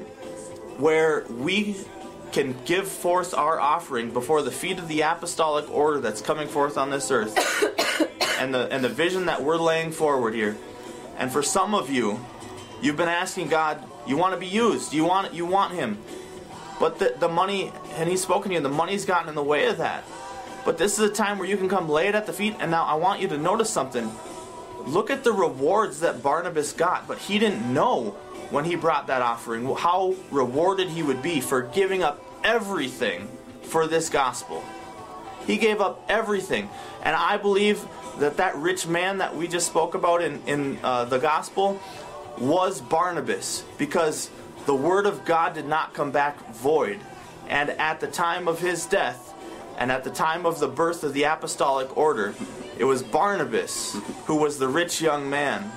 where 0.78 1.26
we 1.28 1.76
can 2.32 2.54
give 2.64 2.88
forth 2.88 3.34
our 3.34 3.60
offering 3.60 4.10
before 4.10 4.42
the 4.42 4.50
feet 4.50 4.78
of 4.78 4.88
the 4.88 5.02
apostolic 5.02 5.70
order 5.70 6.00
that's 6.00 6.20
coming 6.20 6.48
forth 6.48 6.76
on 6.76 6.90
this 6.90 7.10
earth 7.10 7.36
and 8.40 8.54
the 8.54 8.68
and 8.72 8.82
the 8.84 8.88
vision 8.88 9.26
that 9.26 9.42
we're 9.42 9.56
laying 9.56 9.90
forward 9.90 10.34
here. 10.34 10.56
And 11.16 11.32
for 11.32 11.42
some 11.42 11.74
of 11.74 11.90
you, 11.90 12.24
you've 12.80 12.96
been 12.96 13.08
asking 13.08 13.48
God, 13.48 13.82
you 14.06 14.16
want 14.16 14.34
to 14.34 14.40
be 14.40 14.46
used. 14.46 14.92
You 14.92 15.04
want 15.04 15.34
you 15.34 15.46
want 15.46 15.74
him. 15.74 15.98
But 16.78 16.98
the, 16.98 17.14
the 17.18 17.28
money 17.28 17.72
and 17.96 18.08
he's 18.08 18.22
spoken 18.22 18.50
to 18.50 18.54
you, 18.56 18.62
the 18.62 18.68
money's 18.68 19.04
gotten 19.04 19.28
in 19.28 19.34
the 19.34 19.42
way 19.42 19.66
of 19.66 19.78
that. 19.78 20.04
But 20.64 20.78
this 20.78 20.98
is 20.98 21.10
a 21.10 21.12
time 21.12 21.38
where 21.38 21.48
you 21.48 21.56
can 21.56 21.68
come 21.68 21.88
lay 21.88 22.08
it 22.08 22.14
at 22.14 22.26
the 22.26 22.32
feet 22.32 22.54
and 22.60 22.70
now 22.70 22.84
I 22.84 22.94
want 22.94 23.20
you 23.20 23.28
to 23.28 23.38
notice 23.38 23.70
something. 23.70 24.10
Look 24.86 25.10
at 25.10 25.24
the 25.24 25.32
rewards 25.32 26.00
that 26.00 26.22
Barnabas 26.22 26.72
got, 26.72 27.08
but 27.08 27.18
he 27.18 27.38
didn't 27.38 27.72
know 27.72 28.16
when 28.50 28.64
he 28.64 28.76
brought 28.76 29.06
that 29.08 29.22
offering 29.22 29.66
how 29.74 30.14
rewarded 30.30 30.88
he 30.88 31.02
would 31.02 31.22
be 31.22 31.40
for 31.40 31.62
giving 31.62 32.02
up 32.02 32.24
everything 32.44 33.28
for 33.62 33.86
this 33.86 34.08
gospel. 34.08 34.64
He 35.46 35.56
gave 35.56 35.80
up 35.80 36.04
everything. 36.08 36.68
And 37.02 37.14
I 37.14 37.36
believe 37.36 37.84
that 38.18 38.36
that 38.38 38.56
rich 38.56 38.86
man 38.86 39.18
that 39.18 39.36
we 39.36 39.48
just 39.48 39.66
spoke 39.66 39.94
about 39.94 40.22
in, 40.22 40.42
in 40.46 40.78
uh, 40.82 41.04
the 41.04 41.18
gospel 41.18 41.80
was 42.38 42.80
Barnabas 42.80 43.64
because 43.78 44.30
the 44.66 44.74
word 44.74 45.06
of 45.06 45.24
God 45.24 45.54
did 45.54 45.66
not 45.66 45.94
come 45.94 46.10
back 46.10 46.54
void. 46.54 47.00
And 47.48 47.70
at 47.70 48.00
the 48.00 48.06
time 48.06 48.48
of 48.48 48.60
his 48.60 48.84
death, 48.86 49.34
and 49.78 49.92
at 49.92 50.04
the 50.04 50.10
time 50.10 50.44
of 50.44 50.58
the 50.58 50.68
birth 50.68 51.04
of 51.04 51.14
the 51.14 51.22
apostolic 51.22 51.96
order, 51.96 52.34
it 52.76 52.84
was 52.84 53.02
Barnabas 53.02 53.96
who 54.26 54.36
was 54.36 54.58
the 54.58 54.68
rich 54.68 55.00
young 55.00 55.30
man 55.30 55.70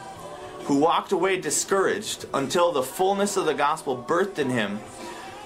who 0.71 0.77
walked 0.77 1.11
away 1.11 1.37
discouraged 1.37 2.25
until 2.33 2.71
the 2.71 2.81
fullness 2.81 3.35
of 3.35 3.43
the 3.43 3.53
gospel 3.53 4.01
birthed 4.07 4.39
in 4.39 4.49
him 4.49 4.79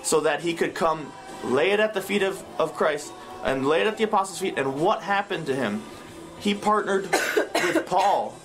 so 0.04 0.20
that 0.20 0.42
he 0.42 0.54
could 0.54 0.76
come 0.76 1.12
lay 1.44 1.72
it 1.72 1.80
at 1.80 1.96
the 1.96 2.02
feet 2.02 2.22
of, 2.22 2.44
of 2.60 2.76
Christ 2.76 3.12
and 3.44 3.68
lay 3.68 3.82
it 3.82 3.88
at 3.88 3.98
the 3.98 4.04
apostles' 4.04 4.38
feet. 4.38 4.54
And 4.56 4.80
what 4.80 5.02
happened 5.02 5.48
to 5.48 5.56
him? 5.56 5.82
He 6.38 6.54
partnered 6.54 7.12
with 7.56 7.88
Paul 7.88 8.38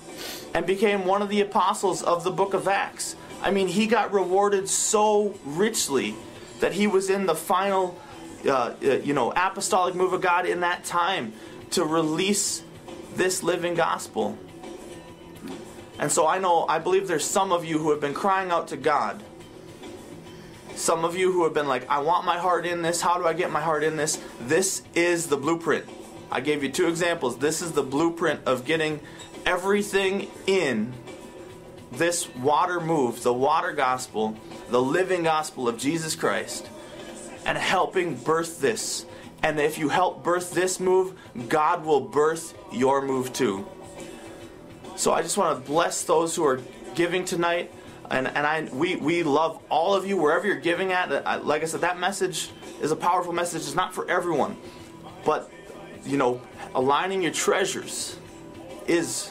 and 0.55 0.65
became 0.65 1.05
one 1.05 1.21
of 1.21 1.29
the 1.29 1.43
apostles 1.43 2.03
of 2.03 2.25
the 2.25 2.31
book 2.31 2.55
of 2.55 2.67
Acts. 2.67 3.15
I 3.43 3.51
mean, 3.51 3.69
he 3.69 3.87
got 3.87 4.15
rewarded 4.15 4.67
so 4.67 5.39
richly 5.45 6.15
that 6.61 6.73
he 6.73 6.87
was 6.87 7.11
in 7.11 7.27
the 7.27 7.35
final, 7.35 8.01
uh, 8.47 8.73
uh, 8.83 8.87
you 9.05 9.13
know, 9.13 9.35
apostolic 9.37 9.95
move 9.95 10.15
of 10.15 10.23
God 10.23 10.47
in 10.47 10.61
that 10.61 10.85
time 10.85 11.35
to 11.73 11.85
release 11.85 12.63
this 13.17 13.43
living 13.43 13.75
gospel. 13.75 14.39
And 16.01 16.11
so 16.11 16.27
I 16.27 16.39
know, 16.39 16.65
I 16.67 16.79
believe 16.79 17.07
there's 17.07 17.27
some 17.27 17.53
of 17.53 17.63
you 17.63 17.79
who 17.79 17.91
have 17.91 18.01
been 18.01 18.15
crying 18.15 18.51
out 18.51 18.69
to 18.69 18.79
God. 18.79 19.23
Some 20.75 21.05
of 21.05 21.15
you 21.15 21.31
who 21.31 21.45
have 21.45 21.53
been 21.53 21.69
like, 21.69 21.89
I 21.91 21.99
want 21.99 22.25
my 22.25 22.39
heart 22.39 22.65
in 22.65 22.81
this. 22.81 23.03
How 23.03 23.19
do 23.19 23.27
I 23.27 23.35
get 23.35 23.51
my 23.51 23.61
heart 23.61 23.85
in 23.85 23.99
this? 23.99 24.19
This 24.41 24.83
is 24.95 25.27
the 25.27 25.37
blueprint. 25.37 25.85
I 26.31 26.41
gave 26.41 26.63
you 26.63 26.71
two 26.71 26.89
examples. 26.89 27.37
This 27.37 27.61
is 27.61 27.73
the 27.73 27.83
blueprint 27.83 28.41
of 28.47 28.65
getting 28.65 29.01
everything 29.45 30.29
in 30.47 30.95
this 31.93 32.35
water 32.37 32.81
move, 32.81 33.23
the 33.23 33.35
water 33.35 33.73
gospel, 33.73 34.39
the 34.71 34.81
living 34.81 35.25
gospel 35.25 35.69
of 35.69 35.77
Jesus 35.77 36.17
Christ, 36.17 36.67
and 37.45 37.59
helping 37.59 38.15
birth 38.15 38.59
this. 38.59 39.05
And 39.43 39.61
if 39.61 39.77
you 39.77 39.91
help 39.91 40.25
birth 40.25 40.53
this 40.53 40.81
move, 40.81 41.13
God 41.51 41.85
will 41.85 42.01
birth 42.01 42.55
your 42.73 43.03
move 43.03 43.35
too. 43.35 43.67
So 45.01 45.15
I 45.15 45.23
just 45.23 45.39
want 45.39 45.57
to 45.57 45.67
bless 45.67 46.03
those 46.03 46.37
who 46.37 46.45
are 46.45 46.61
giving 46.95 47.25
tonight. 47.25 47.73
And, 48.11 48.29
and 48.29 48.47
I 48.47 48.65
we, 48.65 48.97
we 48.97 49.23
love 49.23 49.59
all 49.71 49.95
of 49.95 50.07
you 50.07 50.19
wherever 50.19 50.47
you're 50.47 50.61
giving 50.61 50.93
at. 50.93 51.47
Like 51.47 51.63
I 51.63 51.65
said, 51.65 51.81
that 51.81 51.99
message 51.99 52.51
is 52.83 52.91
a 52.91 52.97
powerful 52.97 53.33
message. 53.33 53.63
It's 53.63 53.75
not 53.75 53.95
for 53.95 54.07
everyone. 54.11 54.59
But, 55.25 55.51
you 56.05 56.19
know, 56.19 56.43
aligning 56.75 57.23
your 57.23 57.33
treasures 57.33 58.19
is 58.87 59.31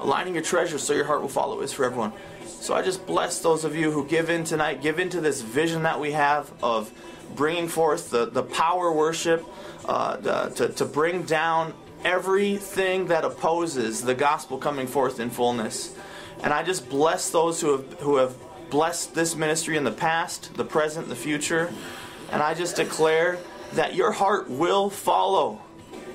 aligning 0.00 0.34
your 0.34 0.42
treasures 0.42 0.82
so 0.82 0.92
your 0.92 1.06
heart 1.06 1.22
will 1.22 1.30
follow 1.30 1.62
is 1.62 1.72
for 1.72 1.86
everyone. 1.86 2.12
So 2.44 2.74
I 2.74 2.82
just 2.82 3.06
bless 3.06 3.38
those 3.38 3.64
of 3.64 3.74
you 3.74 3.90
who 3.90 4.06
give 4.06 4.28
in 4.28 4.44
tonight, 4.44 4.82
give 4.82 4.98
into 4.98 5.22
this 5.22 5.40
vision 5.40 5.84
that 5.84 5.98
we 5.98 6.12
have 6.12 6.52
of 6.62 6.92
bringing 7.34 7.68
forth 7.68 8.10
the, 8.10 8.26
the 8.26 8.42
power 8.42 8.92
worship, 8.92 9.42
uh, 9.86 10.18
the, 10.18 10.50
to, 10.56 10.68
to 10.74 10.84
bring 10.84 11.22
down 11.22 11.72
everything 12.04 13.06
that 13.06 13.24
opposes 13.24 14.02
the 14.02 14.14
gospel 14.14 14.58
coming 14.58 14.86
forth 14.86 15.20
in 15.20 15.30
fullness. 15.30 15.94
And 16.42 16.52
I 16.52 16.62
just 16.62 16.88
bless 16.88 17.30
those 17.30 17.60
who 17.60 17.72
have, 17.72 17.92
who 18.00 18.16
have 18.16 18.36
blessed 18.70 19.14
this 19.14 19.36
ministry 19.36 19.76
in 19.76 19.84
the 19.84 19.92
past, 19.92 20.54
the 20.54 20.64
present, 20.64 21.08
the 21.08 21.16
future. 21.16 21.72
And 22.30 22.42
I 22.42 22.54
just 22.54 22.76
declare 22.76 23.38
that 23.74 23.94
your 23.94 24.12
heart 24.12 24.50
will 24.50 24.90
follow. 24.90 25.60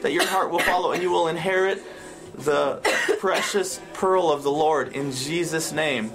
That 0.02 0.14
your 0.14 0.26
heart 0.26 0.52
will 0.52 0.60
follow 0.60 0.92
and 0.92 1.02
you 1.02 1.12
will 1.12 1.28
inherit 1.28 1.84
the 2.34 2.82
precious 3.20 3.80
pearl 3.94 4.32
of 4.32 4.44
the 4.44 4.52
Lord 4.52 4.94
in 4.94 5.12
Jesus' 5.12 5.72
name. 5.72 6.12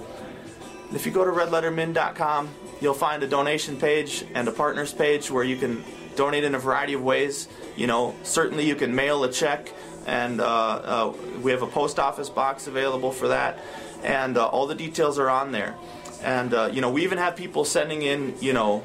If 0.93 1.05
you 1.05 1.11
go 1.11 1.25
to 1.25 1.31
redlettermin.com, 1.31 2.49
you'll 2.81 2.93
find 2.93 3.23
a 3.23 3.27
donation 3.27 3.77
page 3.77 4.25
and 4.33 4.47
a 4.47 4.51
partners 4.51 4.93
page 4.93 5.29
where 5.29 5.43
you 5.43 5.57
can 5.57 5.83
donate 6.15 6.43
in 6.43 6.55
a 6.55 6.59
variety 6.59 6.93
of 6.93 7.03
ways. 7.03 7.47
You 7.77 7.87
know, 7.87 8.15
certainly 8.23 8.67
you 8.67 8.75
can 8.75 8.93
mail 8.93 9.23
a 9.23 9.31
check, 9.31 9.71
and 10.05 10.41
uh, 10.41 10.45
uh, 10.45 11.13
we 11.41 11.51
have 11.51 11.61
a 11.61 11.67
post 11.67 11.99
office 11.99 12.27
box 12.27 12.67
available 12.67 13.11
for 13.11 13.29
that, 13.29 13.59
and 14.03 14.35
uh, 14.35 14.47
all 14.47 14.65
the 14.65 14.75
details 14.75 15.19
are 15.19 15.29
on 15.29 15.51
there. 15.51 15.75
And 16.23 16.53
uh, 16.53 16.69
you 16.73 16.81
know, 16.81 16.89
we 16.89 17.03
even 17.03 17.19
have 17.19 17.35
people 17.35 17.63
sending 17.63 18.01
in, 18.01 18.35
you 18.41 18.51
know, 18.51 18.83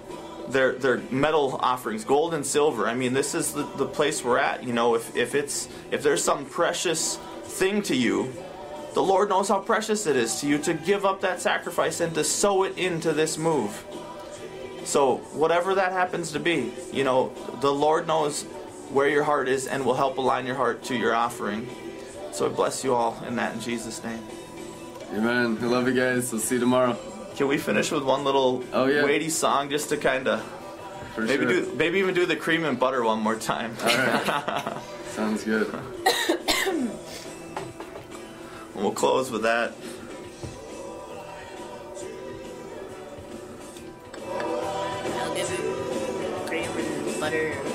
their 0.48 0.72
their 0.72 0.98
metal 1.10 1.58
offerings, 1.60 2.04
gold 2.04 2.34
and 2.34 2.44
silver. 2.44 2.86
I 2.86 2.94
mean, 2.94 3.14
this 3.14 3.34
is 3.34 3.52
the, 3.52 3.62
the 3.76 3.86
place 3.86 4.22
we're 4.22 4.38
at. 4.38 4.62
You 4.62 4.74
know, 4.74 4.94
if 4.94 5.16
if 5.16 5.34
it's 5.34 5.68
if 5.90 6.02
there's 6.02 6.22
some 6.22 6.44
precious 6.44 7.16
thing 7.44 7.80
to 7.82 7.96
you, 7.96 8.30
the 8.92 9.02
Lord 9.02 9.30
knows 9.30 9.48
how 9.48 9.60
precious 9.60 10.06
it 10.06 10.16
is 10.16 10.40
to 10.40 10.46
you 10.46 10.58
to 10.58 10.74
give 10.74 11.06
up 11.06 11.22
that 11.22 11.40
sacrifice 11.40 12.00
and 12.00 12.14
to 12.14 12.24
sow 12.24 12.64
it 12.64 12.76
into 12.76 13.14
this 13.14 13.38
move. 13.38 13.84
So, 14.84 15.18
whatever 15.32 15.76
that 15.76 15.92
happens 15.92 16.32
to 16.32 16.40
be, 16.40 16.72
you 16.92 17.04
know, 17.04 17.32
the 17.60 17.72
Lord 17.72 18.06
knows 18.06 18.44
where 18.92 19.08
your 19.08 19.22
heart 19.24 19.48
is 19.48 19.66
and 19.66 19.84
will 19.84 19.94
help 19.94 20.18
align 20.18 20.46
your 20.46 20.56
heart 20.56 20.82
to 20.84 20.94
your 20.96 21.14
offering. 21.14 21.68
So, 22.32 22.46
I 22.46 22.48
bless 22.50 22.82
you 22.84 22.94
all 22.94 23.16
in 23.26 23.36
that 23.36 23.54
in 23.54 23.60
Jesus' 23.60 24.02
name. 24.04 24.22
Amen. 25.14 25.58
I 25.60 25.66
love 25.66 25.86
you 25.88 25.94
guys. 25.94 26.32
We'll 26.32 26.40
see 26.40 26.54
you 26.56 26.60
tomorrow. 26.60 26.96
Can 27.36 27.48
we 27.48 27.58
finish 27.58 27.90
with 27.90 28.04
one 28.04 28.24
little 28.24 28.62
Oh, 28.72 28.86
yeah. 28.86 29.04
weighty 29.04 29.28
song 29.28 29.68
just 29.70 29.88
to 29.90 29.96
kind 29.96 30.28
of 30.28 30.42
maybe 31.18 31.44
sure. 31.44 31.52
do 31.62 31.72
maybe 31.76 31.98
even 31.98 32.14
do 32.14 32.24
the 32.26 32.36
cream 32.36 32.64
and 32.64 32.78
butter 32.78 33.02
one 33.02 33.20
more 33.20 33.36
time? 33.36 33.74
All 33.82 33.86
right. 33.86 34.76
Sounds 35.10 35.44
good. 35.44 35.66
we'll 38.74 38.92
close 38.92 39.30
with 39.30 39.42
that. 39.42 39.72
I'll 44.30 45.34
it 45.36 46.46
cream 46.46 46.70
and 46.70 47.20
butter. 47.20 47.71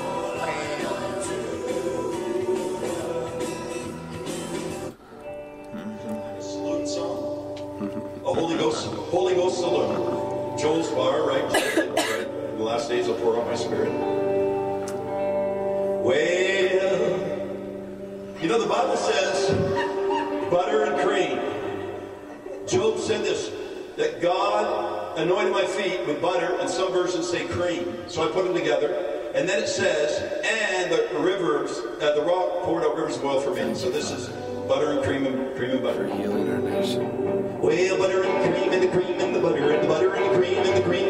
Holy 8.38 8.56
Ghost, 8.56 8.86
Holy 8.86 9.34
Ghost 9.34 9.58
salute. 9.58 10.60
Joel's 10.60 10.92
bar, 10.92 11.28
right? 11.28 11.44
In 11.76 12.58
the 12.60 12.64
last 12.64 12.88
days 12.88 13.08
I'll 13.10 13.16
pour 13.16 13.36
out 13.36 13.48
my 13.48 13.56
spirit. 13.56 13.92
Well, 16.04 16.16
you 18.40 18.48
know 18.48 18.62
the 18.62 18.70
Bible 18.70 18.96
says 18.96 19.50
butter 20.52 20.84
and 20.84 21.02
cream. 21.02 21.40
Job 22.68 23.00
said 23.00 23.26
this 23.26 23.52
that 23.98 24.22
God 24.22 25.18
anointed 25.18 25.52
my 25.52 25.66
feet 25.66 26.06
with 26.06 26.22
butter, 26.22 26.58
and 26.60 26.70
some 26.70 26.92
versions 26.92 27.28
say 27.28 27.48
cream. 27.48 28.08
So 28.08 28.30
I 28.30 28.32
put 28.32 28.46
them 28.46 28.54
together. 28.54 28.94
And 29.34 29.50
then 29.50 29.64
it 29.64 29.68
says, 29.68 30.22
and 30.46 30.92
the 30.92 31.08
rivers, 31.22 31.80
uh, 32.02 32.14
the 32.14 32.22
rock 32.22 32.62
poured 32.62 32.84
out 32.84 32.96
rivers 32.96 33.18
of 33.18 33.26
oil 33.26 33.42
for 33.42 33.56
me. 33.56 33.74
So 33.74 33.90
this 33.90 34.12
is 34.12 34.30
butter 34.68 34.91
and 34.91 35.03
cream 35.03 35.26
and 35.26 35.56
cream 35.56 35.72
and 35.72 35.81
butter. 35.81 36.07
Healing 36.07 36.52
our 36.52 36.57
nation. 36.60 37.60
Well, 37.60 37.98
butter 37.98 38.23
and 38.23 38.44
the 38.44 38.57
cream 38.57 38.73
and 38.73 38.84
the 38.84 38.88
cream 38.89 39.19
and 39.19 39.35
the 39.35 39.39
butter 39.39 39.72
and 39.72 39.84
the 39.84 39.88
butter 39.88 40.14
and 40.14 40.26
the 40.26 40.38
cream 40.38 40.57
and 40.57 40.77
the 40.77 40.81
cream 40.81 41.07